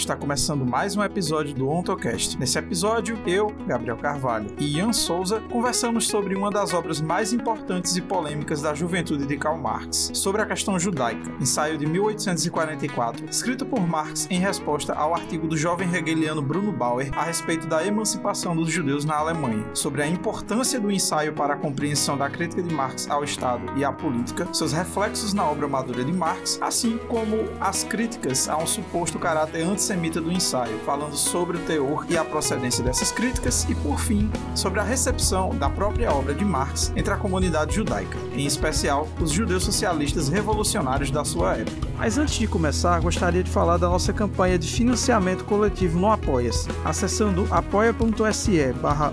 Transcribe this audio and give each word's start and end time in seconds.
Está 0.00 0.16
começando 0.16 0.64
mais 0.64 0.96
um 0.96 1.04
episódio 1.04 1.54
do 1.54 1.68
OntoCast. 1.68 2.38
Nesse 2.38 2.58
episódio, 2.58 3.18
eu, 3.26 3.54
Gabriel 3.66 3.98
Carvalho 3.98 4.46
e 4.58 4.78
Ian 4.78 4.94
Souza 4.94 5.42
conversamos 5.52 6.08
sobre 6.08 6.34
uma 6.34 6.50
das 6.50 6.72
obras 6.72 7.02
mais 7.02 7.34
importantes 7.34 7.94
e 7.96 8.00
polêmicas 8.00 8.62
da 8.62 8.72
juventude 8.72 9.26
de 9.26 9.36
Karl 9.36 9.58
Marx, 9.58 10.10
sobre 10.14 10.40
a 10.40 10.46
questão 10.46 10.78
judaica, 10.78 11.30
ensaio 11.38 11.76
de 11.76 11.84
1844, 11.84 13.26
escrito 13.28 13.66
por 13.66 13.86
Marx 13.86 14.26
em 14.30 14.40
resposta 14.40 14.94
ao 14.94 15.14
artigo 15.14 15.46
do 15.46 15.54
jovem 15.54 15.94
hegeliano 15.94 16.40
Bruno 16.40 16.72
Bauer 16.72 17.10
a 17.12 17.24
respeito 17.24 17.66
da 17.66 17.86
emancipação 17.86 18.56
dos 18.56 18.70
judeus 18.72 19.04
na 19.04 19.16
Alemanha, 19.16 19.66
sobre 19.74 20.02
a 20.02 20.06
importância 20.06 20.80
do 20.80 20.90
ensaio 20.90 21.34
para 21.34 21.52
a 21.52 21.58
compreensão 21.58 22.16
da 22.16 22.30
crítica 22.30 22.62
de 22.62 22.74
Marx 22.74 23.08
ao 23.10 23.22
Estado 23.22 23.70
e 23.76 23.84
à 23.84 23.92
política, 23.92 24.48
seus 24.50 24.72
reflexos 24.72 25.34
na 25.34 25.44
obra 25.44 25.68
madura 25.68 26.02
de 26.02 26.12
Marx, 26.12 26.58
assim 26.62 26.96
como 27.06 27.36
as 27.60 27.84
críticas 27.84 28.48
a 28.48 28.56
um 28.56 28.66
suposto 28.66 29.18
caráter 29.18 29.60
antissemita 29.90 30.20
do 30.20 30.30
ensaio, 30.30 30.78
falando 30.80 31.16
sobre 31.16 31.56
o 31.56 31.60
teor 31.60 32.06
e 32.08 32.16
a 32.16 32.24
procedência 32.24 32.82
dessas 32.82 33.10
críticas 33.10 33.66
e, 33.68 33.74
por 33.74 33.98
fim, 33.98 34.30
sobre 34.54 34.80
a 34.80 34.82
recepção 34.82 35.50
da 35.56 35.68
própria 35.68 36.12
obra 36.12 36.34
de 36.34 36.44
Marx 36.44 36.92
entre 36.94 37.12
a 37.12 37.16
comunidade 37.16 37.74
judaica, 37.74 38.16
em 38.32 38.46
especial 38.46 39.08
os 39.20 39.30
judeus 39.30 39.64
socialistas 39.64 40.28
revolucionários 40.28 41.10
da 41.10 41.24
sua 41.24 41.56
época. 41.56 41.88
Mas 41.98 42.18
antes 42.18 42.34
de 42.34 42.46
começar, 42.46 43.00
gostaria 43.00 43.42
de 43.42 43.50
falar 43.50 43.76
da 43.76 43.88
nossa 43.88 44.12
campanha 44.12 44.58
de 44.58 44.68
financiamento 44.68 45.44
coletivo 45.44 45.98
no 45.98 46.10
Apoia-se. 46.10 46.68
Acessando 46.84 47.46
apoia.se 47.50 48.72
barra 48.74 49.12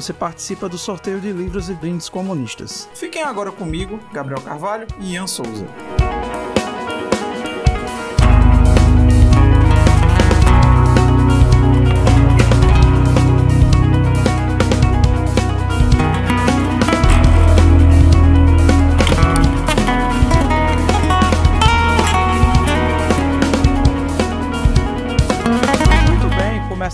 você 0.00 0.12
participa 0.12 0.68
do 0.68 0.78
sorteio 0.78 1.20
de 1.20 1.32
livros 1.32 1.68
e 1.68 1.74
brindes 1.74 2.08
comunistas. 2.08 2.88
Fiquem 2.94 3.22
agora 3.22 3.50
comigo, 3.50 3.98
Gabriel 4.12 4.40
Carvalho 4.40 4.86
e 5.00 5.14
Ian 5.14 5.26
Souza. 5.26 5.66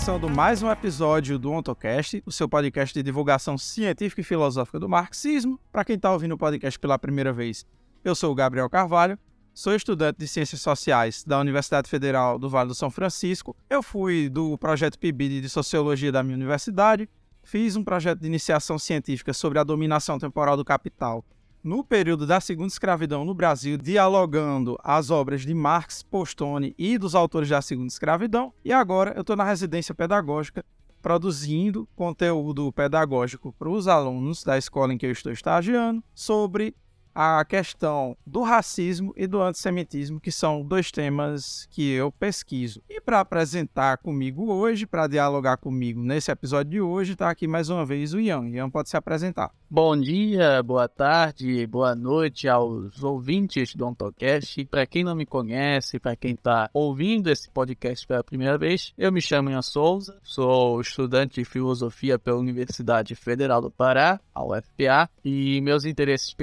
Começando 0.05 0.28
mais 0.28 0.62
um 0.62 0.70
episódio 0.70 1.38
do 1.38 1.50
OntoCast, 1.50 2.22
o 2.27 2.30
seu 2.30 2.47
podcast 2.47 2.92
de 2.92 3.02
divulgação 3.02 3.56
científica 3.56 4.20
e 4.20 4.24
filosófica 4.24 4.78
do 4.78 4.86
marxismo. 4.86 5.58
Para 5.72 5.83
quem 5.83 5.96
está 5.96 6.12
ouvindo 6.12 6.33
o 6.33 6.36
podcast 6.36 6.78
pela 6.78 6.98
primeira 6.98 7.33
vez, 7.33 7.64
eu 8.05 8.14
sou 8.14 8.30
o 8.30 8.34
Gabriel 8.34 8.69
Carvalho, 8.69 9.19
sou 9.55 9.74
estudante 9.74 10.19
de 10.19 10.28
Ciências 10.28 10.61
Sociais 10.61 11.24
da 11.24 11.41
Universidade 11.41 11.88
Federal 11.88 12.38
do 12.38 12.50
Vale 12.50 12.69
do 12.69 12.74
São 12.74 12.91
Francisco. 12.91 13.56
Eu 13.70 13.83
fui 13.83 14.28
do 14.28 14.58
projeto 14.58 14.98
PIBID 14.98 15.41
de 15.41 15.48
Sociologia 15.48 16.12
da 16.12 16.22
minha 16.22 16.36
universidade, 16.36 17.08
fiz 17.42 17.74
um 17.74 17.83
projeto 17.83 18.20
de 18.20 18.27
iniciação 18.27 18.78
científica 18.78 19.33
sobre 19.33 19.58
a 19.58 19.64
dominação 19.64 20.18
temporal 20.18 20.55
do 20.55 20.67
capital 20.67 21.24
no 21.64 21.83
período 21.83 22.27
da 22.27 22.41
segunda 22.41 22.69
escravidão 22.69 23.25
no 23.25 23.33
Brasil, 23.33 23.79
dialogando 23.79 24.79
as 24.85 25.11
obras 25.11 25.41
de 25.41 25.55
Marx, 25.55 26.02
Postone 26.02 26.75
e 26.77 26.98
dos 26.98 27.14
autores 27.14 27.48
da 27.48 27.63
segunda 27.63 27.89
escravidão. 27.89 28.52
E 28.63 28.70
agora 28.70 29.14
eu 29.17 29.23
estou 29.23 29.35
na 29.35 29.45
residência 29.45 29.95
pedagógica 29.95 30.63
produzindo 31.01 31.89
conteúdo 31.95 32.73
pedagógico 32.73 33.55
para 33.58 33.69
os 33.69 33.89
alunos 33.89 34.45
da 34.45 34.57
escola 34.57 34.92
em 34.92 34.98
que 34.98 35.07
eu 35.07 35.11
estou 35.11 35.33
estagiando 35.33 36.02
sobre 36.14 36.75
a 37.14 37.45
questão 37.45 38.17
do 38.27 38.42
racismo 38.42 39.13
e 39.17 39.27
do 39.27 39.41
antissemitismo, 39.41 40.20
que 40.20 40.33
são 40.33 40.63
dois 40.63 40.91
temas 40.91 41.67
que 41.70 41.92
eu 41.92 42.11
pesquiso. 42.11 42.83
E 42.89 43.01
para 43.01 43.20
apresentar 43.20 43.98
comigo 43.98 44.52
hoje, 44.52 44.86
para 44.86 45.07
dialogar 45.07 45.57
comigo 45.58 46.02
nesse 46.02 46.30
episódio 46.30 46.73
de 46.73 46.80
hoje, 46.80 47.13
está 47.13 47.30
aqui 47.30 47.47
mais 47.47 47.69
uma 47.69 47.86
vez 47.86 48.13
o 48.13 48.20
Ian. 48.20 48.48
Ian 48.48 48.70
pode 48.70 48.89
se 48.89 48.97
apresentar. 48.97 49.51
Bom 49.70 49.97
dia, 49.97 50.63
boa 50.63 50.89
tarde, 50.89 51.67
boa 51.67 51.97
noite 51.97 52.48
aos 52.48 53.02
ouvintes 53.02 53.75
do 53.75 53.85
OntoCast. 53.86 54.64
Para 54.67 54.86
quem 54.86 55.02
não 55.02 55.17
me 55.17 55.27
conhece, 55.27 55.98
para 55.98 56.14
quem 56.14 56.35
está 56.35 56.70
ouvindo 56.73 57.29
esse 57.29 57.51
podcast 57.51 58.07
pela 58.07 58.23
primeira 58.23 58.57
vez, 58.57 58.92
eu 58.96 59.11
me 59.11 59.20
chamo 59.20 59.51
Ian 59.51 59.63
Souza, 59.63 60.17
sou 60.23 60.81
estudante 60.81 61.41
de 61.41 61.45
filosofia 61.45 62.19
pela 62.19 62.39
Universidade 62.39 63.17
Federal 63.17 63.61
do 63.61 63.70
Pará, 63.70 64.20
a 64.33 64.45
UFPA, 64.45 65.11
e 65.25 65.61
meus 65.61 65.85
interesses 65.85 66.29
de 66.29 66.36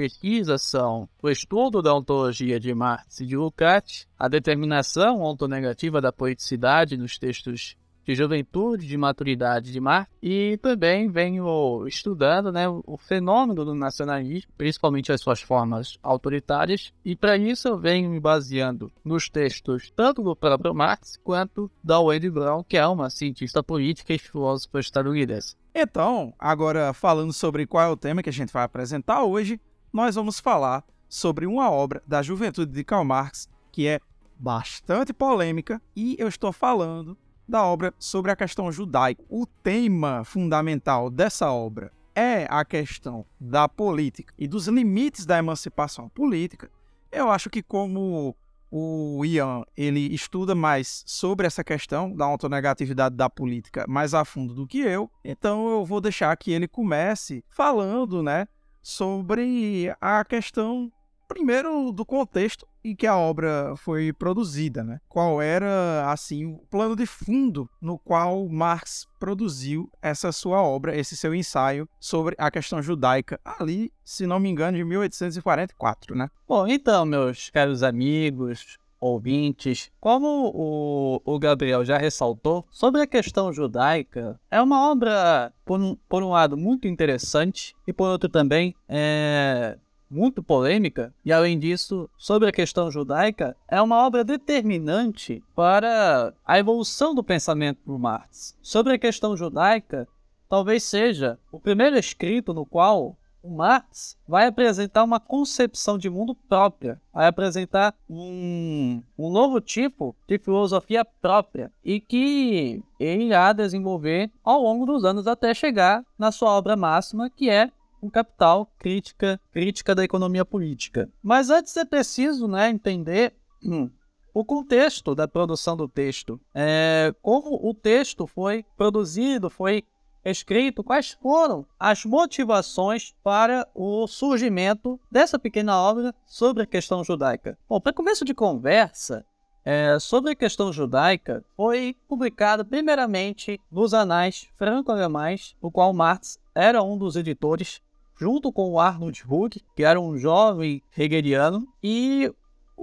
são 0.62 1.08
o 1.22 1.28
estudo 1.28 1.82
da 1.82 1.94
ontologia 1.94 2.58
de 2.58 2.74
Marx 2.74 3.20
e 3.20 3.26
de 3.26 3.36
Lukács, 3.36 4.06
a 4.18 4.28
determinação 4.28 5.20
ontonegativa 5.20 6.00
da 6.00 6.12
poeticidade 6.12 6.96
nos 6.96 7.18
textos 7.18 7.76
de 8.04 8.14
juventude, 8.14 8.86
de 8.86 8.96
maturidade 8.96 9.72
de 9.72 9.80
Marx, 9.80 10.10
e 10.22 10.58
também 10.60 11.08
venho 11.08 11.86
estudando 11.86 12.50
né, 12.50 12.68
o 12.68 12.96
fenômeno 12.96 13.64
do 13.64 13.74
nacionalismo, 13.74 14.50
principalmente 14.56 15.12
as 15.12 15.20
suas 15.20 15.40
formas 15.40 15.98
autoritárias, 16.02 16.92
e 17.04 17.14
para 17.14 17.36
isso 17.36 17.68
eu 17.68 17.78
venho 17.78 18.10
me 18.10 18.20
baseando 18.20 18.90
nos 19.04 19.28
textos 19.28 19.92
tanto 19.94 20.22
do 20.22 20.34
próprio 20.34 20.74
Marx 20.74 21.16
quanto 21.22 21.70
da 21.82 22.00
Wendy 22.00 22.30
Brown, 22.30 22.64
que 22.64 22.76
é 22.76 22.86
uma 22.86 23.10
cientista 23.10 23.62
política 23.62 24.12
e 24.12 24.18
filósofa 24.18 24.80
estadunidense. 24.80 25.56
Então, 25.74 26.34
agora 26.38 26.92
falando 26.92 27.32
sobre 27.32 27.66
qual 27.66 27.84
é 27.84 27.88
o 27.88 27.96
tema 27.96 28.22
que 28.22 28.28
a 28.28 28.32
gente 28.32 28.52
vai 28.52 28.62
apresentar 28.62 29.24
hoje, 29.24 29.58
nós 29.92 30.14
vamos 30.14 30.40
falar 30.40 30.84
sobre 31.08 31.46
uma 31.46 31.70
obra 31.70 32.02
da 32.06 32.22
juventude 32.22 32.72
de 32.72 32.82
Karl 32.82 33.04
Marx 33.04 33.48
que 33.70 33.86
é 33.86 34.00
bastante 34.38 35.12
polêmica 35.12 35.80
e 35.94 36.16
eu 36.18 36.26
estou 36.26 36.52
falando 36.52 37.16
da 37.46 37.62
obra 37.64 37.92
sobre 37.98 38.30
a 38.30 38.36
questão 38.36 38.72
judaica. 38.72 39.22
O 39.28 39.46
tema 39.46 40.24
fundamental 40.24 41.10
dessa 41.10 41.50
obra 41.50 41.92
é 42.14 42.46
a 42.48 42.64
questão 42.64 43.26
da 43.38 43.68
política 43.68 44.32
e 44.38 44.48
dos 44.48 44.66
limites 44.68 45.26
da 45.26 45.38
emancipação 45.38 46.08
política. 46.08 46.70
Eu 47.10 47.30
acho 47.30 47.50
que 47.50 47.62
como 47.62 48.34
o 48.70 49.22
Ian 49.24 49.64
ele 49.76 50.14
estuda 50.14 50.54
mais 50.54 51.04
sobre 51.06 51.46
essa 51.46 51.62
questão 51.62 52.14
da 52.14 52.24
autonegatividade 52.24 53.14
da 53.14 53.28
política 53.28 53.84
mais 53.86 54.14
a 54.14 54.24
fundo 54.24 54.54
do 54.54 54.66
que 54.66 54.78
eu, 54.78 55.10
então 55.22 55.68
eu 55.70 55.84
vou 55.84 56.00
deixar 56.00 56.34
que 56.38 56.50
ele 56.50 56.66
comece 56.66 57.44
falando, 57.50 58.22
né, 58.22 58.48
sobre 58.82 59.94
a 60.00 60.24
questão 60.24 60.90
primeiro 61.32 61.90
do 61.92 62.04
contexto 62.04 62.66
em 62.84 62.94
que 62.94 63.06
a 63.06 63.16
obra 63.16 63.74
foi 63.76 64.12
produzida, 64.12 64.82
né? 64.82 65.00
Qual 65.08 65.40
era 65.40 66.10
assim 66.10 66.44
o 66.44 66.58
plano 66.70 66.94
de 66.94 67.06
fundo 67.06 67.70
no 67.80 67.98
qual 67.98 68.46
Marx 68.48 69.06
produziu 69.18 69.90
essa 70.02 70.32
sua 70.32 70.60
obra, 70.60 70.96
esse 70.96 71.16
seu 71.16 71.34
ensaio 71.34 71.88
sobre 71.98 72.34
a 72.36 72.50
questão 72.50 72.82
judaica 72.82 73.40
ali, 73.44 73.90
se 74.04 74.26
não 74.26 74.38
me 74.38 74.50
engano, 74.50 74.76
de 74.76 74.84
1844, 74.84 76.14
né? 76.14 76.28
Bom, 76.46 76.66
então, 76.66 77.06
meus 77.06 77.50
caros 77.50 77.82
amigos, 77.82 78.76
ouvintes, 79.02 79.90
como 80.00 80.52
o, 80.54 81.20
o 81.24 81.38
Gabriel 81.38 81.84
já 81.84 81.98
ressaltou, 81.98 82.64
sobre 82.70 83.02
a 83.02 83.06
questão 83.06 83.52
judaica, 83.52 84.38
é 84.48 84.62
uma 84.62 84.88
obra, 84.90 85.52
por 85.64 85.80
um, 85.80 85.96
por 86.08 86.22
um 86.22 86.30
lado, 86.30 86.56
muito 86.56 86.86
interessante 86.86 87.74
e 87.84 87.92
por 87.92 88.08
outro 88.08 88.28
também 88.28 88.74
é 88.88 89.76
muito 90.08 90.42
polêmica, 90.42 91.12
e 91.24 91.32
além 91.32 91.58
disso, 91.58 92.08
sobre 92.18 92.46
a 92.46 92.52
questão 92.52 92.90
judaica, 92.90 93.56
é 93.66 93.80
uma 93.80 94.06
obra 94.06 94.22
determinante 94.22 95.42
para 95.56 96.34
a 96.44 96.58
evolução 96.58 97.14
do 97.14 97.24
pensamento 97.24 97.80
por 97.82 97.98
Marx. 97.98 98.54
Sobre 98.60 98.92
a 98.92 98.98
questão 98.98 99.34
judaica, 99.34 100.06
talvez 100.50 100.82
seja 100.82 101.38
o 101.50 101.58
primeiro 101.58 101.98
escrito 101.98 102.52
no 102.52 102.66
qual 102.66 103.16
o 103.42 103.50
Marx 103.50 104.16
vai 104.26 104.46
apresentar 104.46 105.02
uma 105.02 105.18
concepção 105.18 105.98
de 105.98 106.08
mundo 106.08 106.34
própria, 106.34 107.00
vai 107.12 107.26
apresentar 107.26 107.94
um, 108.08 109.02
um 109.18 109.30
novo 109.30 109.60
tipo 109.60 110.14
de 110.28 110.38
filosofia 110.38 111.04
própria 111.04 111.72
e 111.84 112.00
que 112.00 112.82
ele 112.98 113.24
irá 113.24 113.52
desenvolver 113.52 114.30
ao 114.44 114.62
longo 114.62 114.86
dos 114.86 115.04
anos 115.04 115.26
até 115.26 115.52
chegar 115.52 116.04
na 116.18 116.30
sua 116.30 116.50
obra 116.50 116.76
máxima, 116.76 117.28
que 117.28 117.50
é 117.50 117.70
o 118.00 118.10
Capital, 118.10 118.68
crítica, 118.78 119.40
crítica 119.52 119.94
da 119.94 120.02
economia 120.02 120.44
política. 120.44 121.08
Mas 121.22 121.50
antes 121.50 121.76
é 121.76 121.84
preciso 121.84 122.48
né, 122.48 122.68
entender 122.68 123.32
o 124.34 124.44
contexto 124.44 125.14
da 125.14 125.28
produção 125.28 125.76
do 125.76 125.86
texto. 125.86 126.40
É, 126.54 127.14
como 127.22 127.60
o 127.62 127.72
texto 127.72 128.26
foi 128.26 128.64
produzido, 128.76 129.48
foi 129.48 129.84
escrito 130.30 130.84
quais 130.84 131.12
foram 131.20 131.66
as 131.78 132.04
motivações 132.04 133.14
para 133.22 133.66
o 133.74 134.06
surgimento 134.06 135.00
dessa 135.10 135.38
pequena 135.38 135.80
obra 135.80 136.14
sobre 136.26 136.62
a 136.62 136.66
questão 136.66 137.02
judaica. 137.02 137.58
Bom, 137.68 137.80
para 137.80 137.92
começo 137.92 138.24
de 138.24 138.34
conversa, 138.34 139.24
é, 139.64 139.98
sobre 139.98 140.32
a 140.32 140.36
questão 140.36 140.72
judaica, 140.72 141.44
foi 141.56 141.96
publicado 142.08 142.64
primeiramente 142.64 143.60
nos 143.70 143.94
Anais 143.94 144.48
Franco-Alemães, 144.56 145.56
o 145.60 145.70
qual 145.70 145.92
Marx 145.92 146.38
era 146.54 146.82
um 146.82 146.98
dos 146.98 147.16
editores, 147.16 147.80
junto 148.18 148.52
com 148.52 148.70
o 148.72 148.80
Arnold 148.80 149.22
Hug, 149.28 149.62
que 149.74 149.84
era 149.84 150.00
um 150.00 150.16
jovem 150.18 150.82
hegeliano, 150.96 151.66
e 151.82 152.32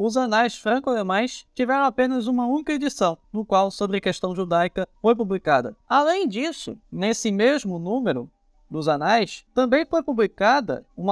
os 0.02 0.16
anais 0.16 0.56
franco-alemães 0.56 1.46
tiveram 1.54 1.84
apenas 1.84 2.26
uma 2.26 2.48
única 2.48 2.72
edição, 2.72 3.18
no 3.34 3.44
qual 3.44 3.70
sobre 3.70 3.98
a 3.98 4.02
questão 4.02 4.34
judaica 4.34 4.88
foi 5.02 5.14
publicada. 5.14 5.76
Além 5.90 6.26
disso, 6.26 6.78
nesse 6.90 7.30
mesmo 7.34 7.78
número 7.78 8.32
dos 8.70 8.88
anais, 8.88 9.44
também 9.54 9.86
foi 9.86 10.04
publicada 10.04 10.86
um 10.96 11.08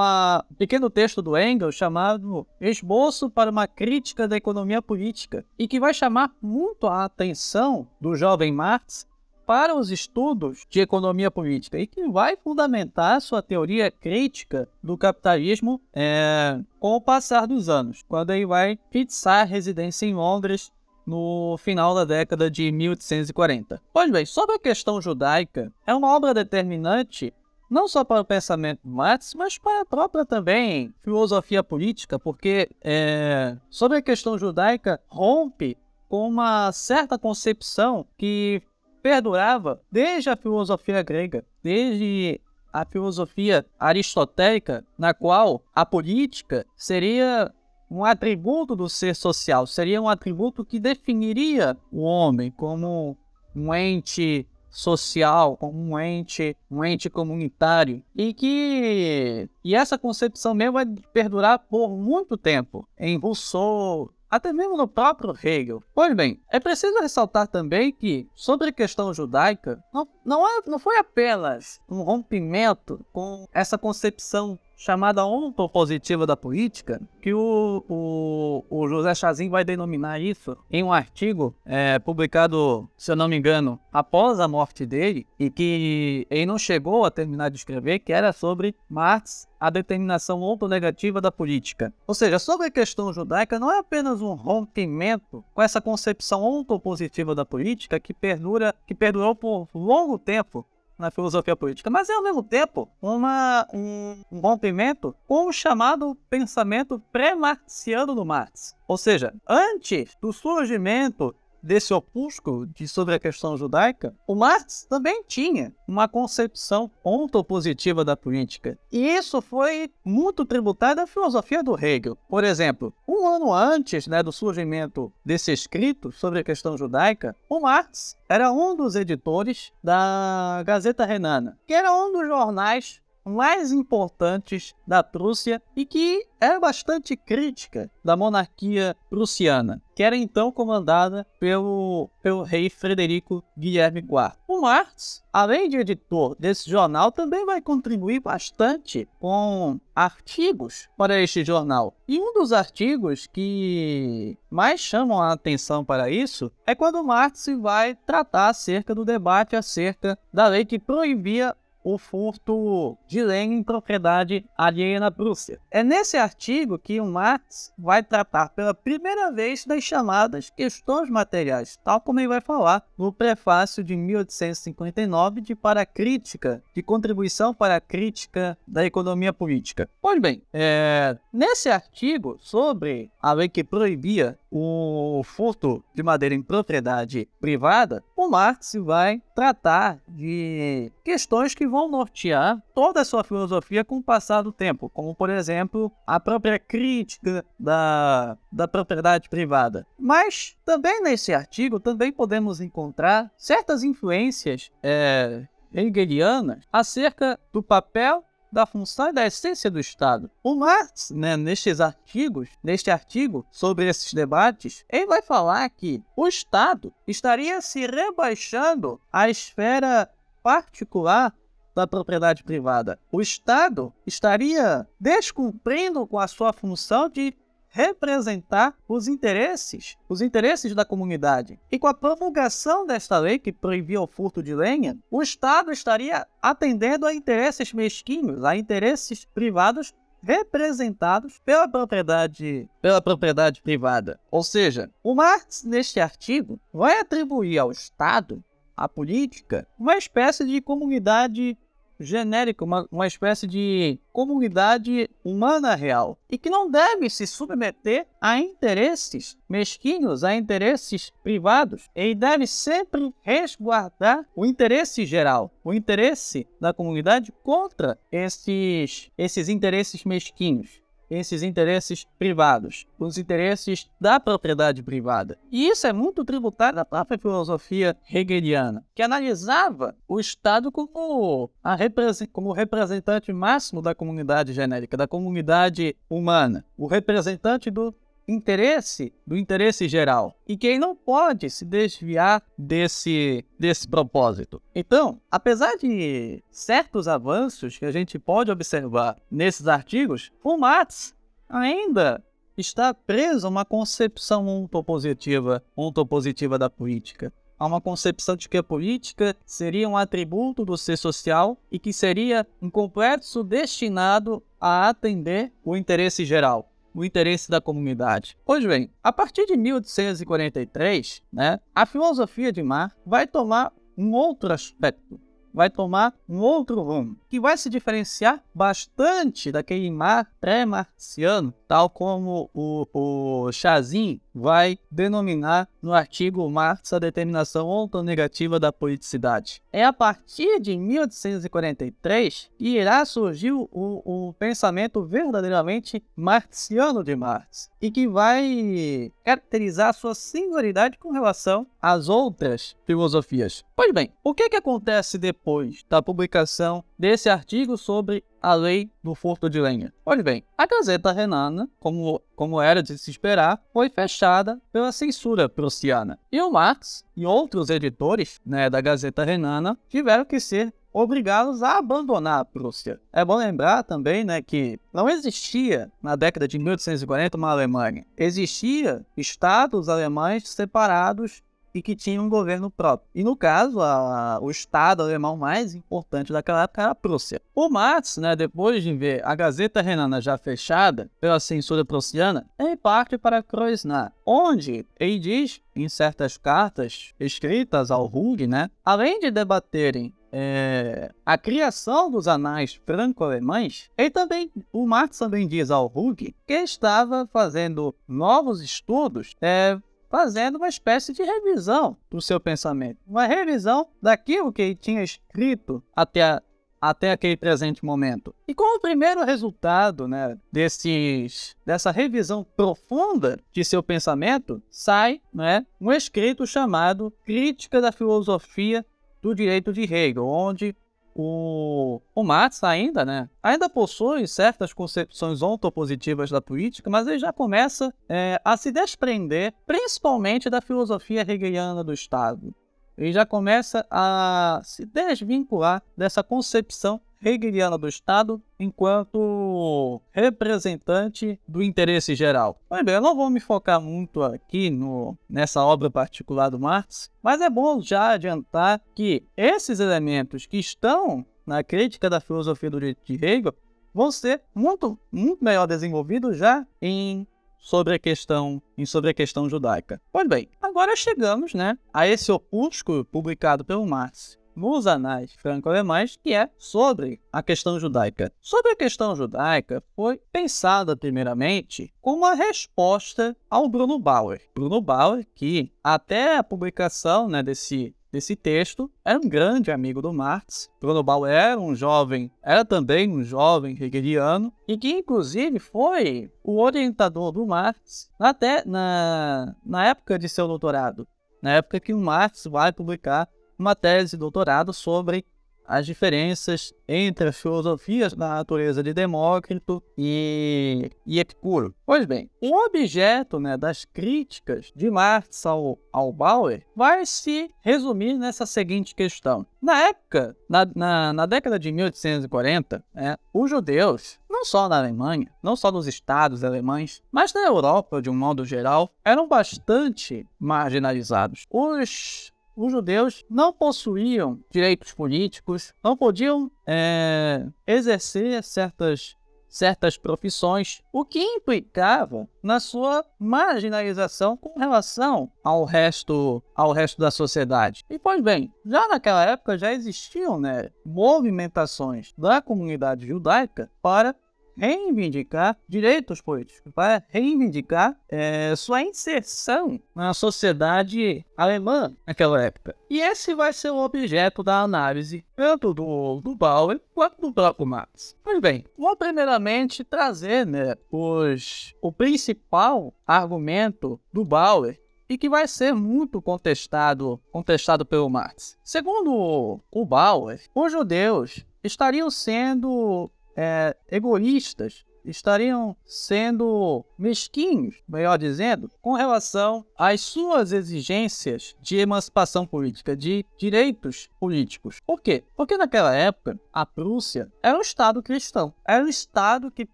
pequeno 0.57 0.89
texto 0.89 1.21
do 1.21 1.35
Engels 1.37 1.75
chamado 1.75 2.45
Esboço 2.61 3.29
para 3.29 3.49
uma 3.49 3.67
Crítica 3.67 4.27
da 4.27 4.37
Economia 4.37 4.81
Política, 4.81 5.43
e 5.57 5.67
que 5.67 5.79
vai 5.79 5.93
chamar 5.93 6.31
muito 6.41 6.85
a 6.87 7.03
atenção 7.03 7.87
do 7.99 8.15
jovem 8.15 8.51
Marx 8.51 9.06
para 9.47 9.73
os 9.73 9.89
estudos 9.89 10.65
de 10.69 10.81
economia 10.81 11.31
política 11.31 11.79
e 11.79 11.87
que 11.87 12.05
vai 12.09 12.35
fundamentar 12.35 13.21
sua 13.21 13.41
teoria 13.41 13.89
crítica 13.89 14.67
do 14.83 14.97
capitalismo 14.97 15.79
é, 15.93 16.59
com 16.77 16.97
o 16.97 17.01
passar 17.01 17.47
dos 17.47 17.69
anos, 17.69 18.03
quando 18.09 18.31
ele 18.31 18.45
vai 18.45 18.77
fixar 18.91 19.47
residência 19.47 20.05
em 20.05 20.13
Londres 20.13 20.69
no 21.05 21.55
final 21.59 21.95
da 21.95 22.03
década 22.03 22.51
de 22.51 22.69
1840. 22.69 23.81
Pois 23.93 24.11
bem, 24.11 24.25
sobre 24.25 24.55
a 24.55 24.59
questão 24.59 25.01
judaica, 25.01 25.71
é 25.85 25.95
uma 25.95 26.13
obra 26.13 26.33
determinante 26.33 27.33
não 27.69 27.87
só 27.87 28.03
para 28.03 28.21
o 28.21 28.25
pensamento 28.25 28.81
de 28.83 28.89
Marx, 28.89 29.33
mas 29.33 29.57
para 29.57 29.81
a 29.81 29.85
própria 29.85 30.25
também 30.25 30.93
filosofia 31.01 31.63
política, 31.63 32.19
porque 32.19 32.69
é, 32.81 33.55
sobre 33.69 33.97
a 33.97 34.01
questão 34.01 34.37
judaica 34.37 34.99
rompe 35.07 35.77
com 36.09 36.27
uma 36.27 36.71
certa 36.73 37.17
concepção 37.17 38.05
que 38.17 38.61
perdurava 39.07 39.81
desde 39.89 40.29
a 40.29 40.35
filosofia 40.35 41.01
grega, 41.01 41.45
desde 41.63 42.41
a 42.73 42.83
filosofia 42.83 43.65
aristotélica, 43.79 44.83
na 44.97 45.13
qual 45.13 45.63
a 45.73 45.85
política 45.85 46.65
seria 46.75 47.49
um 47.89 48.03
atributo 48.03 48.75
do 48.75 48.89
ser 48.89 49.15
social, 49.15 49.65
seria 49.65 50.01
um 50.01 50.09
atributo 50.09 50.65
que 50.65 50.77
definiria 50.77 51.77
o 51.89 52.01
homem 52.01 52.51
como 52.51 53.17
um 53.55 53.73
ente 53.73 54.45
social, 54.69 55.55
como 55.55 55.79
um 55.79 55.97
ente, 55.97 56.53
um 56.69 56.83
ente 56.83 57.09
comunitário 57.09 58.03
e 58.13 58.33
que 58.33 59.49
e 59.63 59.73
essa 59.73 59.97
concepção 59.97 60.53
mesmo 60.53 60.73
vai 60.73 60.85
perdurar 61.13 61.59
por 61.59 61.91
muito 61.91 62.35
tempo. 62.35 62.85
Em 62.99 63.17
Rousseau, 63.17 64.11
até 64.29 64.51
mesmo 64.51 64.77
no 64.77 64.87
próprio 64.87 65.33
Hegel. 65.41 65.83
Pois 65.93 66.15
bem, 66.15 66.41
é 66.49 66.59
preciso 66.59 66.99
ressaltar 66.99 67.47
também 67.47 67.91
que, 67.91 68.27
sobre 68.35 68.69
a 68.69 68.73
questão 68.73 69.13
judaica, 69.13 69.81
não, 69.93 70.07
não, 70.25 70.47
é, 70.47 70.61
não 70.67 70.79
foi 70.79 70.97
apenas 70.97 71.79
um 71.89 72.01
rompimento 72.01 73.05
com 73.11 73.47
essa 73.53 73.77
concepção 73.77 74.59
chamada 74.77 75.25
ontopositiva 75.25 76.27
da 76.27 76.37
política, 76.37 77.01
que 77.19 77.33
o, 77.33 77.83
o, 77.89 78.63
o 78.69 78.87
José 78.87 79.15
Chazin 79.15 79.49
vai 79.49 79.65
denominar 79.65 80.21
isso 80.21 80.55
em 80.69 80.83
um 80.83 80.93
artigo 80.93 81.55
é, 81.65 81.97
publicado, 81.97 82.87
se 82.95 83.11
eu 83.11 83.15
não 83.15 83.27
me 83.27 83.35
engano, 83.35 83.79
após 83.91 84.39
a 84.39 84.47
morte 84.47 84.85
dele, 84.85 85.25
e 85.39 85.49
que 85.49 86.27
ele 86.29 86.45
não 86.45 86.59
chegou 86.59 87.03
a 87.03 87.11
terminar 87.11 87.49
de 87.49 87.57
escrever, 87.57 87.99
que 87.99 88.13
era 88.13 88.31
sobre 88.31 88.75
Marx, 88.87 89.47
a 89.59 89.71
determinação 89.71 90.43
ontonegativa 90.43 91.19
da 91.19 91.31
política. 91.31 91.91
Ou 92.05 92.13
seja, 92.13 92.37
sobre 92.37 92.67
a 92.67 92.71
questão 92.71 93.11
judaica, 93.11 93.57
não 93.57 93.71
é 93.71 93.79
apenas 93.79 94.21
um 94.21 94.35
rompimento 94.35 95.43
com 95.55 95.61
essa 95.63 95.81
concepção 95.81 96.43
ontopositiva 96.43 97.33
da 97.33 97.43
política 97.43 97.99
que 97.99 98.13
perdura, 98.13 98.75
que 98.85 98.93
perdurou 98.93 99.33
por 99.33 99.67
longo 99.73 100.19
tempo 100.19 100.63
na 100.97 101.11
filosofia 101.11 101.55
política, 101.55 101.89
mas 101.89 102.09
é 102.09 102.13
ao 102.13 102.23
mesmo 102.23 102.41
tempo 102.41 102.89
uma, 103.01 103.67
um, 103.73 104.23
um 104.31 104.39
rompimento 104.39 105.15
com 105.27 105.47
o 105.47 105.53
chamado 105.53 106.15
pensamento 106.29 107.01
pré-marxiano 107.11 108.15
do 108.15 108.25
Marx. 108.25 108.75
Ou 108.87 108.97
seja, 108.97 109.33
antes 109.47 110.15
do 110.21 110.33
surgimento 110.33 111.35
desse 111.61 111.93
opúsculo 111.93 112.65
de 112.65 112.87
sobre 112.87 113.15
a 113.15 113.19
questão 113.19 113.57
judaica, 113.57 114.15
o 114.25 114.35
Marx 114.35 114.85
também 114.89 115.23
tinha 115.27 115.73
uma 115.87 116.07
concepção 116.07 116.89
ontopositiva 117.03 118.03
da 118.03 118.15
política. 118.15 118.77
E 118.91 119.07
isso 119.07 119.41
foi 119.41 119.89
muito 120.03 120.45
tributado 120.45 121.01
à 121.01 121.07
filosofia 121.07 121.63
do 121.63 121.77
Hegel. 121.77 122.17
Por 122.29 122.43
exemplo, 122.43 122.93
um 123.07 123.27
ano 123.27 123.53
antes 123.53 124.07
né, 124.07 124.21
do 124.21 124.31
surgimento 124.31 125.11
desse 125.25 125.51
escrito 125.51 126.11
sobre 126.11 126.39
a 126.39 126.43
questão 126.43 126.77
judaica, 126.77 127.35
o 127.49 127.59
Marx 127.59 128.17
era 128.29 128.51
um 128.51 128.75
dos 128.75 128.95
editores 128.95 129.71
da 129.83 130.63
Gazeta 130.65 131.05
Renana, 131.05 131.57
que 131.65 131.73
era 131.73 131.93
um 131.93 132.11
dos 132.11 132.27
jornais 132.27 133.01
mais 133.27 133.71
importantes 133.71 134.73
da 134.85 135.03
Prússia 135.03 135.61
e 135.75 135.85
que 135.85 136.25
era 136.39 136.59
bastante 136.59 137.15
crítica 137.15 137.89
da 138.03 138.15
monarquia 138.15 138.95
prussiana, 139.09 139.81
que 139.95 140.03
era 140.03 140.15
então 140.15 140.51
comandada 140.51 141.25
pelo, 141.39 142.09
pelo 142.21 142.43
rei 142.43 142.69
Frederico 142.69 143.43
Guilherme 143.57 143.99
IV. 143.99 144.37
O 144.47 144.61
Marx, 144.61 145.23
além 145.33 145.67
de 145.67 145.77
editor 145.77 146.35
desse 146.39 146.69
jornal, 146.69 147.11
também 147.11 147.45
vai 147.45 147.59
contribuir 147.59 148.19
bastante 148.19 149.07
com 149.19 149.79
artigos 149.95 150.87
para 150.95 151.19
este 151.19 151.43
jornal. 151.43 151.95
E 152.07 152.19
um 152.19 152.33
dos 152.33 152.53
artigos 152.53 153.27
que 153.27 154.37
mais 154.49 154.79
chamam 154.79 155.21
a 155.21 155.33
atenção 155.33 155.83
para 155.83 156.09
isso 156.09 156.51
é 156.65 156.75
quando 156.75 157.03
Marx 157.03 157.47
vai 157.59 157.95
tratar 157.95 158.49
acerca 158.49 158.93
do 158.93 159.03
debate 159.03 159.55
acerca 159.55 160.17
da 160.31 160.47
lei 160.47 160.63
que 160.63 160.77
proibia 160.77 161.55
o 161.87 161.97
furto 161.97 162.97
de 163.07 163.23
lenha 163.23 163.55
em 163.55 163.63
propriedade 163.63 164.43
alheia 164.57 164.99
na 164.99 165.09
Prússia. 165.09 165.57
É 165.71 165.81
nesse 165.81 166.17
artigo 166.17 166.77
que 166.77 166.99
o 166.99 167.05
Marx 167.05 167.71
vai 167.77 168.03
tratar 168.03 168.49
pela 168.49 168.73
primeira 168.73 169.31
vez 169.31 169.63
das 169.65 169.85
chamadas 169.85 170.49
questões 170.49 171.09
materiais, 171.09 171.79
tal 171.85 172.01
como 172.01 172.19
ele 172.19 172.27
vai 172.27 172.41
falar 172.41 172.83
no 172.97 173.13
prefácio 173.13 173.85
de 173.85 173.95
1859 173.95 175.39
de 175.39 175.55
Para 175.55 175.81
a 175.81 175.85
Crítica, 175.85 176.61
de 176.75 176.83
Contribuição 176.83 177.53
para 177.53 177.77
a 177.77 177.81
Crítica 177.81 178.57
da 178.67 178.85
Economia 178.85 179.31
Política. 179.31 179.89
Pois 180.01 180.19
bem, 180.19 180.41
é, 180.51 181.17
nesse 181.31 181.69
artigo 181.69 182.37
sobre 182.41 183.09
a 183.21 183.31
lei 183.31 183.47
que 183.47 183.63
proibia 183.63 184.37
o 184.51 185.21
furto 185.23 185.83
de 185.93 186.01
madeira 186.01 186.33
em 186.33 186.41
propriedade 186.41 187.27
privada, 187.39 188.03
o 188.15 188.29
Marx 188.29 188.73
vai 188.79 189.21
tratar 189.35 189.99
de 190.07 190.91
questões 191.03 191.53
que 191.53 191.67
vão 191.67 191.89
nortear 191.89 192.61
toda 192.73 193.01
a 193.01 193.05
sua 193.05 193.23
filosofia 193.23 193.83
com 193.83 193.97
o 193.97 194.03
passar 194.03 194.41
do 194.41 194.51
tempo, 194.51 194.89
como 194.89 195.13
por 195.13 195.29
exemplo 195.29 195.91
a 196.05 196.19
própria 196.19 196.57
crítica 196.57 197.45
da, 197.59 198.37
da 198.51 198.67
propriedade 198.67 199.29
privada. 199.29 199.85
Mas 199.99 200.55
também 200.65 201.01
nesse 201.01 201.33
artigo 201.33 201.79
também 201.79 202.11
podemos 202.11 202.61
encontrar 202.61 203.31
certas 203.37 203.83
influências 203.83 204.71
é, 204.81 205.47
hegelianas 205.73 206.63
acerca 206.71 207.39
do 207.51 207.61
papel 207.61 208.23
da 208.51 208.65
função 208.65 209.09
e 209.09 209.13
da 209.13 209.25
essência 209.25 209.69
do 209.69 209.79
Estado. 209.79 210.29
O 210.43 210.55
Marx, 210.55 211.11
né, 211.11 211.35
nestes 211.37 211.79
artigos, 211.79 212.49
neste 212.63 212.89
artigo 212.89 213.45
sobre 213.51 213.87
esses 213.87 214.13
debates, 214.13 214.85
ele 214.89 215.07
vai 215.07 215.21
falar 215.21 215.69
que 215.69 216.03
o 216.15 216.27
Estado 216.27 216.93
estaria 217.07 217.61
se 217.61 217.85
rebaixando 217.85 218.99
à 219.11 219.29
esfera 219.29 220.09
particular 220.41 221.33
da 221.75 221.85
propriedade 221.85 222.43
privada. 222.43 222.99
O 223.11 223.21
Estado 223.21 223.93
estaria 224.05 224.87
descumprindo 224.99 226.07
com 226.07 226.17
a 226.17 226.27
sua 226.27 226.51
função 226.51 227.07
de 227.07 227.35
representar 227.77 228.73
os 228.89 229.07
interesses, 229.07 229.95
os 230.09 230.19
interesses 230.19 230.73
da 230.73 230.83
comunidade. 230.83 231.59
E 231.71 231.77
com 231.77 231.85
a 231.85 231.93
promulgação 231.93 232.87
desta 232.87 233.19
lei 233.19 233.37
que 233.37 233.53
proibia 233.53 234.01
o 234.01 234.07
furto 234.07 234.41
de 234.41 234.55
lenha, 234.55 234.97
o 235.11 235.21
Estado 235.21 235.71
estaria 235.71 236.25
atendendo 236.41 237.05
a 237.05 237.13
interesses 237.13 237.71
mesquinhos, 237.73 238.43
a 238.43 238.57
interesses 238.57 239.25
privados 239.25 239.93
representados 240.23 241.39
pela 241.45 241.67
propriedade, 241.67 242.67
pela 242.81 242.99
propriedade 242.99 243.61
privada. 243.61 244.19
Ou 244.31 244.43
seja, 244.43 244.89
o 245.03 245.13
Marx 245.13 245.63
neste 245.63 245.99
artigo 245.99 246.59
vai 246.73 246.99
atribuir 246.99 247.59
ao 247.59 247.69
Estado, 247.69 248.43
à 248.75 248.89
política, 248.89 249.67
uma 249.77 249.95
espécie 249.95 250.45
de 250.47 250.59
comunidade 250.61 251.55
genérica, 251.99 252.63
uma, 252.63 252.87
uma 252.91 253.07
espécie 253.07 253.47
de 253.47 253.99
comunidade 254.11 255.09
humana 255.23 255.75
real 255.75 256.17
e 256.29 256.37
que 256.37 256.49
não 256.49 256.69
deve 256.69 257.09
se 257.09 257.27
submeter 257.27 258.07
a 258.19 258.39
interesses 258.39 259.37
mesquinhos, 259.47 260.23
a 260.23 260.35
interesses 260.35 261.11
privados. 261.23 261.89
Ele 261.95 262.15
deve 262.15 262.47
sempre 262.47 263.13
resguardar 263.21 264.25
o 264.35 264.45
interesse 264.45 265.05
geral, 265.05 265.51
o 265.63 265.73
interesse 265.73 266.47
da 266.59 266.73
comunidade 266.73 267.33
contra 267.43 267.97
esses, 268.11 269.11
esses 269.17 269.49
interesses 269.49 270.03
mesquinhos 270.03 270.81
esses 271.09 271.43
interesses 271.43 272.05
privados, 272.17 272.85
os 272.99 273.17
interesses 273.17 273.89
da 273.99 274.19
propriedade 274.19 274.83
privada. 274.83 275.37
E 275.51 275.67
isso 275.67 275.87
é 275.87 275.93
muito 275.93 276.25
tributário 276.25 276.75
da 276.75 276.85
própria 276.85 277.17
filosofia 277.17 277.95
hegeliana, 278.11 278.85
que 278.93 279.01
analisava 279.01 279.95
o 280.07 280.19
Estado 280.19 280.71
como, 280.71 281.49
represent 281.77 282.29
como 282.31 282.51
representante 282.51 283.31
máximo 283.31 283.81
da 283.81 283.95
comunidade 283.95 284.53
genérica, 284.53 284.97
da 284.97 285.07
comunidade 285.07 285.95
humana, 286.09 286.65
o 286.77 286.87
representante 286.87 287.71
do 287.71 287.93
interesse, 288.27 289.13
do 289.25 289.37
interesse 289.37 289.87
geral, 289.87 290.35
e 290.47 290.57
que 290.57 290.67
ele 290.67 290.79
não 290.79 290.95
pode 290.95 291.49
se 291.49 291.63
desviar 291.63 292.43
desse, 292.57 293.45
desse 293.57 293.87
propósito. 293.87 294.61
Então, 294.75 295.21
apesar 295.31 295.77
de 295.77 296.43
certos 296.51 297.07
avanços 297.07 297.77
que 297.77 297.85
a 297.85 297.91
gente 297.91 298.19
pode 298.19 298.51
observar 298.51 299.17
nesses 299.31 299.67
artigos, 299.67 300.31
o 300.43 300.57
Marx 300.57 301.15
ainda 301.47 302.21
está 302.57 302.93
preso 302.93 303.47
a 303.47 303.49
uma 303.49 303.63
concepção 303.63 304.47
ontopositiva, 304.47 305.63
ontopositiva 305.75 306.57
da 306.57 306.69
política. 306.69 307.31
A 307.59 307.65
uma 307.65 307.81
concepção 307.81 308.35
de 308.35 308.47
que 308.47 308.57
a 308.57 308.63
política 308.63 309.35
seria 309.45 309.89
um 309.89 309.97
atributo 309.97 310.63
do 310.63 310.77
ser 310.77 310.97
social 310.97 311.57
e 311.71 311.79
que 311.79 311.91
seria 311.91 312.45
um 312.61 312.69
complexo 312.69 313.43
destinado 313.43 314.43
a 314.59 314.89
atender 314.89 315.51
o 315.63 315.75
interesse 315.75 316.23
geral 316.23 316.69
o 316.97 317.05
interesse 317.05 317.47
da 317.47 317.61
comunidade. 317.61 318.35
Pois 318.43 318.65
bem, 318.65 318.89
a 319.03 319.13
partir 319.13 319.45
de 319.45 319.55
1843, 319.55 321.21
né, 321.31 321.59
a 321.75 321.85
filosofia 321.85 322.51
de 322.51 322.63
Marx 322.63 322.95
vai 323.05 323.27
tomar 323.27 323.71
um 323.95 324.13
outro 324.13 324.51
aspecto, 324.51 325.19
vai 325.53 325.69
tomar 325.69 326.15
um 326.27 326.39
outro 326.39 326.81
rumo, 326.81 327.15
que 327.29 327.39
vai 327.39 327.55
se 327.55 327.69
diferenciar 327.69 328.43
bastante 328.53 329.51
daquele 329.51 329.91
mar 329.91 330.31
pré-marciano, 330.41 331.53
tal 331.67 331.87
como 331.87 332.49
o, 332.51 332.87
o 332.91 333.51
Chazin 333.51 334.19
vai 334.37 334.77
denominar 334.89 335.67
no 335.81 335.93
artigo 335.93 336.47
Marx 336.49 336.93
a 336.93 336.99
determinação 336.99 337.67
ontonegativa 337.67 338.59
da 338.59 338.71
politicidade. 338.71 339.61
É 339.71 339.83
a 339.83 339.91
partir 339.91 340.59
de 340.59 340.77
1843 340.77 342.49
que 342.57 342.77
irá 342.77 343.03
surgir 343.05 343.51
o, 343.51 343.67
o 343.71 344.33
pensamento 344.33 345.03
verdadeiramente 345.03 346.03
marxiano 346.15 347.03
de 347.03 347.15
Marx 347.15 347.69
e 347.81 347.91
que 347.91 348.07
vai 348.07 349.11
caracterizar 349.23 349.93
sua 349.93 350.15
singularidade 350.15 350.97
com 350.97 351.11
relação 351.11 351.67
às 351.81 352.09
outras 352.09 352.75
filosofias. 352.85 353.63
Pois 353.75 353.93
bem, 353.93 354.11
o 354.23 354.33
que, 354.33 354.49
que 354.49 354.55
acontece 354.55 355.17
depois 355.17 355.83
da 355.89 356.01
publicação 356.01 356.83
desse 356.97 357.29
artigo 357.29 357.77
sobre 357.77 358.23
a 358.41 358.53
lei 358.53 358.89
do 359.03 359.13
furto 359.13 359.49
de 359.49 359.59
lenha. 359.59 359.93
Olhe 360.05 360.23
bem, 360.23 360.43
a 360.57 360.65
Gazeta 360.65 361.11
Renana, 361.11 361.69
como, 361.79 362.21
como 362.35 362.61
era 362.61 362.81
de 362.81 362.97
se 362.97 363.11
esperar, 363.11 363.61
foi 363.73 363.89
fechada 363.89 364.59
pela 364.71 364.91
censura 364.91 365.49
prussiana. 365.49 366.19
E 366.31 366.41
o 366.41 366.51
Marx 366.51 367.03
e 367.15 367.25
outros 367.25 367.69
editores 367.69 368.39
né, 368.45 368.69
da 368.69 368.81
Gazeta 368.81 369.23
Renana 369.23 369.77
tiveram 369.89 370.25
que 370.25 370.39
ser 370.39 370.73
obrigá-los 370.91 371.61
a 371.61 371.77
abandonar 371.77 372.39
a 372.39 372.45
Prússia. 372.45 372.99
É 373.13 373.23
bom 373.23 373.35
lembrar 373.35 373.83
também 373.83 374.23
né, 374.23 374.41
que 374.41 374.79
não 374.91 375.09
existia, 375.09 375.91
na 376.01 376.15
década 376.15 376.47
de 376.47 376.57
1840, 376.57 377.37
uma 377.37 377.51
Alemanha. 377.51 378.05
Existia 378.17 379.05
estados 379.15 379.89
alemães 379.89 380.47
separados 380.49 381.43
e 381.77 381.81
que 381.81 381.95
tinha 381.95 382.21
um 382.21 382.27
governo 382.27 382.71
próprio. 382.71 383.07
E 383.13 383.23
no 383.23 383.35
caso, 383.35 383.79
a, 383.79 384.39
o 384.41 384.49
Estado 384.49 385.03
alemão 385.03 385.37
mais 385.37 385.75
importante 385.75 386.33
daquela 386.33 386.63
época 386.63 386.81
era 386.81 386.91
a 386.91 386.95
Prússia. 386.95 387.41
O 387.53 387.69
Marx, 387.69 388.17
né, 388.17 388.35
depois 388.35 388.83
de 388.83 388.93
ver 388.93 389.23
a 389.23 389.35
Gazeta 389.35 389.81
Renana 389.81 390.19
já 390.19 390.37
fechada 390.37 391.09
pela 391.19 391.39
censura 391.39 391.85
prussiana, 391.85 392.47
ele 392.57 392.75
parte 392.75 393.17
para 393.17 393.43
Kreuznach, 393.43 394.11
onde 394.25 394.85
ele 394.99 395.19
diz, 395.19 395.61
em 395.75 395.87
certas 395.87 396.37
cartas 396.37 397.13
escritas 397.19 397.91
ao 397.91 398.05
Hung, 398.05 398.47
né, 398.47 398.69
além 398.83 399.19
de 399.19 399.29
debaterem 399.29 400.13
é, 400.31 401.11
a 401.25 401.37
criação 401.37 402.11
dos 402.11 402.27
anais 402.27 402.79
franco-alemães, 402.85 403.89
ele 403.97 404.09
também, 404.09 404.51
o 404.71 404.85
Marx 404.85 405.17
também 405.17 405.47
diz 405.47 405.71
ao 405.71 405.91
Hug 405.93 406.35
que 406.45 406.53
estava 406.53 407.27
fazendo 407.31 407.95
novos 408.07 408.61
estudos 408.61 409.35
é, 409.41 409.79
fazendo 410.09 410.57
uma 410.57 410.67
espécie 410.67 411.13
de 411.13 411.23
revisão 411.23 411.97
do 412.09 412.21
seu 412.21 412.39
pensamento, 412.39 412.99
uma 413.05 413.25
revisão 413.25 413.87
daquilo 414.01 414.51
que 414.51 414.61
ele 414.61 414.75
tinha 414.75 415.03
escrito 415.03 415.83
até, 415.95 416.23
a, 416.23 416.41
até 416.81 417.11
aquele 417.11 417.37
presente 417.37 417.83
momento. 417.83 418.33
E 418.47 418.53
como 418.53 418.79
primeiro 418.79 419.23
resultado 419.23 420.07
né, 420.07 420.37
desses, 420.51 421.55
dessa 421.65 421.91
revisão 421.91 422.43
profunda 422.55 423.39
de 423.51 423.63
seu 423.63 423.83
pensamento, 423.83 424.61
sai 424.69 425.21
né, 425.33 425.65
um 425.79 425.91
escrito 425.91 426.47
chamado 426.47 427.11
Crítica 427.25 427.81
da 427.81 427.91
Filosofia 427.91 428.85
do 429.21 429.35
Direito 429.35 429.73
de 429.73 429.81
Hegel, 429.81 430.25
onde 430.25 430.75
o, 431.19 431.99
o 432.13 432.23
Marx 432.23 432.63
ainda, 432.63 433.03
né, 433.03 433.27
ainda 433.41 433.67
possui 433.67 434.27
certas 434.27 434.71
concepções 434.71 435.41
ontopositivas 435.41 436.29
da 436.29 436.39
política, 436.39 436.89
mas 436.89 437.07
ele 437.07 437.17
já 437.17 437.33
começa 437.33 437.91
é, 438.07 438.39
a 438.45 438.55
se 438.55 438.71
desprender, 438.71 439.53
principalmente 439.65 440.49
da 440.49 440.61
filosofia 440.61 441.21
hegeliana 441.21 441.83
do 441.83 441.91
Estado. 441.91 442.53
Ele 442.95 443.11
já 443.11 443.25
começa 443.25 443.85
a 443.89 444.61
se 444.63 444.85
desvincular 444.85 445.83
dessa 445.95 446.23
concepção 446.23 447.01
hegeliana 447.23 447.77
do 447.77 447.87
Estado 447.87 448.41
enquanto 448.59 450.01
representante 450.11 451.39
do 451.47 451.61
interesse 451.61 452.15
geral. 452.15 452.59
Pois 452.67 452.83
bem, 452.83 452.95
eu 452.95 453.01
não 453.01 453.15
vou 453.15 453.29
me 453.29 453.39
focar 453.39 453.81
muito 453.81 454.21
aqui 454.23 454.69
no, 454.69 455.17
nessa 455.29 455.63
obra 455.63 455.89
particular 455.89 456.49
do 456.49 456.59
Marx, 456.59 457.09
mas 457.21 457.41
é 457.41 457.49
bom 457.49 457.81
já 457.81 458.11
adiantar 458.11 458.81
que 458.95 459.23
esses 459.35 459.79
elementos 459.79 460.45
que 460.45 460.57
estão 460.57 461.25
na 461.45 461.63
crítica 461.63 462.09
da 462.09 462.19
filosofia 462.19 462.69
do 462.69 462.79
direito 462.79 463.01
de 463.05 463.13
Hegel 463.25 463.53
vão 463.93 464.11
ser 464.11 464.41
muito, 464.53 464.99
muito 465.11 465.43
melhor 465.43 465.65
desenvolvidos 465.65 466.37
já 466.37 466.65
em 466.81 467.25
sobre 467.57 467.95
a 467.95 467.99
questão 467.99 468.61
em 468.77 468.85
sobre 468.85 469.09
a 469.09 469.13
questão 469.13 469.49
judaica. 469.49 469.99
Pois 470.11 470.27
bem, 470.27 470.47
agora 470.61 470.95
chegamos, 470.95 471.53
né, 471.53 471.77
a 471.93 472.07
esse 472.07 472.31
opúsculo 472.31 473.03
publicado 473.03 473.65
pelo 473.65 473.85
Marx 473.85 474.37
nos 474.57 474.87
anais 474.87 475.33
franco-alemães, 475.33 476.17
que 476.21 476.33
é 476.33 476.49
sobre 476.57 477.21
a 477.31 477.43
questão 477.43 477.79
judaica. 477.79 478.33
Sobre 478.41 478.71
a 478.71 478.75
questão 478.75 479.15
judaica, 479.15 479.83
foi 479.95 480.19
pensada 480.31 480.97
primeiramente 480.97 481.93
como 482.01 482.17
uma 482.17 482.33
resposta 482.33 483.37
ao 483.49 483.69
Bruno 483.69 483.99
Bauer. 483.99 484.41
Bruno 484.55 484.81
Bauer, 484.81 485.25
que 485.35 485.71
até 485.83 486.37
a 486.37 486.43
publicação 486.43 487.29
né, 487.29 487.43
desse 487.43 487.93
desse 488.11 488.35
texto, 488.35 488.89
era 489.03 489.19
um 489.19 489.27
grande 489.27 489.69
amigo 489.69 490.01
do 490.01 490.13
Marx. 490.13 490.69
Bruno 490.79 491.03
Bauer 491.03 491.31
era 491.31 491.59
um 491.59 491.75
jovem, 491.75 492.31
era 492.41 492.63
também 492.63 493.09
um 493.09 493.21
jovem 493.21 493.77
hegeliano, 493.79 494.51
e 494.67 494.77
que 494.77 494.89
inclusive 494.89 495.59
foi 495.59 496.31
o 496.41 496.59
orientador 496.59 497.31
do 497.31 497.45
Marx 497.45 498.09
até 498.17 498.63
na, 498.65 499.53
na 499.63 499.87
época 499.87 500.17
de 500.17 500.29
seu 500.29 500.47
doutorado. 500.47 501.07
Na 501.41 501.53
época 501.53 501.79
que 501.79 501.93
o 501.93 501.99
Marx 501.99 502.45
vai 502.45 502.71
publicar 502.71 503.29
uma 503.57 503.75
tese 503.75 504.11
de 504.11 504.17
doutorado 504.17 504.73
sobre 504.73 505.25
as 505.67 505.85
diferenças 505.85 506.73
entre 506.87 507.27
as 507.27 507.37
filosofias 507.37 508.13
da 508.13 508.29
natureza 508.29 508.81
de 508.81 508.93
Demócrito 508.93 509.83
e, 509.97 510.89
e 511.05 511.19
Epicuro. 511.19 511.75
Pois 511.85 512.05
bem, 512.05 512.31
o 512.41 512.55
objeto 512.65 513.37
né, 513.37 513.57
das 513.57 513.83
críticas 513.83 514.71
de 514.73 514.89
Marx 514.89 515.45
ao, 515.45 515.77
ao 515.91 516.13
Bauer 516.13 516.65
vai 516.73 517.05
se 517.05 517.49
resumir 517.61 518.13
nessa 518.13 518.45
seguinte 518.45 518.95
questão. 518.95 519.45
Na 519.61 519.77
época, 519.79 520.37
na, 520.49 520.65
na, 520.73 521.13
na 521.13 521.25
década 521.25 521.59
de 521.59 521.69
1840, 521.71 522.81
né, 522.93 523.17
os 523.33 523.49
judeus, 523.49 524.17
não 524.29 524.45
só 524.45 524.69
na 524.69 524.77
Alemanha, 524.77 525.29
não 525.43 525.57
só 525.57 525.69
nos 525.69 525.87
estados 525.87 526.45
alemães, 526.45 527.03
mas 527.11 527.33
na 527.33 527.41
Europa 527.45 528.01
de 528.01 528.09
um 528.09 528.15
modo 528.15 528.45
geral, 528.45 528.89
eram 529.03 529.27
bastante 529.27 530.25
marginalizados. 530.39 531.45
Os 531.51 532.31
os 532.57 532.71
judeus 532.71 533.23
não 533.29 533.53
possuíam 533.53 534.39
direitos 534.49 534.91
políticos, 534.91 535.73
não 535.83 535.95
podiam 535.95 536.51
é, 536.65 537.45
exercer 537.67 538.43
certas 538.43 539.15
certas 539.49 539.97
profissões, 539.97 540.83
o 540.91 541.05
que 541.05 541.19
implicava 541.19 542.27
na 542.43 542.59
sua 542.59 543.03
marginalização 543.17 544.35
com 544.35 544.59
relação 544.59 545.31
ao 545.43 545.63
resto, 545.63 546.43
ao 546.53 546.71
resto 546.73 546.99
da 546.99 547.09
sociedade. 547.09 547.85
E 547.89 547.97
pois 547.97 548.21
bem, 548.21 548.53
já 548.65 548.87
naquela 548.87 549.23
época 549.23 549.57
já 549.57 549.73
existiam 549.73 550.39
né, 550.39 550.69
movimentações 550.85 552.13
da 552.17 552.41
comunidade 552.41 553.07
judaica 553.07 553.71
para 553.81 554.13
reivindicar 554.57 555.57
direitos 555.67 556.21
políticos, 556.21 556.71
para 556.73 557.03
reivindicar 557.09 557.95
é, 558.09 558.55
sua 558.55 558.81
inserção 558.81 559.79
na 559.95 560.13
sociedade 560.13 561.25
alemã 561.35 561.95
naquela 562.05 562.41
época. 562.43 562.75
E 562.89 562.99
esse 562.99 563.35
vai 563.35 563.53
ser 563.53 563.69
o 563.69 563.77
objeto 563.77 564.43
da 564.43 564.61
análise, 564.61 565.23
tanto 565.35 565.73
do, 565.73 566.21
do 566.21 566.35
Bauer 566.35 566.81
quanto 566.93 567.21
do 567.21 567.33
próprio 567.33 567.65
Marx. 567.65 568.15
Pois 568.23 568.39
bem, 568.39 568.65
vou 568.77 568.95
primeiramente 568.95 569.83
trazer 569.83 570.45
né, 570.45 570.75
os, 570.91 571.73
o 571.81 571.91
principal 571.91 572.93
argumento 573.05 573.99
do 574.11 574.25
Bauer 574.25 574.79
e 575.09 575.17
que 575.17 575.29
vai 575.29 575.47
ser 575.47 575.73
muito 575.73 576.21
contestado, 576.21 577.19
contestado 577.31 577.85
pelo 577.85 578.09
Marx. 578.09 578.57
Segundo 578.63 579.61
o 579.71 579.85
Bauer, 579.85 580.41
os 580.53 580.71
judeus 580.71 581.45
estariam 581.63 582.09
sendo 582.09 583.09
é, 583.37 583.77
egoístas, 583.89 584.83
estariam 585.05 585.75
sendo 585.85 586.83
mesquinhos, 586.97 587.81
melhor 587.87 588.17
dizendo, 588.17 588.69
com 588.81 588.93
relação 588.93 589.65
às 589.77 590.01
suas 590.01 590.51
exigências 590.51 591.55
de 591.61 591.77
emancipação 591.77 592.45
política, 592.45 592.95
de 592.95 593.25
direitos 593.37 594.09
políticos. 594.19 594.79
Por 594.85 595.01
quê? 595.01 595.23
Porque 595.35 595.57
naquela 595.57 595.95
época 595.95 596.39
a 596.51 596.65
Prússia 596.65 597.31
era 597.41 597.57
um 597.57 597.61
Estado 597.61 598.03
cristão, 598.03 598.53
era 598.67 598.83
um 598.83 598.89
Estado 598.89 599.51
que 599.51 599.67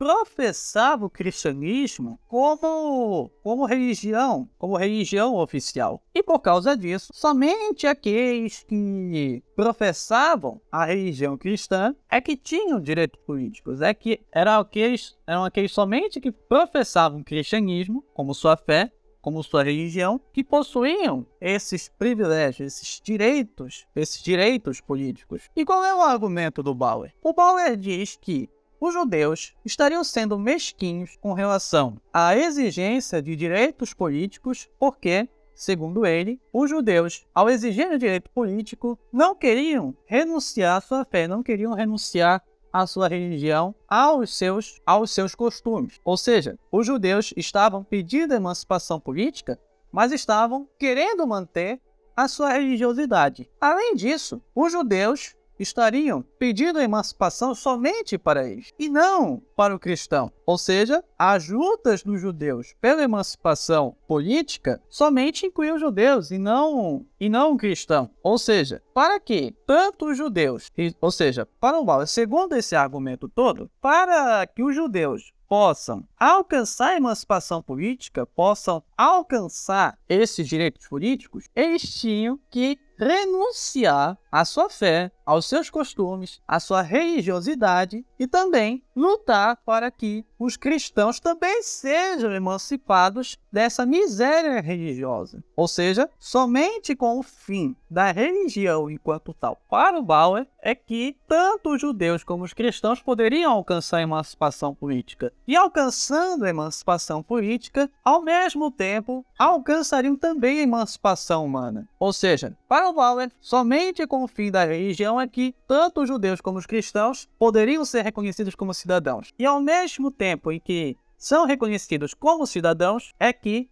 professava 0.00 1.04
o 1.04 1.10
cristianismo 1.10 2.18
como, 2.26 3.30
como 3.42 3.66
religião, 3.66 4.48
como 4.56 4.78
religião 4.78 5.34
oficial. 5.36 6.02
E 6.14 6.22
por 6.22 6.38
causa 6.38 6.74
disso, 6.74 7.08
somente 7.12 7.86
aqueles 7.86 8.62
que 8.62 9.44
professavam 9.54 10.58
a 10.72 10.86
religião 10.86 11.36
cristã 11.36 11.94
é 12.10 12.18
que 12.18 12.34
tinham 12.34 12.80
direitos 12.80 13.20
políticos, 13.26 13.82
é 13.82 13.92
que 13.92 14.24
eram 14.32 14.60
aqueles, 14.60 15.18
eram 15.26 15.44
aqueles 15.44 15.70
somente 15.70 16.18
que 16.18 16.32
professavam 16.32 17.20
o 17.20 17.24
cristianismo 17.24 18.02
como 18.14 18.34
sua 18.34 18.56
fé 18.56 18.90
como 19.20 19.42
sua 19.42 19.62
religião, 19.62 20.18
que 20.32 20.42
possuíam 20.42 21.26
esses 21.38 21.90
privilégios, 21.90 22.72
esses 22.72 23.00
direitos, 23.04 23.86
esses 23.94 24.22
direitos 24.22 24.80
políticos. 24.80 25.42
E 25.54 25.62
qual 25.62 25.84
é 25.84 25.94
o 25.94 26.00
argumento 26.00 26.62
do 26.62 26.74
Bauer? 26.74 27.12
O 27.22 27.34
Bauer 27.34 27.76
diz 27.76 28.16
que 28.16 28.48
os 28.80 28.94
judeus 28.94 29.54
estariam 29.64 30.02
sendo 30.02 30.38
mesquinhos 30.38 31.16
com 31.20 31.34
relação 31.34 32.00
à 32.12 32.34
exigência 32.34 33.20
de 33.20 33.36
direitos 33.36 33.92
políticos, 33.92 34.70
porque, 34.78 35.28
segundo 35.54 36.06
ele, 36.06 36.40
os 36.50 36.70
judeus, 36.70 37.26
ao 37.34 37.50
exigir 37.50 37.92
o 37.92 37.98
direito 37.98 38.30
político, 38.30 38.98
não 39.12 39.34
queriam 39.34 39.94
renunciar 40.06 40.78
à 40.78 40.80
sua 40.80 41.04
fé, 41.04 41.28
não 41.28 41.42
queriam 41.42 41.74
renunciar 41.74 42.42
à 42.72 42.86
sua 42.86 43.08
religião, 43.08 43.74
aos 43.86 44.34
seus, 44.34 44.80
aos 44.86 45.10
seus 45.10 45.34
costumes. 45.34 46.00
Ou 46.02 46.16
seja, 46.16 46.58
os 46.72 46.86
judeus 46.86 47.34
estavam 47.36 47.84
pedindo 47.84 48.32
emancipação 48.32 48.98
política, 48.98 49.60
mas 49.92 50.12
estavam 50.12 50.66
querendo 50.78 51.26
manter 51.26 51.80
a 52.16 52.28
sua 52.28 52.52
religiosidade. 52.52 53.50
Além 53.60 53.94
disso, 53.94 54.40
os 54.54 54.72
judeus 54.72 55.34
estariam 55.60 56.24
pedindo 56.38 56.80
emancipação 56.80 57.54
somente 57.54 58.16
para 58.16 58.48
eles 58.48 58.72
e 58.78 58.88
não 58.88 59.42
para 59.54 59.74
o 59.74 59.78
cristão. 59.78 60.32
Ou 60.46 60.56
seja, 60.56 61.04
as 61.18 61.48
lutas 61.48 62.02
dos 62.02 62.20
judeus 62.20 62.74
pela 62.80 63.02
emancipação 63.02 63.94
política 64.08 64.82
somente 64.88 65.46
incluíam 65.46 65.76
os 65.76 65.80
judeus 65.80 66.30
e 66.30 66.38
não 66.38 67.06
e 67.20 67.28
não 67.28 67.52
o 67.52 67.56
cristão. 67.56 68.10
Ou 68.22 68.38
seja, 68.38 68.82
para 68.94 69.20
que 69.20 69.54
tanto 69.66 70.06
os 70.06 70.16
judeus, 70.16 70.70
ou 71.00 71.10
seja, 71.10 71.46
para 71.60 71.78
o 71.78 71.84
mal, 71.84 72.06
segundo 72.06 72.56
esse 72.56 72.74
argumento 72.74 73.28
todo, 73.28 73.70
para 73.80 74.46
que 74.46 74.62
os 74.62 74.74
judeus 74.74 75.32
possam 75.50 76.06
alcançar 76.16 76.90
a 76.90 76.96
emancipação 76.96 77.60
política, 77.60 78.24
possam 78.24 78.80
alcançar 78.96 79.98
esses 80.08 80.48
direitos 80.48 80.86
políticos, 80.86 81.46
eles 81.56 81.82
tinham 81.82 82.38
que 82.48 82.78
renunciar 82.96 84.16
à 84.30 84.44
sua 84.44 84.68
fé, 84.70 85.10
aos 85.24 85.46
seus 85.46 85.70
costumes, 85.70 86.40
à 86.46 86.58
sua 86.58 86.82
religiosidade 86.82 88.04
e 88.18 88.26
também 88.26 88.82
lutar 88.96 89.56
para 89.64 89.90
que 89.90 90.24
os 90.38 90.56
cristãos 90.56 91.20
também 91.20 91.62
sejam 91.62 92.32
emancipados 92.32 93.38
dessa 93.52 93.86
miséria 93.86 94.60
religiosa. 94.60 95.42
Ou 95.54 95.68
seja, 95.68 96.08
somente 96.18 96.96
com 96.96 97.18
o 97.18 97.22
fim 97.22 97.76
da 97.88 98.10
religião 98.10 98.90
enquanto 98.90 99.34
tal 99.34 99.60
para 99.68 99.98
o 99.98 100.02
Bauer 100.02 100.46
é 100.62 100.74
que 100.74 101.16
tanto 101.28 101.74
os 101.74 101.80
judeus 101.80 102.24
como 102.24 102.44
os 102.44 102.52
cristãos 102.52 103.00
poderiam 103.00 103.52
alcançar 103.52 103.98
a 103.98 104.02
emancipação 104.02 104.74
política. 104.74 105.32
E 105.46 105.56
alcançando 105.56 106.44
a 106.44 106.50
emancipação 106.50 107.22
política, 107.22 107.90
ao 108.04 108.22
mesmo 108.22 108.70
tempo, 108.70 109.24
alcançariam 109.38 110.16
também 110.16 110.60
a 110.60 110.62
emancipação 110.62 111.44
humana. 111.44 111.88
Ou 111.98 112.12
seja, 112.12 112.56
para 112.68 112.88
o 112.88 112.92
Bauer, 112.92 113.30
somente 113.40 114.06
com 114.06 114.19
fim 114.26 114.50
da 114.50 114.64
religião 114.64 115.20
é 115.20 115.26
que 115.26 115.54
tanto 115.66 116.02
os 116.02 116.08
judeus 116.08 116.40
como 116.40 116.58
os 116.58 116.66
cristãos 116.66 117.28
poderiam 117.38 117.84
ser 117.84 118.02
reconhecidos 118.02 118.54
como 118.54 118.74
cidadãos. 118.74 119.32
E 119.38 119.44
ao 119.44 119.60
mesmo 119.60 120.10
tempo 120.10 120.50
em 120.50 120.60
que 120.60 120.96
são 121.20 121.44
reconhecidos 121.44 122.14
como 122.14 122.46
cidadãos, 122.46 123.12
é 123.20 123.30
que 123.30 123.68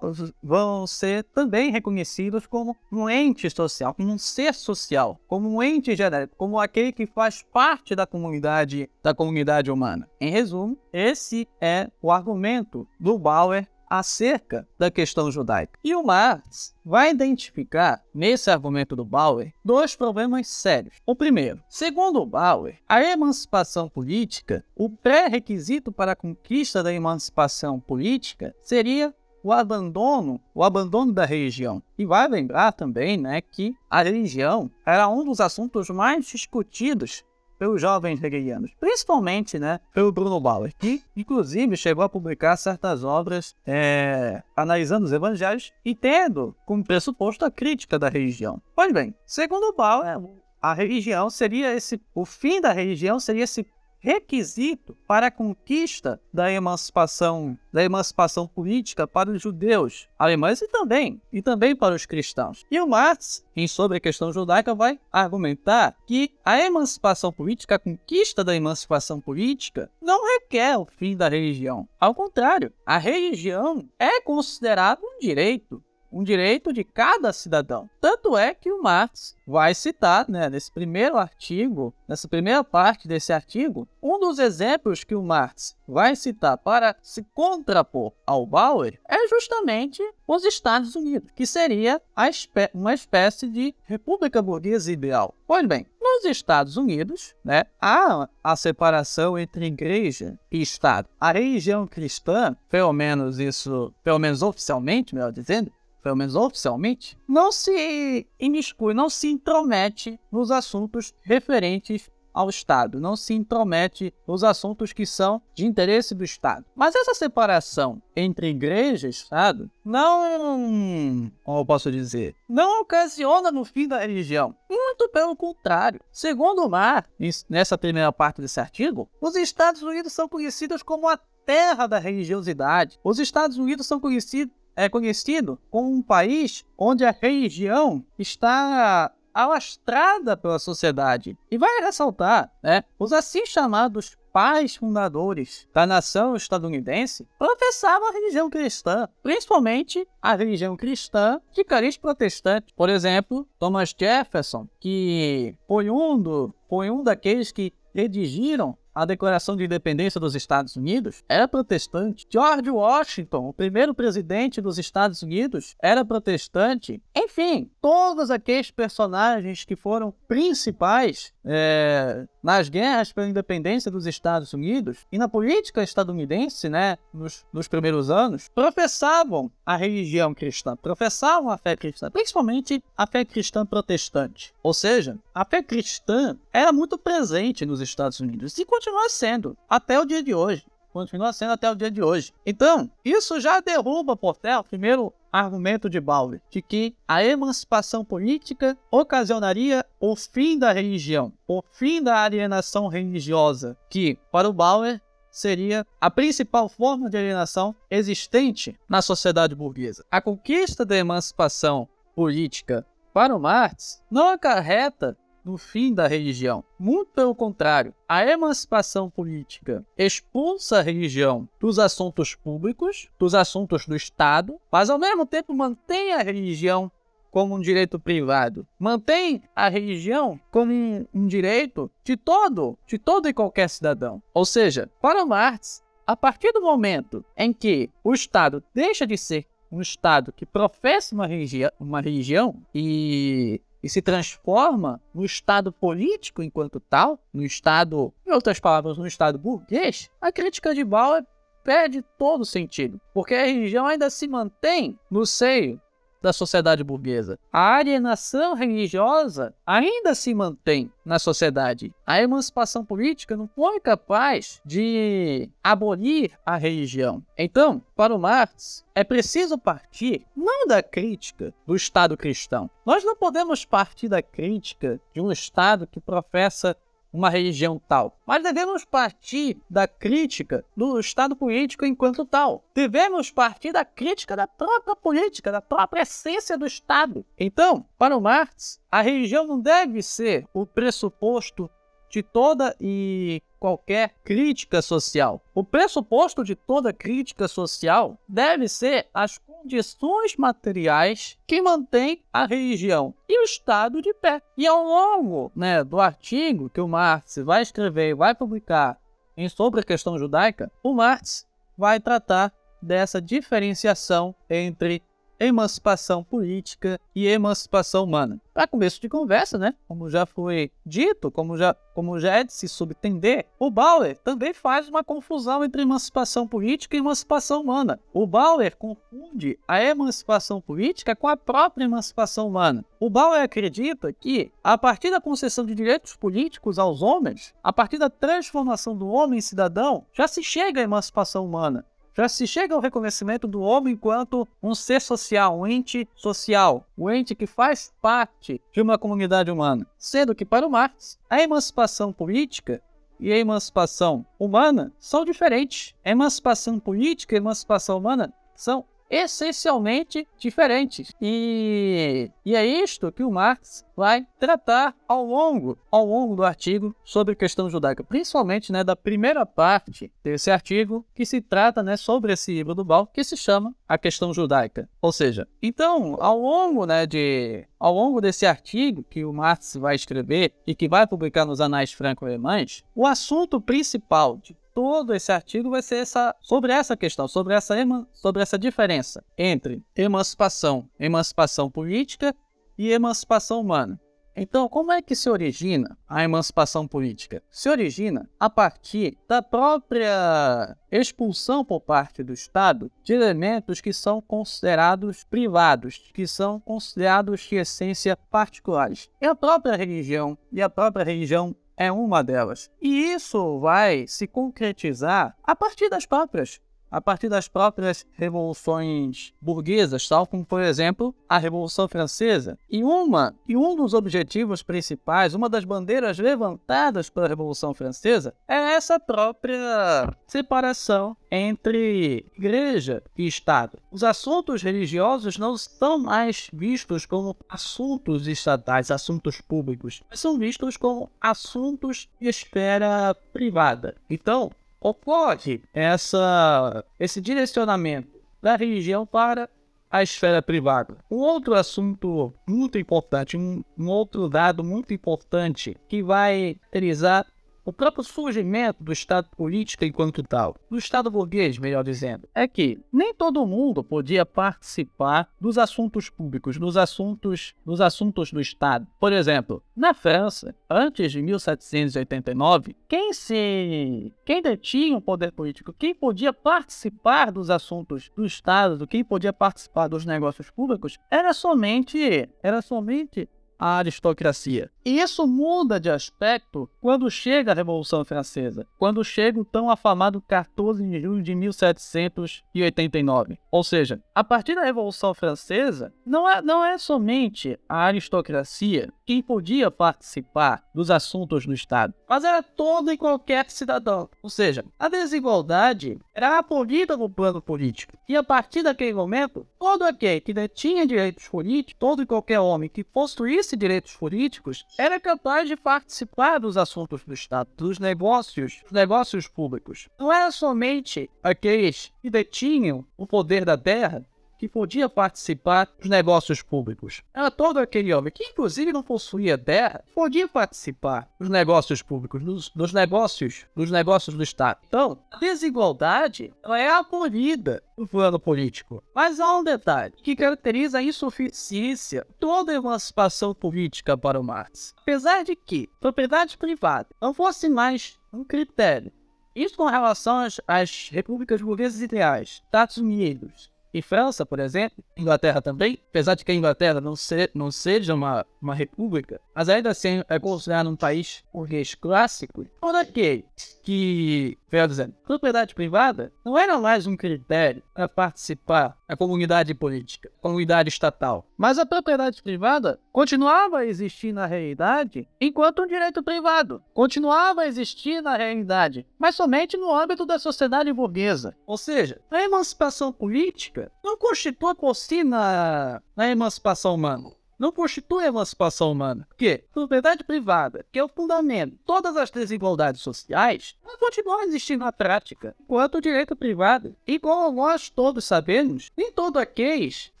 vão 0.42 0.84
ser 0.84 1.22
também 1.22 1.70
reconhecidos 1.70 2.44
como 2.44 2.76
um 2.90 3.08
ente 3.08 3.48
social, 3.48 3.94
como 3.94 4.12
um 4.12 4.18
ser 4.18 4.52
social, 4.52 5.20
como 5.28 5.48
um 5.48 5.62
ente 5.62 5.94
genérico, 5.94 6.34
como 6.36 6.58
aquele 6.58 6.90
que 6.90 7.06
faz 7.06 7.40
parte 7.52 7.94
da 7.94 8.04
comunidade, 8.04 8.90
da 9.00 9.14
comunidade 9.14 9.70
humana. 9.70 10.10
Em 10.20 10.28
resumo, 10.28 10.76
esse 10.92 11.46
é 11.60 11.88
o 12.02 12.10
argumento 12.10 12.84
do 12.98 13.16
Bauer 13.16 13.68
acerca 13.98 14.66
da 14.78 14.90
questão 14.90 15.30
judaica. 15.30 15.78
E 15.82 15.94
o 15.94 16.02
Marx 16.02 16.74
vai 16.84 17.10
identificar, 17.10 18.02
nesse 18.14 18.50
argumento 18.50 18.94
do 18.94 19.04
Bauer, 19.04 19.52
dois 19.64 19.96
problemas 19.96 20.48
sérios. 20.48 20.96
O 21.06 21.14
primeiro, 21.14 21.62
segundo 21.68 22.20
o 22.20 22.26
Bauer, 22.26 22.78
a 22.88 23.02
emancipação 23.02 23.88
política, 23.88 24.64
o 24.76 24.88
pré-requisito 24.88 25.90
para 25.90 26.12
a 26.12 26.16
conquista 26.16 26.82
da 26.82 26.92
emancipação 26.92 27.80
política 27.80 28.54
seria 28.62 29.14
o 29.42 29.52
abandono, 29.52 30.40
o 30.54 30.64
abandono 30.64 31.12
da 31.12 31.26
religião. 31.26 31.82
E 31.98 32.06
vai 32.06 32.26
lembrar 32.26 32.72
também, 32.72 33.18
né, 33.18 33.42
que 33.42 33.74
a 33.90 34.02
religião 34.02 34.70
era 34.86 35.06
um 35.06 35.22
dos 35.22 35.38
assuntos 35.38 35.90
mais 35.90 36.24
discutidos 36.24 37.22
pelos 37.64 37.80
jovens 37.80 38.22
hegelianos, 38.22 38.70
principalmente 38.78 39.58
né, 39.58 39.80
pelo 39.94 40.12
Bruno 40.12 40.38
Bauer, 40.38 40.70
que 40.78 41.02
inclusive 41.16 41.78
chegou 41.78 42.04
a 42.04 42.08
publicar 42.10 42.58
certas 42.58 43.02
obras 43.02 43.56
é, 43.66 44.42
analisando 44.54 45.06
os 45.06 45.12
evangelhos 45.12 45.72
e 45.82 45.94
tendo 45.94 46.54
como 46.66 46.84
pressuposto 46.84 47.42
a 47.42 47.50
crítica 47.50 47.98
da 47.98 48.10
religião. 48.10 48.60
Pois 48.76 48.92
bem, 48.92 49.14
segundo 49.24 49.74
Bauer, 49.74 50.20
a 50.60 50.74
religião 50.74 51.30
seria 51.30 51.74
esse, 51.74 51.98
o 52.14 52.26
fim 52.26 52.60
da 52.60 52.70
religião 52.70 53.18
seria 53.18 53.44
esse 53.44 53.66
requisito 54.04 54.94
para 55.08 55.28
a 55.28 55.30
conquista 55.30 56.20
da 56.30 56.52
emancipação, 56.52 57.58
da 57.72 57.82
emancipação 57.82 58.46
política 58.46 59.06
para 59.06 59.30
os 59.30 59.40
judeus 59.40 60.06
alemães 60.18 60.60
e 60.60 60.68
também, 60.68 61.22
e 61.32 61.40
também 61.40 61.74
para 61.74 61.94
os 61.94 62.04
cristãos. 62.04 62.66
E 62.70 62.78
o 62.78 62.86
Marx, 62.86 63.42
em 63.56 63.66
sobre 63.66 63.96
a 63.96 64.00
questão 64.00 64.30
judaica, 64.30 64.74
vai 64.74 65.00
argumentar 65.10 65.96
que 66.06 66.30
a 66.44 66.60
emancipação 66.60 67.32
política, 67.32 67.76
a 67.76 67.78
conquista 67.78 68.44
da 68.44 68.54
emancipação 68.54 69.22
política, 69.22 69.90
não 70.02 70.26
requer 70.34 70.76
o 70.76 70.84
fim 70.84 71.16
da 71.16 71.30
religião. 71.30 71.88
Ao 71.98 72.14
contrário, 72.14 72.70
a 72.84 72.98
religião 72.98 73.88
é 73.98 74.20
considerada 74.20 75.00
um 75.02 75.18
direito 75.18 75.82
um 76.14 76.22
direito 76.22 76.72
de 76.72 76.84
cada 76.84 77.32
cidadão. 77.32 77.90
Tanto 78.00 78.36
é 78.38 78.54
que 78.54 78.70
o 78.70 78.80
Marx 78.80 79.34
vai 79.44 79.74
citar, 79.74 80.26
né, 80.28 80.48
nesse 80.48 80.70
primeiro 80.70 81.16
artigo, 81.16 81.92
nessa 82.06 82.28
primeira 82.28 82.62
parte 82.62 83.08
desse 83.08 83.32
artigo, 83.32 83.88
um 84.00 84.20
dos 84.20 84.38
exemplos 84.38 85.02
que 85.02 85.14
o 85.14 85.22
Marx 85.22 85.76
vai 85.88 86.14
citar 86.14 86.56
para 86.56 86.94
se 87.02 87.24
contrapor 87.34 88.12
ao 88.24 88.46
Bauer 88.46 88.98
é 89.08 89.28
justamente 89.28 90.02
os 90.26 90.44
Estados 90.44 90.94
Unidos, 90.94 91.30
que 91.34 91.46
seria 91.46 92.00
espé 92.28 92.70
uma 92.72 92.94
espécie 92.94 93.48
de 93.48 93.74
república 93.84 94.40
burguesa 94.40 94.92
ideal. 94.92 95.34
Pois 95.46 95.66
bem, 95.66 95.86
nos 96.00 96.24
Estados 96.24 96.76
Unidos, 96.76 97.34
né, 97.44 97.64
há 97.80 98.28
a 98.42 98.56
separação 98.56 99.38
entre 99.38 99.66
igreja 99.66 100.38
e 100.50 100.62
Estado. 100.62 101.08
A 101.20 101.32
religião 101.32 101.86
cristã, 101.86 102.56
pelo 102.70 102.92
menos 102.92 103.38
isso, 103.38 103.92
pelo 104.02 104.18
menos 104.18 104.42
oficialmente, 104.42 105.14
melhor 105.14 105.32
dizendo, 105.32 105.72
pelo 106.04 106.16
menos 106.16 106.36
oficialmente, 106.36 107.18
não 107.26 107.50
se 107.50 108.26
imiscui, 108.38 108.92
não 108.92 109.08
se 109.08 109.28
intromete 109.28 110.20
nos 110.30 110.50
assuntos 110.50 111.14
referentes 111.22 112.10
ao 112.34 112.50
Estado, 112.50 113.00
não 113.00 113.16
se 113.16 113.32
intromete 113.32 114.12
nos 114.26 114.44
assuntos 114.44 114.92
que 114.92 115.06
são 115.06 115.40
de 115.54 115.64
interesse 115.64 116.14
do 116.14 116.24
Estado. 116.24 116.66
Mas 116.74 116.94
essa 116.94 117.14
separação 117.14 118.02
entre 118.14 118.48
igreja 118.48 119.06
e 119.06 119.10
Estado 119.10 119.70
não, 119.84 121.30
como 121.42 121.60
eu 121.60 121.64
posso 121.64 121.90
dizer, 121.90 122.34
não 122.46 122.82
ocasiona 122.82 123.50
no 123.50 123.64
fim 123.64 123.88
da 123.88 124.00
religião. 124.00 124.54
Muito 124.68 125.08
pelo 125.08 125.34
contrário. 125.34 126.00
Segundo 126.12 126.66
o 126.66 126.68
Mar, 126.68 127.08
nessa 127.48 127.78
primeira 127.78 128.12
parte 128.12 128.42
desse 128.42 128.60
artigo, 128.60 129.08
os 129.22 129.36
Estados 129.36 129.82
Unidos 129.82 130.12
são 130.12 130.28
conhecidos 130.28 130.82
como 130.82 131.08
a 131.08 131.16
terra 131.46 131.86
da 131.86 131.98
religiosidade. 131.98 132.98
Os 133.04 133.18
Estados 133.18 133.56
Unidos 133.58 133.86
são 133.86 134.00
conhecidos 134.00 134.54
é 134.76 134.88
conhecido 134.88 135.58
como 135.70 135.90
um 135.90 136.02
país 136.02 136.64
onde 136.76 137.04
a 137.04 137.10
religião 137.10 138.04
está 138.18 139.12
alastrada 139.32 140.36
pela 140.36 140.58
sociedade. 140.58 141.36
E 141.50 141.58
vai 141.58 141.80
ressaltar, 141.80 142.52
né, 142.62 142.84
os 142.98 143.12
assim 143.12 143.44
chamados 143.44 144.16
pais 144.32 144.74
fundadores 144.74 145.68
da 145.72 145.86
nação 145.86 146.34
estadunidense 146.34 147.24
professavam 147.38 148.08
a 148.08 148.12
religião 148.12 148.50
cristã, 148.50 149.08
principalmente 149.22 150.06
a 150.20 150.34
religião 150.34 150.76
cristã 150.76 151.40
de 151.52 151.62
cariz 151.62 151.96
protestante. 151.96 152.74
Por 152.74 152.88
exemplo, 152.88 153.48
Thomas 153.60 153.94
Jefferson, 153.96 154.68
que 154.80 155.56
foi 155.68 155.88
um, 155.88 156.20
do, 156.20 156.52
foi 156.68 156.90
um 156.90 157.04
daqueles 157.04 157.52
que 157.52 157.72
redigiram 157.94 158.76
a 158.94 159.04
Declaração 159.04 159.56
de 159.56 159.64
Independência 159.64 160.20
dos 160.20 160.34
Estados 160.34 160.76
Unidos 160.76 161.24
era 161.28 161.48
protestante. 161.48 162.26
George 162.30 162.70
Washington, 162.70 163.48
o 163.48 163.52
primeiro 163.52 163.94
presidente 163.94 164.60
dos 164.60 164.78
Estados 164.78 165.22
Unidos, 165.22 165.74
era 165.82 166.04
protestante. 166.04 167.02
Enfim, 167.14 167.70
todos 167.80 168.30
aqueles 168.30 168.70
personagens 168.70 169.64
que 169.64 169.74
foram 169.74 170.14
principais 170.28 171.32
é, 171.44 172.26
nas 172.42 172.68
guerras 172.68 173.12
pela 173.12 173.28
independência 173.28 173.90
dos 173.90 174.06
Estados 174.06 174.52
Unidos 174.52 175.06
e 175.10 175.18
na 175.18 175.28
política 175.28 175.82
estadunidense, 175.82 176.68
né, 176.68 176.96
nos, 177.12 177.44
nos 177.52 177.68
primeiros 177.68 178.10
anos, 178.10 178.48
professavam 178.54 179.50
a 179.64 179.76
religião 179.76 180.34
cristã, 180.34 180.76
professavam 180.76 181.50
a 181.50 181.58
fé 181.58 181.76
cristã, 181.76 182.10
principalmente 182.10 182.82
a 182.96 183.06
fé 183.06 183.24
cristã 183.24 183.64
protestante. 183.64 184.54
Ou 184.62 184.72
seja, 184.72 185.18
a 185.34 185.44
fé 185.44 185.62
cristã 185.62 186.36
era 186.52 186.72
muito 186.72 186.96
presente 186.96 187.66
nos 187.66 187.80
Estados 187.80 188.20
Unidos 188.20 188.56
e 188.58 188.64
continua 188.84 189.08
sendo 189.08 189.56
até 189.68 189.98
o 189.98 190.04
dia 190.04 190.22
de 190.22 190.34
hoje. 190.34 190.66
Continua 190.92 191.32
sendo 191.32 191.52
até 191.52 191.70
o 191.70 191.74
dia 191.74 191.90
de 191.90 192.02
hoje. 192.02 192.32
Então, 192.46 192.90
isso 193.04 193.40
já 193.40 193.60
derruba 193.60 194.16
por 194.16 194.36
terra 194.36 194.60
o 194.60 194.64
primeiro 194.64 195.12
argumento 195.32 195.88
de 195.88 195.98
Bauer, 196.00 196.40
de 196.50 196.62
que 196.62 196.94
a 197.08 197.24
emancipação 197.24 198.04
política 198.04 198.78
ocasionaria 198.90 199.84
o 199.98 200.14
fim 200.14 200.56
da 200.56 200.70
religião, 200.70 201.32
o 201.48 201.62
fim 201.72 202.00
da 202.00 202.22
alienação 202.22 202.86
religiosa, 202.86 203.76
que, 203.90 204.18
para 204.30 204.48
o 204.48 204.52
Bauer, 204.52 205.00
seria 205.30 205.84
a 206.00 206.10
principal 206.10 206.68
forma 206.68 207.10
de 207.10 207.16
alienação 207.16 207.74
existente 207.90 208.78
na 208.88 209.02
sociedade 209.02 209.54
burguesa. 209.54 210.04
A 210.10 210.20
conquista 210.20 210.84
da 210.84 210.96
emancipação 210.96 211.88
política 212.14 212.86
para 213.12 213.34
o 213.34 213.40
Marx 213.40 214.00
não 214.10 214.28
acarreta 214.28 215.16
no 215.44 215.58
fim 215.58 215.92
da 215.92 216.06
religião. 216.06 216.64
Muito 216.78 217.12
pelo 217.12 217.34
contrário, 217.34 217.94
a 218.08 218.24
emancipação 218.24 219.10
política 219.10 219.84
expulsa 219.96 220.78
a 220.78 220.82
religião 220.82 221.48
dos 221.60 221.78
assuntos 221.78 222.34
públicos, 222.34 223.08
dos 223.18 223.34
assuntos 223.34 223.86
do 223.86 223.94
Estado, 223.94 224.58
mas 224.72 224.88
ao 224.88 224.98
mesmo 224.98 225.26
tempo 225.26 225.54
mantém 225.54 226.12
a 226.12 226.22
religião 226.22 226.90
como 227.30 227.56
um 227.56 227.60
direito 227.60 227.98
privado, 227.98 228.64
mantém 228.78 229.42
a 229.56 229.68
religião 229.68 230.38
como 230.52 230.72
um, 230.72 231.04
um 231.12 231.26
direito 231.26 231.90
de 232.04 232.16
todo, 232.16 232.78
de 232.86 232.96
todo 232.96 233.28
e 233.28 233.34
qualquer 233.34 233.68
cidadão. 233.68 234.22
Ou 234.32 234.44
seja, 234.44 234.88
para 235.02 235.26
Marx, 235.26 235.82
a 236.06 236.16
partir 236.16 236.52
do 236.52 236.62
momento 236.62 237.24
em 237.36 237.52
que 237.52 237.90
o 238.04 238.14
Estado 238.14 238.62
deixa 238.72 239.04
de 239.04 239.18
ser 239.18 239.46
um 239.70 239.80
Estado 239.80 240.32
que 240.32 240.46
professa 240.46 241.12
uma, 241.12 241.26
religi 241.26 241.62
uma 241.80 242.00
religião 242.00 242.62
e 242.72 243.60
e 243.84 243.88
se 243.90 244.00
transforma 244.00 244.98
no 245.14 245.26
Estado 245.26 245.70
político 245.70 246.42
enquanto 246.42 246.80
tal, 246.80 247.20
no 247.30 247.44
Estado, 247.44 248.14
em 248.26 248.32
outras 248.32 248.58
palavras, 248.58 248.96
no 248.96 249.06
Estado 249.06 249.38
burguês, 249.38 250.10
a 250.18 250.32
crítica 250.32 250.74
de 250.74 250.82
Bauer 250.82 251.22
perde 251.62 252.02
todo 252.16 252.46
sentido, 252.46 252.98
porque 253.12 253.34
a 253.34 253.44
religião 253.44 253.84
ainda 253.84 254.08
se 254.08 254.26
mantém 254.26 254.98
no 255.10 255.26
seio 255.26 255.78
da 256.24 256.32
sociedade 256.32 256.82
burguesa. 256.82 257.38
A 257.52 257.76
alienação 257.76 258.54
religiosa 258.54 259.54
ainda 259.66 260.14
se 260.14 260.34
mantém 260.34 260.90
na 261.04 261.18
sociedade. 261.18 261.92
A 262.06 262.18
emancipação 262.18 262.82
política 262.82 263.36
não 263.36 263.46
foi 263.46 263.78
capaz 263.78 264.58
de 264.64 265.50
abolir 265.62 266.32
a 266.44 266.56
religião. 266.56 267.22
Então, 267.36 267.82
para 267.94 268.14
o 268.14 268.18
Marx, 268.18 268.86
é 268.94 269.04
preciso 269.04 269.58
partir 269.58 270.24
não 270.34 270.66
da 270.66 270.82
crítica 270.82 271.52
do 271.66 271.76
Estado 271.76 272.16
cristão. 272.16 272.70
Nós 272.86 273.04
não 273.04 273.14
podemos 273.14 273.66
partir 273.66 274.08
da 274.08 274.22
crítica 274.22 274.98
de 275.12 275.20
um 275.20 275.30
Estado 275.30 275.86
que 275.86 276.00
professa 276.00 276.74
uma 277.14 277.30
religião 277.30 277.80
tal, 277.88 278.18
mas 278.26 278.42
devemos 278.42 278.84
partir 278.84 279.56
da 279.70 279.86
crítica 279.86 280.64
do 280.76 280.98
Estado 280.98 281.36
político 281.36 281.86
enquanto 281.86 282.24
tal. 282.24 282.64
Devemos 282.74 283.30
partir 283.30 283.70
da 283.70 283.84
crítica 283.84 284.34
da 284.34 284.48
própria 284.48 284.96
política, 284.96 285.52
da 285.52 285.62
própria 285.62 286.02
essência 286.02 286.58
do 286.58 286.66
Estado. 286.66 287.24
Então, 287.38 287.86
para 287.96 288.16
o 288.16 288.20
Marx, 288.20 288.80
a 288.90 289.00
religião 289.00 289.46
não 289.46 289.60
deve 289.60 290.02
ser 290.02 290.44
o 290.52 290.66
pressuposto 290.66 291.70
de 292.14 292.22
toda 292.22 292.76
e 292.80 293.42
qualquer 293.58 294.14
crítica 294.22 294.80
social. 294.80 295.42
O 295.52 295.64
pressuposto 295.64 296.44
de 296.44 296.54
toda 296.54 296.92
crítica 296.92 297.48
social 297.48 298.16
deve 298.28 298.68
ser 298.68 299.08
as 299.12 299.36
condições 299.38 300.36
materiais 300.36 301.36
que 301.44 301.60
mantêm 301.60 302.22
a 302.32 302.46
religião 302.46 303.12
e 303.28 303.40
o 303.40 303.42
Estado 303.42 304.00
de 304.00 304.14
pé. 304.14 304.40
E 304.56 304.64
ao 304.64 304.84
longo 304.84 305.50
né, 305.56 305.82
do 305.82 305.98
artigo 305.98 306.70
que 306.70 306.80
o 306.80 306.86
Marx 306.86 307.36
vai 307.44 307.62
escrever 307.62 308.10
e 308.10 308.14
vai 308.14 308.32
publicar 308.32 308.96
em 309.36 309.48
sobre 309.48 309.80
a 309.80 309.84
questão 309.84 310.16
judaica, 310.16 310.70
o 310.84 310.94
Marx 310.94 311.44
vai 311.76 311.98
tratar 311.98 312.52
dessa 312.80 313.20
diferenciação 313.20 314.32
entre 314.48 315.02
emancipação 315.44 316.24
política 316.24 317.00
e 317.14 317.26
emancipação 317.26 318.04
humana. 318.04 318.40
Para 318.52 318.68
começo 318.68 319.00
de 319.00 319.08
conversa, 319.08 319.58
né? 319.58 319.74
Como 319.88 320.08
já 320.08 320.24
foi 320.24 320.70
dito, 320.86 321.30
como 321.30 321.56
já, 321.56 321.74
como 321.94 322.20
já 322.20 322.36
é 322.36 322.44
de 322.44 322.52
se 322.52 322.68
subentender, 322.68 323.46
o 323.58 323.70
Bauer 323.70 324.16
também 324.18 324.54
faz 324.54 324.88
uma 324.88 325.02
confusão 325.02 325.64
entre 325.64 325.82
emancipação 325.82 326.46
política 326.46 326.96
e 326.96 327.00
emancipação 327.00 327.62
humana. 327.62 327.98
O 328.12 328.26
Bauer 328.26 328.76
confunde 328.76 329.58
a 329.66 329.82
emancipação 329.82 330.60
política 330.60 331.16
com 331.16 331.26
a 331.26 331.36
própria 331.36 331.84
emancipação 331.84 332.46
humana. 332.46 332.84
O 333.00 333.10
Bauer 333.10 333.42
acredita 333.42 334.12
que, 334.12 334.52
a 334.62 334.78
partir 334.78 335.10
da 335.10 335.20
concessão 335.20 335.66
de 335.66 335.74
direitos 335.74 336.14
políticos 336.14 336.78
aos 336.78 337.02
homens, 337.02 337.52
a 337.62 337.72
partir 337.72 337.98
da 337.98 338.08
transformação 338.08 338.96
do 338.96 339.08
homem 339.08 339.38
em 339.38 339.42
cidadão, 339.42 340.06
já 340.12 340.28
se 340.28 340.42
chega 340.42 340.80
à 340.80 340.84
emancipação 340.84 341.44
humana 341.44 341.84
já 342.16 342.28
se 342.28 342.46
chega 342.46 342.74
ao 342.74 342.80
reconhecimento 342.80 343.46
do 343.48 343.60
homem 343.60 343.94
enquanto 343.94 344.46
um 344.62 344.74
ser 344.74 345.00
social, 345.00 345.58
um 345.58 345.66
ente 345.66 346.08
social, 346.14 346.86
um 346.96 347.10
ente 347.10 347.34
que 347.34 347.46
faz 347.46 347.92
parte 348.00 348.62
de 348.72 348.80
uma 348.80 348.96
comunidade 348.96 349.50
humana. 349.50 349.86
Sendo 349.98 350.34
que, 350.34 350.44
para 350.44 350.66
o 350.66 350.70
Marx, 350.70 351.18
a 351.28 351.42
emancipação 351.42 352.12
política 352.12 352.80
e 353.18 353.32
a 353.32 353.38
emancipação 353.38 354.24
humana 354.38 354.92
são 354.98 355.24
diferentes. 355.24 355.94
A 356.04 356.10
emancipação 356.10 356.78
política 356.78 357.34
e 357.34 357.36
a 357.36 357.40
emancipação 357.40 357.98
humana 357.98 358.32
são 358.54 358.84
essencialmente 359.10 360.26
diferentes. 360.38 361.12
E, 361.20 362.30
e 362.44 362.54
é 362.56 362.64
isto 362.64 363.12
que 363.12 363.22
o 363.22 363.30
Marx 363.30 363.84
vai 363.96 364.26
tratar 364.38 364.94
ao 365.06 365.24
longo, 365.24 365.78
ao 365.90 366.04
longo 366.04 366.34
do 366.34 366.44
artigo 366.44 366.94
sobre 367.04 367.32
a 367.32 367.36
questão 367.36 367.70
judaica, 367.70 368.02
principalmente 368.02 368.72
né, 368.72 368.82
da 368.82 368.96
primeira 368.96 369.46
parte 369.46 370.12
desse 370.22 370.50
artigo 370.50 371.04
que 371.14 371.24
se 371.24 371.40
trata 371.40 371.82
né, 371.82 371.96
sobre 371.96 372.32
esse 372.32 372.52
livro 372.52 372.74
do 372.74 372.84
Bal, 372.84 373.06
que 373.06 373.22
se 373.22 373.36
chama 373.36 373.74
A 373.88 373.96
Questão 373.96 374.34
Judaica. 374.34 374.88
Ou 375.00 375.12
seja, 375.12 375.46
então, 375.62 376.16
ao 376.18 376.38
longo, 376.38 376.86
né, 376.86 377.06
de, 377.06 377.66
ao 377.78 377.94
longo 377.94 378.20
desse 378.20 378.46
artigo 378.46 379.04
que 379.04 379.24
o 379.24 379.32
Marx 379.32 379.76
vai 379.76 379.94
escrever 379.94 380.52
e 380.66 380.74
que 380.74 380.88
vai 380.88 381.06
publicar 381.06 381.44
nos 381.44 381.60
Anais 381.60 381.92
Franco-Alemães, 381.92 382.82
o 382.94 383.06
assunto 383.06 383.60
principal 383.60 384.38
de 384.38 384.56
todo 384.74 385.14
esse 385.14 385.30
artigo 385.30 385.70
vai 385.70 385.80
ser 385.80 385.96
essa, 385.96 386.34
sobre 386.40 386.72
essa 386.72 386.96
questão, 386.96 387.28
sobre 387.28 387.54
essa, 387.54 387.76
sobre 388.12 388.42
essa 388.42 388.58
diferença 388.58 389.24
entre 389.38 389.82
emancipação, 389.94 390.88
emancipação 390.98 391.70
política 391.70 392.34
e 392.76 392.90
emancipação 392.90 393.60
humana. 393.60 394.00
Então, 394.36 394.68
como 394.68 394.90
é 394.90 395.00
que 395.00 395.14
se 395.14 395.30
origina 395.30 395.96
a 396.08 396.24
emancipação 396.24 396.88
política? 396.88 397.40
Se 397.48 397.68
origina 397.68 398.28
a 398.38 398.50
partir 398.50 399.16
da 399.28 399.40
própria 399.40 400.76
expulsão 400.90 401.64
por 401.64 401.80
parte 401.80 402.20
do 402.24 402.32
Estado 402.32 402.90
de 403.04 403.12
elementos 403.12 403.80
que 403.80 403.92
são 403.92 404.20
considerados 404.20 405.22
privados, 405.22 406.10
que 406.12 406.26
são 406.26 406.58
considerados 406.58 407.42
de 407.42 407.54
essência 407.54 408.16
particulares. 408.28 409.08
E 409.20 409.26
a 409.26 409.36
própria 409.36 409.76
religião 409.76 410.36
e 410.50 410.60
a 410.60 410.68
própria 410.68 411.04
religião 411.04 411.54
é 411.76 411.90
uma 411.90 412.22
delas. 412.22 412.70
E 412.80 413.12
isso 413.12 413.58
vai 413.60 414.06
se 414.06 414.26
concretizar 414.26 415.36
a 415.42 415.54
partir 415.56 415.88
das 415.88 416.06
próprias 416.06 416.60
a 416.94 417.00
partir 417.00 417.28
das 417.28 417.48
próprias 417.48 418.06
revoluções 418.12 419.34
burguesas, 419.40 420.06
tal 420.08 420.28
como, 420.28 420.44
por 420.44 420.62
exemplo, 420.62 421.12
a 421.28 421.38
Revolução 421.38 421.88
Francesa. 421.88 422.56
E 422.70 422.84
uma 422.84 423.34
e 423.48 423.56
um 423.56 423.74
dos 423.74 423.94
objetivos 423.94 424.62
principais, 424.62 425.34
uma 425.34 425.48
das 425.48 425.64
bandeiras 425.64 426.20
levantadas 426.20 427.10
pela 427.10 427.26
Revolução 427.26 427.74
Francesa, 427.74 428.32
é 428.46 428.74
essa 428.74 429.00
própria 429.00 430.14
separação 430.24 431.16
entre 431.28 432.24
igreja 432.36 433.02
e 433.18 433.26
Estado. 433.26 433.76
Os 433.90 434.04
assuntos 434.04 434.62
religiosos 434.62 435.36
não 435.36 435.56
estão 435.56 435.98
mais 435.98 436.48
vistos 436.52 437.06
como 437.06 437.36
assuntos 437.48 438.28
estatais, 438.28 438.92
assuntos 438.92 439.40
públicos, 439.40 440.00
mas 440.08 440.20
são 440.20 440.38
vistos 440.38 440.76
como 440.76 441.10
assuntos 441.20 442.08
de 442.20 442.28
esfera 442.28 443.16
privada. 443.32 443.96
Então, 444.08 444.52
ocorre 444.84 445.62
essa, 445.72 446.84
esse 447.00 447.18
direcionamento 447.18 448.20
da 448.42 448.54
religião 448.54 449.06
para 449.06 449.48
a 449.90 450.02
esfera 450.02 450.42
privada. 450.42 450.98
Um 451.10 451.16
outro 451.16 451.54
assunto 451.54 452.34
muito 452.46 452.76
importante, 452.78 453.36
um, 453.36 453.64
um 453.78 453.88
outro 453.88 454.28
dado 454.28 454.62
muito 454.62 454.92
importante 454.92 455.74
que 455.88 456.02
vai 456.02 456.56
utilizar 456.68 457.24
o 457.64 457.72
próprio 457.72 458.04
surgimento 458.04 458.82
do 458.84 458.92
Estado 458.92 459.28
político 459.36 459.84
enquanto 459.84 460.22
tal, 460.22 460.56
do 460.70 460.76
Estado 460.76 461.10
burguês, 461.10 461.58
melhor 461.58 461.82
dizendo, 461.82 462.28
é 462.34 462.46
que 462.46 462.78
nem 462.92 463.14
todo 463.14 463.46
mundo 463.46 463.82
podia 463.82 464.26
participar 464.26 465.28
dos 465.40 465.56
assuntos 465.56 466.10
públicos, 466.10 466.58
dos 466.58 466.76
assuntos, 466.76 467.54
dos 467.64 467.80
assuntos 467.80 468.30
do 468.30 468.40
Estado. 468.40 468.86
Por 469.00 469.12
exemplo, 469.12 469.62
na 469.74 469.94
França, 469.94 470.54
antes 470.68 471.12
de 471.12 471.22
1789, 471.22 472.76
quem 472.86 473.12
se, 473.12 474.12
quem 474.24 474.42
detinha 474.42 474.96
o 474.96 475.00
poder 475.00 475.32
político, 475.32 475.72
quem 475.72 475.94
podia 475.94 476.32
participar 476.32 477.32
dos 477.32 477.48
assuntos 477.48 478.10
do 478.14 478.26
Estado, 478.26 478.86
quem 478.86 479.02
podia 479.02 479.32
participar 479.32 479.88
dos 479.88 480.04
negócios 480.04 480.50
públicos, 480.50 480.98
era 481.10 481.32
somente, 481.32 482.28
era 482.42 482.60
somente 482.60 483.28
a 483.58 483.78
aristocracia. 483.78 484.70
E 484.84 485.00
isso 485.00 485.26
muda 485.26 485.80
de 485.80 485.90
aspecto 485.90 486.68
quando 486.80 487.10
chega 487.10 487.52
a 487.52 487.54
Revolução 487.54 488.04
Francesa, 488.04 488.66
quando 488.78 489.02
chega 489.02 489.40
o 489.40 489.44
tão 489.44 489.70
afamado 489.70 490.20
14 490.20 490.86
de 490.86 491.00
julho 491.00 491.22
de 491.22 491.34
1789. 491.34 493.38
Ou 493.50 493.64
seja, 493.64 494.02
a 494.14 494.22
partir 494.22 494.54
da 494.54 494.64
Revolução 494.64 495.14
Francesa, 495.14 495.94
não 496.04 496.28
é, 496.28 496.42
não 496.42 496.62
é 496.64 496.76
somente 496.76 497.58
a 497.68 497.78
aristocracia 497.78 498.92
quem 499.04 499.22
podia 499.22 499.70
participar 499.70 500.64
dos 500.74 500.90
assuntos 500.90 501.46
do 501.46 501.52
Estado, 501.52 501.94
mas 502.08 502.24
era 502.24 502.42
todo 502.42 502.92
e 502.92 502.96
qualquer 502.96 503.50
cidadão. 503.50 504.08
Ou 504.22 504.30
seja, 504.30 504.64
a 504.78 504.88
desigualdade 504.88 505.98
era 506.14 506.38
abolida 506.38 506.96
no 506.96 507.08
plano 507.08 507.40
político. 507.40 507.96
E 508.08 508.16
a 508.16 508.22
partir 508.22 508.62
daquele 508.62 508.94
momento, 508.94 509.46
todo 509.58 509.82
aquele 509.82 510.20
que 510.20 510.32
detinha 510.32 510.86
direitos 510.86 511.28
políticos, 511.28 511.76
todo 511.78 512.02
e 512.02 512.06
qualquer 512.06 512.40
homem 512.40 512.68
que 512.68 512.84
possuísse 512.84 513.56
direitos 513.56 513.96
políticos, 513.96 514.64
era 514.78 514.98
capaz 514.98 515.48
de 515.48 515.56
participar 515.56 516.38
dos 516.38 516.56
assuntos 516.56 517.04
do 517.04 517.14
Estado, 517.14 517.50
dos 517.56 517.78
negócios, 517.78 518.60
dos 518.62 518.72
negócios 518.72 519.28
públicos. 519.28 519.88
Não 519.98 520.12
era 520.12 520.30
somente 520.30 521.10
aqueles 521.22 521.92
que 522.00 522.10
detinham 522.10 522.84
o 522.96 523.06
poder 523.06 523.44
da 523.44 523.56
terra 523.56 524.04
que 524.38 524.48
podia 524.48 524.88
participar 524.88 525.68
dos 525.78 525.88
negócios 525.88 526.42
públicos. 526.42 527.02
Era 527.12 527.30
todo 527.30 527.58
aquele 527.58 527.92
homem 527.92 528.12
que, 528.12 528.24
inclusive, 528.24 528.72
não 528.72 528.82
possuía 528.82 529.38
terra, 529.38 529.84
podia 529.94 530.28
participar 530.28 531.08
dos 531.18 531.28
negócios 531.28 531.82
públicos, 531.82 532.22
dos, 532.22 532.50
dos 532.50 532.72
negócios, 532.72 533.46
dos 533.54 533.70
negócios 533.70 534.16
do 534.16 534.22
Estado. 534.22 534.60
Então, 534.66 534.98
a 535.10 535.18
desigualdade 535.18 536.32
é 536.44 536.68
abolida 536.68 537.62
no 537.76 537.86
plano 537.86 538.18
político. 538.18 538.82
Mas 538.94 539.20
há 539.20 539.36
um 539.36 539.44
detalhe 539.44 539.94
que 540.02 540.16
caracteriza 540.16 540.78
a 540.78 540.82
insuficiência 540.82 542.06
toda 542.18 542.52
a 542.52 542.56
emancipação 542.56 543.34
política 543.34 543.96
para 543.96 544.20
o 544.20 544.24
Marx. 544.24 544.74
Apesar 544.82 545.24
de 545.24 545.34
que 545.34 545.68
propriedade 545.80 546.36
privada 546.36 546.88
não 547.00 547.14
fosse 547.14 547.48
mais 547.48 547.98
um 548.12 548.24
critério 548.24 548.92
isso 549.34 549.56
com 549.56 549.66
relação 549.66 550.18
às, 550.18 550.40
às 550.46 550.88
repúblicas 550.90 551.42
burguesas 551.42 551.82
ideais, 551.82 552.42
Estados 552.44 552.76
Unidos, 552.76 553.50
em 553.74 553.82
França, 553.82 554.24
por 554.24 554.38
exemplo, 554.38 554.84
Inglaterra 554.96 555.42
também, 555.42 555.80
apesar 555.90 556.14
de 556.14 556.24
que 556.24 556.30
a 556.30 556.34
Inglaterra 556.34 556.80
não, 556.80 556.94
ser, 556.94 557.30
não 557.34 557.50
seja 557.50 557.92
uma, 557.92 558.24
uma 558.40 558.54
república, 558.54 559.20
mas 559.34 559.48
ainda 559.48 559.70
assim 559.70 560.04
é 560.08 560.18
considerado 560.18 560.70
um 560.70 560.76
país 560.76 561.24
burguês 561.32 561.74
clássico, 561.74 562.46
todo 562.60 562.76
aquele 562.76 563.24
que, 563.64 564.38
melhor 564.52 564.68
dizendo, 564.68 564.94
propriedade 565.02 565.54
privada 565.54 566.12
não 566.24 566.38
era 566.38 566.56
mais 566.58 566.86
um 566.86 566.96
critério 566.96 567.62
para 567.74 567.88
participar 567.88 568.78
da 568.86 568.96
comunidade 568.96 569.52
política, 569.54 570.10
comunidade 570.20 570.68
estatal, 570.68 571.26
mas 571.36 571.58
a 571.58 571.66
propriedade 571.66 572.22
privada 572.22 572.78
continuava 572.92 573.58
a 573.58 573.66
existir 573.66 574.12
na 574.12 574.26
realidade 574.26 575.08
enquanto 575.20 575.62
um 575.62 575.66
direito 575.66 576.02
privado, 576.02 576.62
continuava 576.72 577.40
a 577.40 577.46
existir 577.46 578.00
na 578.00 578.16
realidade, 578.16 578.86
mas 578.98 579.16
somente 579.16 579.56
no 579.56 579.74
âmbito 579.74 580.06
da 580.06 580.18
sociedade 580.18 580.72
burguesa. 580.72 581.34
Ou 581.44 581.58
seja, 581.58 582.00
a 582.08 582.22
emancipação 582.22 582.92
política 582.92 583.63
não 583.82 583.96
constitui 583.96 584.54
por 584.54 584.74
na, 585.04 585.82
na 585.96 586.08
emancipação 586.08 586.74
humana 586.74 587.10
não 587.38 587.52
constitui 587.52 588.04
emancipação 588.04 588.72
humana. 588.72 589.06
Porque 589.08 589.44
propriedade 589.52 590.04
privada, 590.04 590.64
que 590.70 590.78
é 590.78 590.84
o 590.84 590.88
fundamento 590.88 591.52
de 591.52 591.58
todas 591.58 591.96
as 591.96 592.10
desigualdades 592.10 592.80
sociais, 592.80 593.56
não 593.64 593.76
continua 593.78 594.20
a 594.20 594.24
existir 594.24 594.56
na 594.56 594.72
prática, 594.72 595.34
enquanto 595.40 595.76
o 595.76 595.80
direito 595.80 596.16
privado. 596.16 596.74
E 596.86 596.98
como 596.98 597.30
nós 597.32 597.68
todos 597.68 598.04
sabemos, 598.04 598.70
nem 598.76 598.92
todo 598.92 599.18
aqueles 599.18 599.86
que 599.86 600.00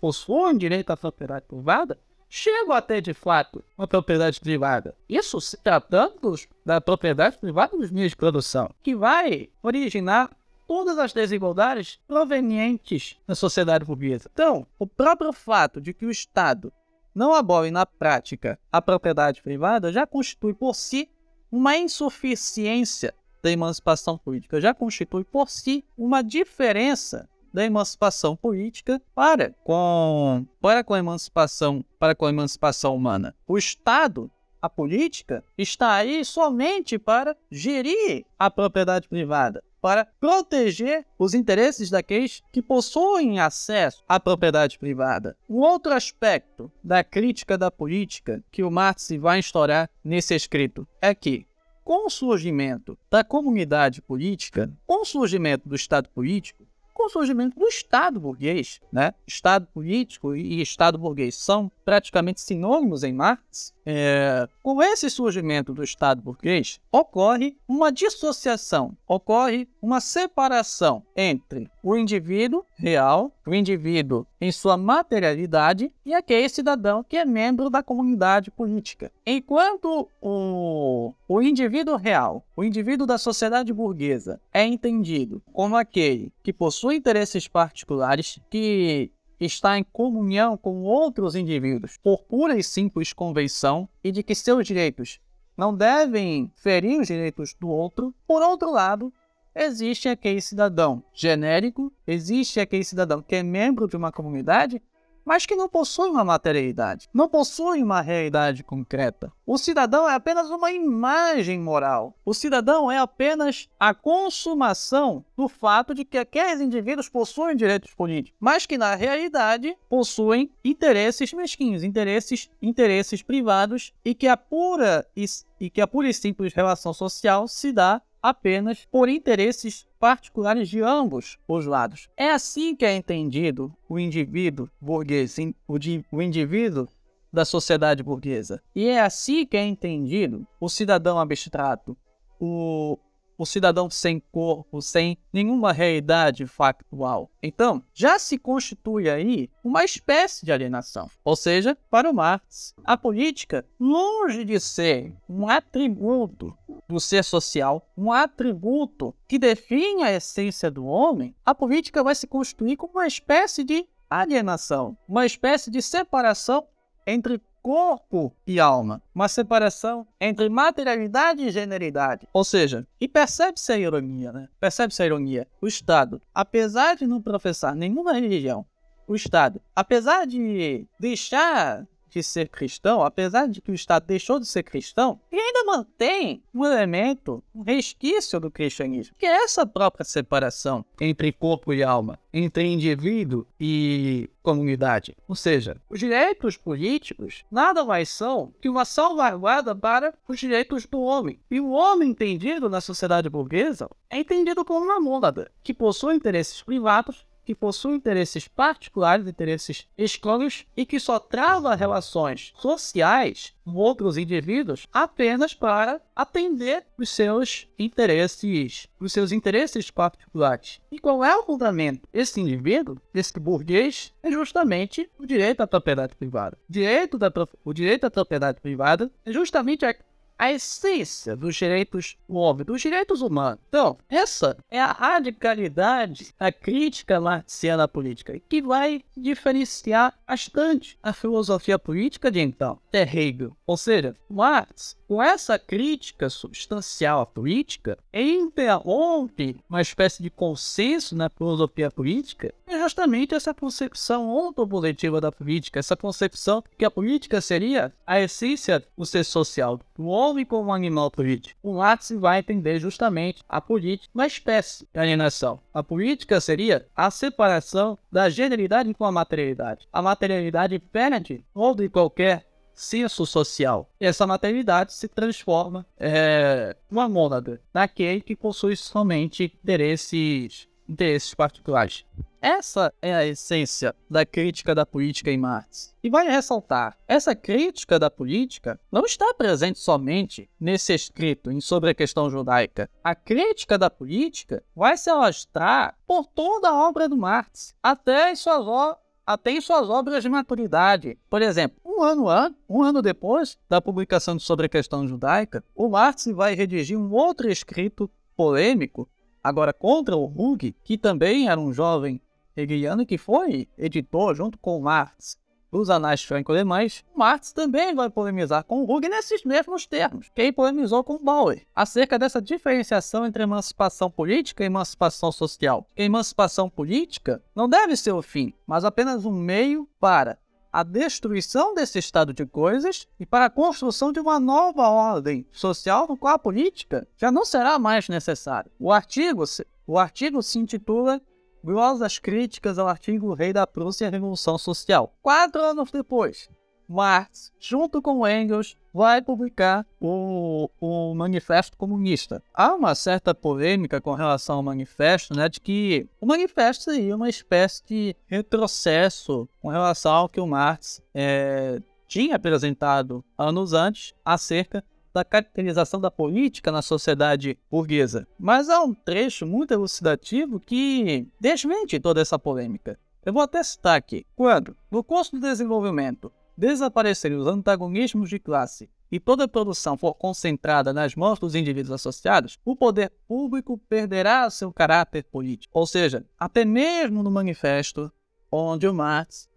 possuem 0.00 0.56
direito 0.56 0.90
à 0.90 0.96
propriedade 0.96 1.46
privada 1.46 1.98
chegam 2.28 2.74
a 2.74 2.82
ter 2.82 3.00
de 3.00 3.14
fato 3.14 3.62
uma 3.78 3.86
propriedade 3.86 4.40
privada. 4.40 4.96
Isso 5.08 5.40
se 5.40 5.56
tratando 5.56 6.34
da 6.64 6.80
propriedade 6.80 7.38
privada 7.38 7.76
dos 7.76 7.90
meios 7.90 8.10
de 8.10 8.16
produção, 8.16 8.70
que 8.82 8.96
vai 8.96 9.50
originar 9.62 10.30
todas 10.66 10.98
as 10.98 11.12
desigualdades 11.12 12.00
provenientes 12.06 13.16
da 13.26 13.34
sociedade 13.34 13.84
burguesa. 13.84 14.30
Então, 14.32 14.66
o 14.78 14.86
próprio 14.86 15.32
fato 15.32 15.80
de 15.80 15.92
que 15.92 16.06
o 16.06 16.10
Estado 16.10 16.72
não 17.14 17.34
abole 17.34 17.70
na 17.70 17.86
prática 17.86 18.58
a 18.72 18.82
propriedade 18.82 19.42
privada 19.42 19.92
já 19.92 20.06
constitui 20.06 20.52
por 20.52 20.74
si 20.74 21.08
uma 21.50 21.76
insuficiência 21.76 23.14
da 23.42 23.50
emancipação 23.50 24.18
política, 24.18 24.60
já 24.60 24.74
constitui 24.74 25.22
por 25.22 25.48
si 25.50 25.84
uma 25.96 26.22
diferença 26.22 27.28
da 27.52 27.64
emancipação 27.64 28.34
política 28.34 29.00
para 29.14 29.54
com, 29.62 30.44
para 30.60 30.82
com 30.82 30.94
a 30.94 30.98
emancipação 30.98 31.84
para 32.00 32.14
com 32.14 32.26
a 32.26 32.30
emancipação 32.30 32.96
humana. 32.96 33.32
O 33.46 33.56
Estado 33.56 34.28
a 34.60 34.68
política 34.68 35.44
está 35.58 35.92
aí 35.92 36.24
somente 36.24 36.98
para 36.98 37.36
gerir 37.50 38.24
a 38.38 38.50
propriedade 38.50 39.06
privada, 39.06 39.62
para 39.84 40.06
proteger 40.18 41.04
os 41.18 41.34
interesses 41.34 41.90
daqueles 41.90 42.42
que 42.50 42.62
possuem 42.62 43.38
acesso 43.38 44.02
à 44.08 44.18
propriedade 44.18 44.78
privada. 44.78 45.36
Um 45.46 45.58
outro 45.58 45.92
aspecto 45.92 46.72
da 46.82 47.04
crítica 47.04 47.58
da 47.58 47.70
política 47.70 48.42
que 48.50 48.62
o 48.62 48.70
Marx 48.70 49.10
vai 49.20 49.40
instaurar 49.40 49.90
nesse 50.02 50.34
escrito 50.34 50.88
é 51.02 51.14
que, 51.14 51.46
com 51.84 52.06
o 52.06 52.10
surgimento 52.10 52.96
da 53.10 53.22
comunidade 53.22 54.00
política, 54.00 54.72
com 54.86 55.02
o 55.02 55.04
surgimento 55.04 55.68
do 55.68 55.76
Estado 55.76 56.08
político, 56.08 56.66
com 57.04 57.06
o 57.06 57.10
surgimento 57.10 57.58
do 57.58 57.66
Estado 57.66 58.18
burguês, 58.18 58.80
né? 58.90 59.12
Estado 59.26 59.66
político 59.66 60.34
e 60.34 60.62
Estado 60.62 60.96
burguês 60.96 61.34
são 61.34 61.70
praticamente 61.84 62.40
sinônimos 62.40 63.04
em 63.04 63.12
Marx. 63.12 63.74
É, 63.84 64.48
com 64.62 64.82
esse 64.82 65.10
surgimento 65.10 65.74
do 65.74 65.82
Estado 65.82 66.22
burguês, 66.22 66.80
ocorre 66.90 67.58
uma 67.68 67.92
dissociação, 67.92 68.96
ocorre 69.06 69.68
uma 69.82 70.00
separação 70.00 71.02
entre 71.14 71.70
o 71.82 71.94
indivíduo 71.94 72.64
real, 72.74 73.30
o 73.46 73.54
indivíduo 73.54 74.26
em 74.44 74.52
sua 74.52 74.76
materialidade 74.76 75.90
e 76.04 76.12
aquele 76.12 76.50
cidadão 76.50 77.02
que 77.02 77.16
é 77.16 77.24
membro 77.24 77.70
da 77.70 77.82
comunidade 77.82 78.50
política. 78.50 79.10
Enquanto 79.24 80.06
o, 80.20 81.14
o 81.26 81.40
indivíduo 81.40 81.96
real, 81.96 82.44
o 82.54 82.62
indivíduo 82.62 83.06
da 83.06 83.16
sociedade 83.16 83.72
burguesa, 83.72 84.38
é 84.52 84.62
entendido 84.62 85.42
como 85.50 85.76
aquele 85.76 86.30
que 86.42 86.52
possui 86.52 86.96
interesses 86.96 87.48
particulares, 87.48 88.38
que 88.50 89.10
está 89.40 89.78
em 89.78 89.84
comunhão 89.84 90.58
com 90.58 90.82
outros 90.82 91.34
indivíduos 91.34 91.96
por 92.02 92.22
pura 92.24 92.58
e 92.58 92.62
simples 92.62 93.14
convenção 93.14 93.88
e 94.02 94.12
de 94.12 94.22
que 94.22 94.34
seus 94.34 94.66
direitos 94.66 95.20
não 95.56 95.74
devem 95.74 96.52
ferir 96.54 97.00
os 97.00 97.06
direitos 97.06 97.54
do 97.58 97.68
outro. 97.68 98.14
Por 98.26 98.42
outro 98.42 98.70
lado, 98.70 99.10
existe 99.54 100.08
aquele 100.08 100.40
cidadão 100.40 101.02
genérico, 101.12 101.92
existe 102.06 102.60
aquele 102.60 102.84
cidadão 102.84 103.22
que 103.22 103.36
é 103.36 103.42
membro 103.42 103.88
de 103.88 103.96
uma 103.96 104.10
comunidade 104.10 104.82
mas 105.24 105.46
que 105.46 105.56
não 105.56 105.68
possuem 105.68 106.10
uma 106.10 106.24
materialidade, 106.24 107.08
não 107.12 107.28
possuem 107.28 107.82
uma 107.82 108.00
realidade 108.00 108.62
concreta. 108.62 109.32
O 109.46 109.56
cidadão 109.56 110.08
é 110.08 110.14
apenas 110.14 110.50
uma 110.50 110.70
imagem 110.70 111.58
moral. 111.58 112.14
O 112.24 112.34
cidadão 112.34 112.90
é 112.90 112.98
apenas 112.98 113.68
a 113.80 113.94
consumação 113.94 115.24
do 115.36 115.48
fato 115.48 115.94
de 115.94 116.04
que 116.04 116.18
aqueles 116.18 116.60
indivíduos 116.60 117.08
possuem 117.08 117.56
direitos 117.56 117.94
políticos, 117.94 118.36
mas 118.38 118.66
que 118.66 118.76
na 118.76 118.94
realidade 118.94 119.76
possuem 119.88 120.50
interesses 120.64 121.32
mesquinhos, 121.32 121.82
interesses, 121.82 122.50
interesses 122.60 123.22
privados 123.22 123.92
e 124.04 124.14
que 124.14 124.28
a 124.28 124.36
pura 124.36 125.06
e, 125.16 125.24
e 125.60 125.70
que 125.70 125.80
a 125.80 125.86
pura 125.86 126.08
e 126.08 126.14
simples 126.14 126.52
relação 126.52 126.92
social 126.92 127.48
se 127.48 127.72
dá 127.72 128.00
apenas 128.24 128.86
por 128.90 129.06
interesses 129.06 129.86
particulares 130.00 130.70
de 130.70 130.80
ambos 130.80 131.36
os 131.46 131.66
lados. 131.66 132.08
É 132.16 132.30
assim 132.30 132.74
que 132.74 132.86
é 132.86 132.96
entendido 132.96 133.70
o 133.86 133.98
indivíduo 133.98 134.70
burguês, 134.80 135.36
o, 135.68 136.22
indivíduo 136.22 136.88
da 137.30 137.44
sociedade 137.44 138.02
burguesa. 138.02 138.62
E 138.74 138.86
é 138.86 139.02
assim 139.02 139.44
que 139.44 139.58
é 139.58 139.66
entendido 139.66 140.46
o 140.58 140.70
cidadão 140.70 141.18
abstrato, 141.18 141.94
o 142.40 142.98
o 143.36 143.46
cidadão 143.46 143.90
sem 143.90 144.20
corpo, 144.32 144.80
sem 144.80 145.18
nenhuma 145.32 145.72
realidade 145.72 146.46
factual. 146.46 147.30
Então, 147.42 147.82
já 147.92 148.18
se 148.18 148.38
constitui 148.38 149.08
aí 149.08 149.50
uma 149.62 149.84
espécie 149.84 150.44
de 150.44 150.52
alienação. 150.52 151.08
Ou 151.24 151.36
seja, 151.36 151.76
para 151.90 152.10
o 152.10 152.14
Marx, 152.14 152.74
a 152.84 152.96
política, 152.96 153.64
longe 153.78 154.44
de 154.44 154.58
ser 154.60 155.14
um 155.28 155.48
atributo 155.48 156.56
do 156.88 157.00
ser 157.00 157.24
social, 157.24 157.86
um 157.96 158.12
atributo 158.12 159.14
que 159.26 159.38
define 159.38 160.02
a 160.02 160.12
essência 160.12 160.70
do 160.70 160.84
homem, 160.84 161.34
a 161.44 161.54
política 161.54 162.02
vai 162.02 162.14
se 162.14 162.26
constituir 162.26 162.76
como 162.76 162.94
uma 162.94 163.06
espécie 163.06 163.64
de 163.64 163.86
alienação, 164.08 164.96
uma 165.08 165.26
espécie 165.26 165.70
de 165.70 165.82
separação 165.82 166.66
entre 167.06 167.40
corpo 167.64 168.36
e 168.46 168.60
alma, 168.60 169.02
uma 169.14 169.26
separação 169.26 170.06
entre 170.20 170.50
materialidade 170.50 171.42
e 171.42 171.50
generalidade. 171.50 172.28
Ou 172.30 172.44
seja, 172.44 172.86
e 173.00 173.08
percebe-se 173.08 173.72
a 173.72 173.78
ironia, 173.78 174.30
né? 174.32 174.48
Percebe-se 174.60 175.02
a 175.02 175.06
ironia. 175.06 175.48
O 175.62 175.66
Estado, 175.66 176.20
apesar 176.34 176.94
de 176.94 177.06
não 177.06 177.22
professar 177.22 177.74
nenhuma 177.74 178.12
religião, 178.12 178.66
o 179.08 179.14
Estado, 179.16 179.62
apesar 179.74 180.26
de 180.26 180.86
deixar 181.00 181.86
de 182.14 182.22
ser 182.22 182.48
cristão, 182.48 183.02
apesar 183.02 183.48
de 183.48 183.60
que 183.60 183.72
o 183.72 183.74
Estado 183.74 184.06
deixou 184.06 184.38
de 184.38 184.46
ser 184.46 184.62
cristão, 184.62 185.20
ele 185.32 185.40
ainda 185.40 185.64
mantém 185.64 186.42
um 186.54 186.64
elemento, 186.64 187.42
um 187.52 187.62
resquício 187.62 188.38
do 188.38 188.50
cristianismo, 188.50 189.16
que 189.18 189.26
é 189.26 189.42
essa 189.42 189.66
própria 189.66 190.04
separação 190.04 190.84
entre 191.00 191.32
corpo 191.32 191.72
e 191.72 191.82
alma, 191.82 192.18
entre 192.32 192.64
indivíduo 192.64 193.46
e 193.58 194.30
comunidade. 194.42 195.16
Ou 195.26 195.34
seja, 195.34 195.76
os 195.90 195.98
direitos 195.98 196.56
políticos 196.56 197.44
nada 197.50 197.84
mais 197.84 198.08
são 198.08 198.52
que 198.60 198.68
uma 198.68 198.84
salvaguarda 198.84 199.74
para 199.74 200.14
os 200.28 200.38
direitos 200.38 200.86
do 200.86 201.00
homem. 201.00 201.40
E 201.50 201.60
o 201.60 201.70
homem 201.70 202.10
entendido 202.10 202.68
na 202.68 202.80
sociedade 202.80 203.28
burguesa 203.28 203.88
é 204.08 204.18
entendido 204.18 204.64
como 204.64 204.84
uma 204.84 205.00
mônada, 205.00 205.50
que 205.62 205.74
possui 205.74 206.14
interesses 206.14 206.62
privados 206.62 207.26
que 207.44 207.54
possui 207.54 207.94
interesses 207.94 208.48
particulares, 208.48 209.26
interesses 209.26 209.86
exclônios 209.96 210.66
e 210.76 210.86
que 210.86 210.98
só 210.98 211.18
trava 211.18 211.74
relações 211.74 212.52
sociais 212.56 213.54
com 213.64 213.74
outros 213.74 214.16
indivíduos 214.16 214.86
apenas 214.92 215.54
para 215.54 216.00
atender 216.14 216.84
os 216.98 217.08
seus 217.08 217.66
interesses, 217.78 218.88
os 219.00 219.12
seus 219.12 219.32
interesses 219.32 219.90
particulares. 219.90 220.80
E 220.90 220.98
qual 220.98 221.24
é 221.24 221.36
o 221.36 221.44
fundamento? 221.44 222.08
Esse 222.12 222.40
indivíduo, 222.40 223.00
esse 223.14 223.38
burguês, 223.38 224.12
é 224.22 224.30
justamente 224.30 225.10
o 225.18 225.26
direito 225.26 225.60
à 225.60 225.66
propriedade 225.66 226.14
privada. 226.14 226.58
Direito, 226.68 227.18
da, 227.18 227.32
o 227.64 227.72
direito 227.72 228.04
à 228.04 228.10
propriedade 228.10 228.60
privada 228.60 229.10
é 229.24 229.32
justamente 229.32 229.84
a 229.84 229.94
a 230.38 230.52
essência 230.52 231.36
dos 231.36 231.56
direitos 231.56 232.16
do 232.28 232.34
homem, 232.36 232.64
dos 232.64 232.80
direitos 232.80 233.22
humanos. 233.22 233.60
Então, 233.68 233.98
essa 234.08 234.56
é 234.70 234.80
a 234.80 234.92
radicalidade, 234.92 236.34
a 236.38 236.50
crítica 236.50 237.20
marxiana 237.20 237.86
política, 237.88 238.38
que 238.48 238.60
vai 238.60 239.02
diferenciar 239.16 240.14
bastante 240.26 240.98
a 241.02 241.12
filosofia 241.12 241.78
política 241.78 242.30
de 242.30 242.40
então, 242.40 242.78
de 242.90 243.02
Hegel. 243.02 243.56
Ou 243.66 243.76
seja, 243.76 244.14
Marx 244.28 244.96
com 245.14 245.22
essa 245.22 245.56
crítica 245.56 246.28
substancial 246.28 247.20
à 247.20 247.26
política, 247.26 247.96
interrompe 248.12 249.56
uma 249.70 249.80
espécie 249.80 250.20
de 250.20 250.28
consenso 250.28 251.14
na 251.14 251.30
filosofia 251.30 251.88
política, 251.88 252.52
é 252.66 252.76
justamente 252.80 253.32
essa 253.32 253.54
concepção 253.54 254.28
ontopoletiva 254.28 255.20
da 255.20 255.30
política, 255.30 255.78
essa 255.78 255.96
concepção 255.96 256.64
que 256.76 256.84
a 256.84 256.90
política 256.90 257.40
seria 257.40 257.92
a 258.04 258.18
essência 258.18 258.84
do 258.98 259.06
ser 259.06 259.22
social, 259.22 259.78
do 259.96 260.06
homem 260.06 260.44
como 260.44 260.72
animal 260.72 261.12
político. 261.12 261.56
O 261.62 261.74
Marx 261.74 262.10
vai 262.10 262.40
entender 262.40 262.80
justamente 262.80 263.40
a 263.48 263.60
política 263.60 264.10
uma 264.12 264.26
espécie 264.26 264.84
de 264.92 264.98
alienação. 264.98 265.60
A 265.72 265.80
política 265.80 266.40
seria 266.40 266.88
a 266.96 267.08
separação 267.08 267.96
da 268.10 268.28
generalidade 268.28 268.92
com 268.94 269.04
a 269.04 269.12
materialidade. 269.12 269.86
A 269.92 270.02
materialidade 270.02 270.76
perde 270.80 271.44
todo 271.54 271.84
e 271.84 271.88
qualquer 271.88 272.44
senso 272.74 273.24
social. 273.24 273.90
Essa 273.98 274.26
materialidade 274.26 274.92
se 274.92 275.08
transforma 275.08 275.86
é, 275.98 276.76
uma 276.90 277.08
mônada, 277.08 277.60
naquele 277.72 278.20
que 278.20 278.36
possui 278.36 278.76
somente 278.76 279.44
interesses, 279.44 280.68
interesses 280.88 281.34
particulares. 281.34 282.04
Essa 282.44 282.92
é 283.00 283.14
a 283.14 283.24
essência 283.24 283.96
da 284.10 284.26
crítica 284.26 284.74
da 284.74 284.84
política 284.84 285.30
em 285.30 285.38
Marx. 285.38 285.94
E 286.02 286.10
vale 286.10 286.28
ressaltar, 286.28 286.94
essa 287.08 287.34
crítica 287.34 287.98
da 287.98 288.10
política 288.10 288.78
não 288.92 289.06
está 289.06 289.32
presente 289.32 289.78
somente 289.78 290.50
nesse 290.60 290.92
escrito 290.92 291.50
em 291.50 291.58
sobre 291.58 291.88
a 291.88 291.94
questão 291.94 292.28
judaica. 292.28 292.90
A 293.02 293.14
crítica 293.14 293.78
da 293.78 293.88
política 293.88 294.62
vai 294.76 294.94
se 294.98 295.08
alastrar 295.08 295.96
por 296.06 296.26
toda 296.26 296.68
a 296.68 296.86
obra 296.86 297.08
do 297.08 297.16
Marx, 297.16 297.74
até 297.82 298.32
as 298.32 298.40
suas, 298.40 298.96
até 299.26 299.52
em 299.52 299.60
suas 299.60 299.88
obras 299.88 300.22
de 300.22 300.28
maturidade. 300.28 301.18
Por 301.30 301.42
exemplo, 301.42 301.80
um 301.84 302.02
ano, 302.02 302.24
um 302.68 302.82
ano 302.82 303.00
depois 303.00 303.58
da 303.68 303.80
publicação 303.80 304.38
sobre 304.38 304.66
a 304.66 304.68
questão 304.68 305.06
judaica, 305.06 305.64
o 305.74 305.88
Marx 305.88 306.26
vai 306.26 306.54
redigir 306.54 306.98
um 306.98 307.12
outro 307.12 307.48
escrito 307.48 308.10
polêmico, 308.36 309.08
agora 309.42 309.72
contra 309.72 310.16
o 310.16 310.24
Hug, 310.24 310.74
que 310.82 310.98
também 310.98 311.48
era 311.48 311.60
um 311.60 311.72
jovem 311.72 312.20
hegeliano 312.56 313.06
que 313.06 313.18
foi 313.18 313.68
editor 313.76 314.34
junto 314.34 314.58
com 314.58 314.80
Marx 314.80 315.38
dos 315.74 315.90
anais 315.90 316.22
franco-alemães, 316.22 317.04
Marx 317.16 317.52
também 317.52 317.96
vai 317.96 318.08
polemizar 318.08 318.62
com 318.62 318.84
Hug 318.84 319.08
nesses 319.08 319.42
mesmos 319.42 319.86
termos, 319.86 320.30
que 320.32 320.40
ele 320.40 320.52
polemizou 320.52 321.02
com 321.02 321.18
Bauer, 321.18 321.66
acerca 321.74 322.16
dessa 322.16 322.40
diferenciação 322.40 323.26
entre 323.26 323.42
emancipação 323.42 324.08
política 324.08 324.62
e 324.62 324.66
emancipação 324.66 325.32
social. 325.32 325.84
A 325.98 326.02
emancipação 326.02 326.70
política 326.70 327.42
não 327.56 327.68
deve 327.68 327.96
ser 327.96 328.12
o 328.12 328.22
fim, 328.22 328.54
mas 328.64 328.84
apenas 328.84 329.24
um 329.24 329.32
meio 329.32 329.88
para 329.98 330.38
a 330.72 330.84
destruição 330.84 331.74
desse 331.74 331.98
estado 331.98 332.32
de 332.32 332.46
coisas 332.46 333.08
e 333.18 333.26
para 333.26 333.46
a 333.46 333.50
construção 333.50 334.12
de 334.12 334.20
uma 334.20 334.38
nova 334.38 334.88
ordem 334.88 335.44
social 335.50 336.06
no 336.08 336.16
qual 336.16 336.34
a 336.34 336.38
política 336.38 337.04
já 337.16 337.32
não 337.32 337.44
será 337.44 337.80
mais 337.80 338.08
necessária. 338.08 338.70
O 338.78 338.92
artigo, 338.92 339.42
o 339.88 339.98
artigo 339.98 340.40
se 340.40 340.56
intitula 340.56 341.20
Glosas 341.64 342.18
críticas 342.18 342.78
ao 342.78 342.86
artigo 342.86 343.32
Rei 343.32 343.50
da 343.50 343.66
Prússia 343.66 344.04
e 344.04 344.08
a 344.08 344.10
Revolução 344.10 344.58
Social. 344.58 345.14
Quatro 345.22 345.62
anos 345.62 345.90
depois, 345.90 346.50
Marx, 346.86 347.50
junto 347.58 348.02
com 348.02 348.28
Engels, 348.28 348.76
vai 348.92 349.22
publicar 349.22 349.86
o, 349.98 350.68
o 350.78 351.14
Manifesto 351.14 351.74
Comunista. 351.78 352.42
Há 352.52 352.74
uma 352.74 352.94
certa 352.94 353.34
polêmica 353.34 353.98
com 353.98 354.12
relação 354.12 354.56
ao 354.56 354.62
manifesto, 354.62 355.34
né, 355.34 355.48
de 355.48 355.58
que 355.58 356.06
o 356.20 356.26
manifesto 356.26 356.84
seria 356.84 357.16
uma 357.16 357.30
espécie 357.30 357.82
de 357.86 358.16
retrocesso 358.26 359.48
com 359.62 359.68
relação 359.68 360.12
ao 360.12 360.28
que 360.28 360.40
o 360.42 360.46
Marx 360.46 361.00
é, 361.14 361.80
tinha 362.06 362.36
apresentado 362.36 363.24
anos 363.38 363.72
antes 363.72 364.12
acerca 364.22 364.84
da 365.14 365.24
caracterização 365.24 366.00
da 366.00 366.10
política 366.10 366.72
na 366.72 366.82
sociedade 366.82 367.56
burguesa. 367.70 368.26
Mas 368.36 368.68
há 368.68 368.82
um 368.82 368.92
trecho 368.92 369.46
muito 369.46 369.72
elucidativo 369.72 370.58
que 370.58 371.28
desmente 371.40 372.00
toda 372.00 372.20
essa 372.20 372.38
polêmica. 372.38 372.98
Eu 373.24 373.32
vou 373.32 373.42
até 373.42 373.62
citar 373.62 373.96
aqui. 373.96 374.26
Quando, 374.34 374.76
no 374.90 375.04
curso 375.04 375.36
do 375.36 375.40
desenvolvimento, 375.40 376.32
desaparecerem 376.56 377.38
os 377.38 377.46
antagonismos 377.46 378.28
de 378.28 378.38
classe 378.38 378.90
e 379.10 379.20
toda 379.20 379.44
a 379.44 379.48
produção 379.48 379.96
for 379.96 380.14
concentrada 380.14 380.92
nas 380.92 381.14
mãos 381.14 381.38
dos 381.38 381.54
indivíduos 381.54 381.92
associados, 381.92 382.58
o 382.64 382.74
poder 382.74 383.12
público 383.28 383.78
perderá 383.88 384.50
seu 384.50 384.72
caráter 384.72 385.24
político. 385.24 385.78
Ou 385.78 385.86
seja, 385.86 386.26
até 386.38 386.64
mesmo 386.64 387.22
no 387.22 387.30
manifesto, 387.30 388.10
onde 388.56 388.86
o 388.86 388.94
Marx, 388.94 389.48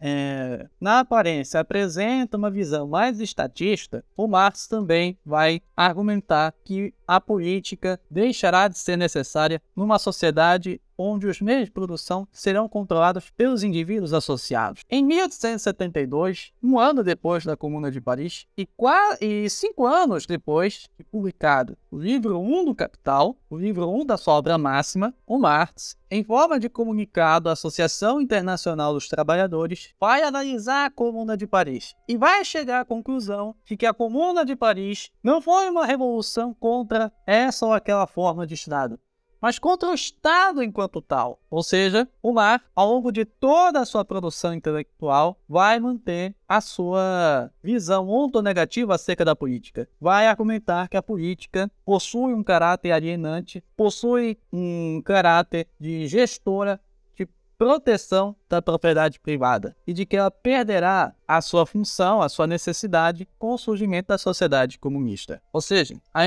é, 0.00 0.66
na 0.80 1.00
aparência, 1.00 1.60
apresenta 1.60 2.38
uma 2.38 2.50
visão 2.50 2.88
mais 2.88 3.20
estatista, 3.20 4.02
o 4.16 4.26
Marx 4.26 4.66
também 4.66 5.18
vai 5.24 5.60
argumentar 5.76 6.54
que 6.64 6.94
a 7.06 7.20
política 7.20 8.00
deixará 8.10 8.66
de 8.68 8.78
ser 8.78 8.96
necessária 8.96 9.60
numa 9.76 9.98
sociedade 9.98 10.80
onde 10.98 11.28
os 11.28 11.40
meios 11.40 11.66
de 11.66 11.70
produção 11.70 12.26
serão 12.32 12.68
controlados 12.68 13.30
pelos 13.30 13.62
indivíduos 13.62 14.12
associados. 14.12 14.82
Em 14.90 15.04
1872, 15.04 16.52
um 16.60 16.78
ano 16.78 17.04
depois 17.04 17.44
da 17.44 17.56
Comuna 17.56 17.90
de 17.90 18.00
Paris 18.00 18.46
e, 18.58 18.68
e 19.20 19.48
cinco 19.48 19.86
anos 19.86 20.26
depois 20.26 20.88
de 20.98 21.04
publicado 21.04 21.78
o 21.90 21.98
livro 21.98 22.38
1 22.38 22.66
do 22.66 22.74
Capital, 22.74 23.36
o 23.48 23.56
livro 23.56 23.88
1 23.88 24.04
da 24.04 24.16
sua 24.16 24.34
obra 24.34 24.58
máxima, 24.58 25.14
o 25.26 25.38
Marx, 25.38 25.96
em 26.10 26.22
forma 26.22 26.58
de 26.58 26.68
comunicado 26.68 27.48
à 27.48 27.52
Associação 27.52 28.20
Internacional 28.20 28.92
dos 28.92 29.08
Trabalhadores, 29.08 29.94
vai 29.98 30.22
analisar 30.22 30.86
a 30.86 30.90
Comuna 30.90 31.36
de 31.36 31.46
Paris 31.46 31.94
e 32.06 32.16
vai 32.16 32.44
chegar 32.44 32.80
à 32.80 32.84
conclusão 32.84 33.54
de 33.64 33.76
que 33.76 33.86
a 33.86 33.94
Comuna 33.94 34.44
de 34.44 34.56
Paris 34.56 35.10
não 35.22 35.40
foi 35.40 35.68
uma 35.68 35.86
revolução 35.86 36.54
contra 36.54 37.12
essa 37.26 37.64
ou 37.64 37.72
aquela 37.72 38.06
forma 38.06 38.46
de 38.46 38.54
Estado, 38.54 38.98
mas 39.40 39.58
contra 39.58 39.90
o 39.90 39.94
Estado 39.94 40.62
enquanto 40.62 41.00
tal. 41.00 41.38
Ou 41.50 41.62
seja, 41.62 42.08
o 42.22 42.32
Mar, 42.32 42.62
ao 42.74 42.88
longo 42.88 43.12
de 43.12 43.24
toda 43.24 43.80
a 43.80 43.84
sua 43.84 44.04
produção 44.04 44.54
intelectual, 44.54 45.38
vai 45.48 45.78
manter 45.78 46.34
a 46.48 46.60
sua 46.60 47.50
visão 47.62 48.08
ontonegativa 48.08 48.94
acerca 48.94 49.24
da 49.24 49.36
política. 49.36 49.88
Vai 50.00 50.26
argumentar 50.26 50.88
que 50.88 50.96
a 50.96 51.02
política 51.02 51.70
possui 51.84 52.34
um 52.34 52.42
caráter 52.42 52.92
alienante, 52.92 53.62
possui 53.76 54.38
um 54.52 55.00
caráter 55.04 55.68
de 55.78 56.06
gestora 56.06 56.80
proteção 57.58 58.36
da 58.48 58.62
propriedade 58.62 59.18
privada 59.18 59.76
e 59.84 59.92
de 59.92 60.06
que 60.06 60.16
ela 60.16 60.30
perderá 60.30 61.12
a 61.26 61.42
sua 61.42 61.66
função, 61.66 62.22
a 62.22 62.28
sua 62.28 62.46
necessidade 62.46 63.28
com 63.36 63.52
o 63.52 63.58
surgimento 63.58 64.08
da 64.08 64.16
sociedade 64.16 64.78
comunista. 64.78 65.42
Ou 65.52 65.60
seja, 65.60 66.00
a 66.14 66.24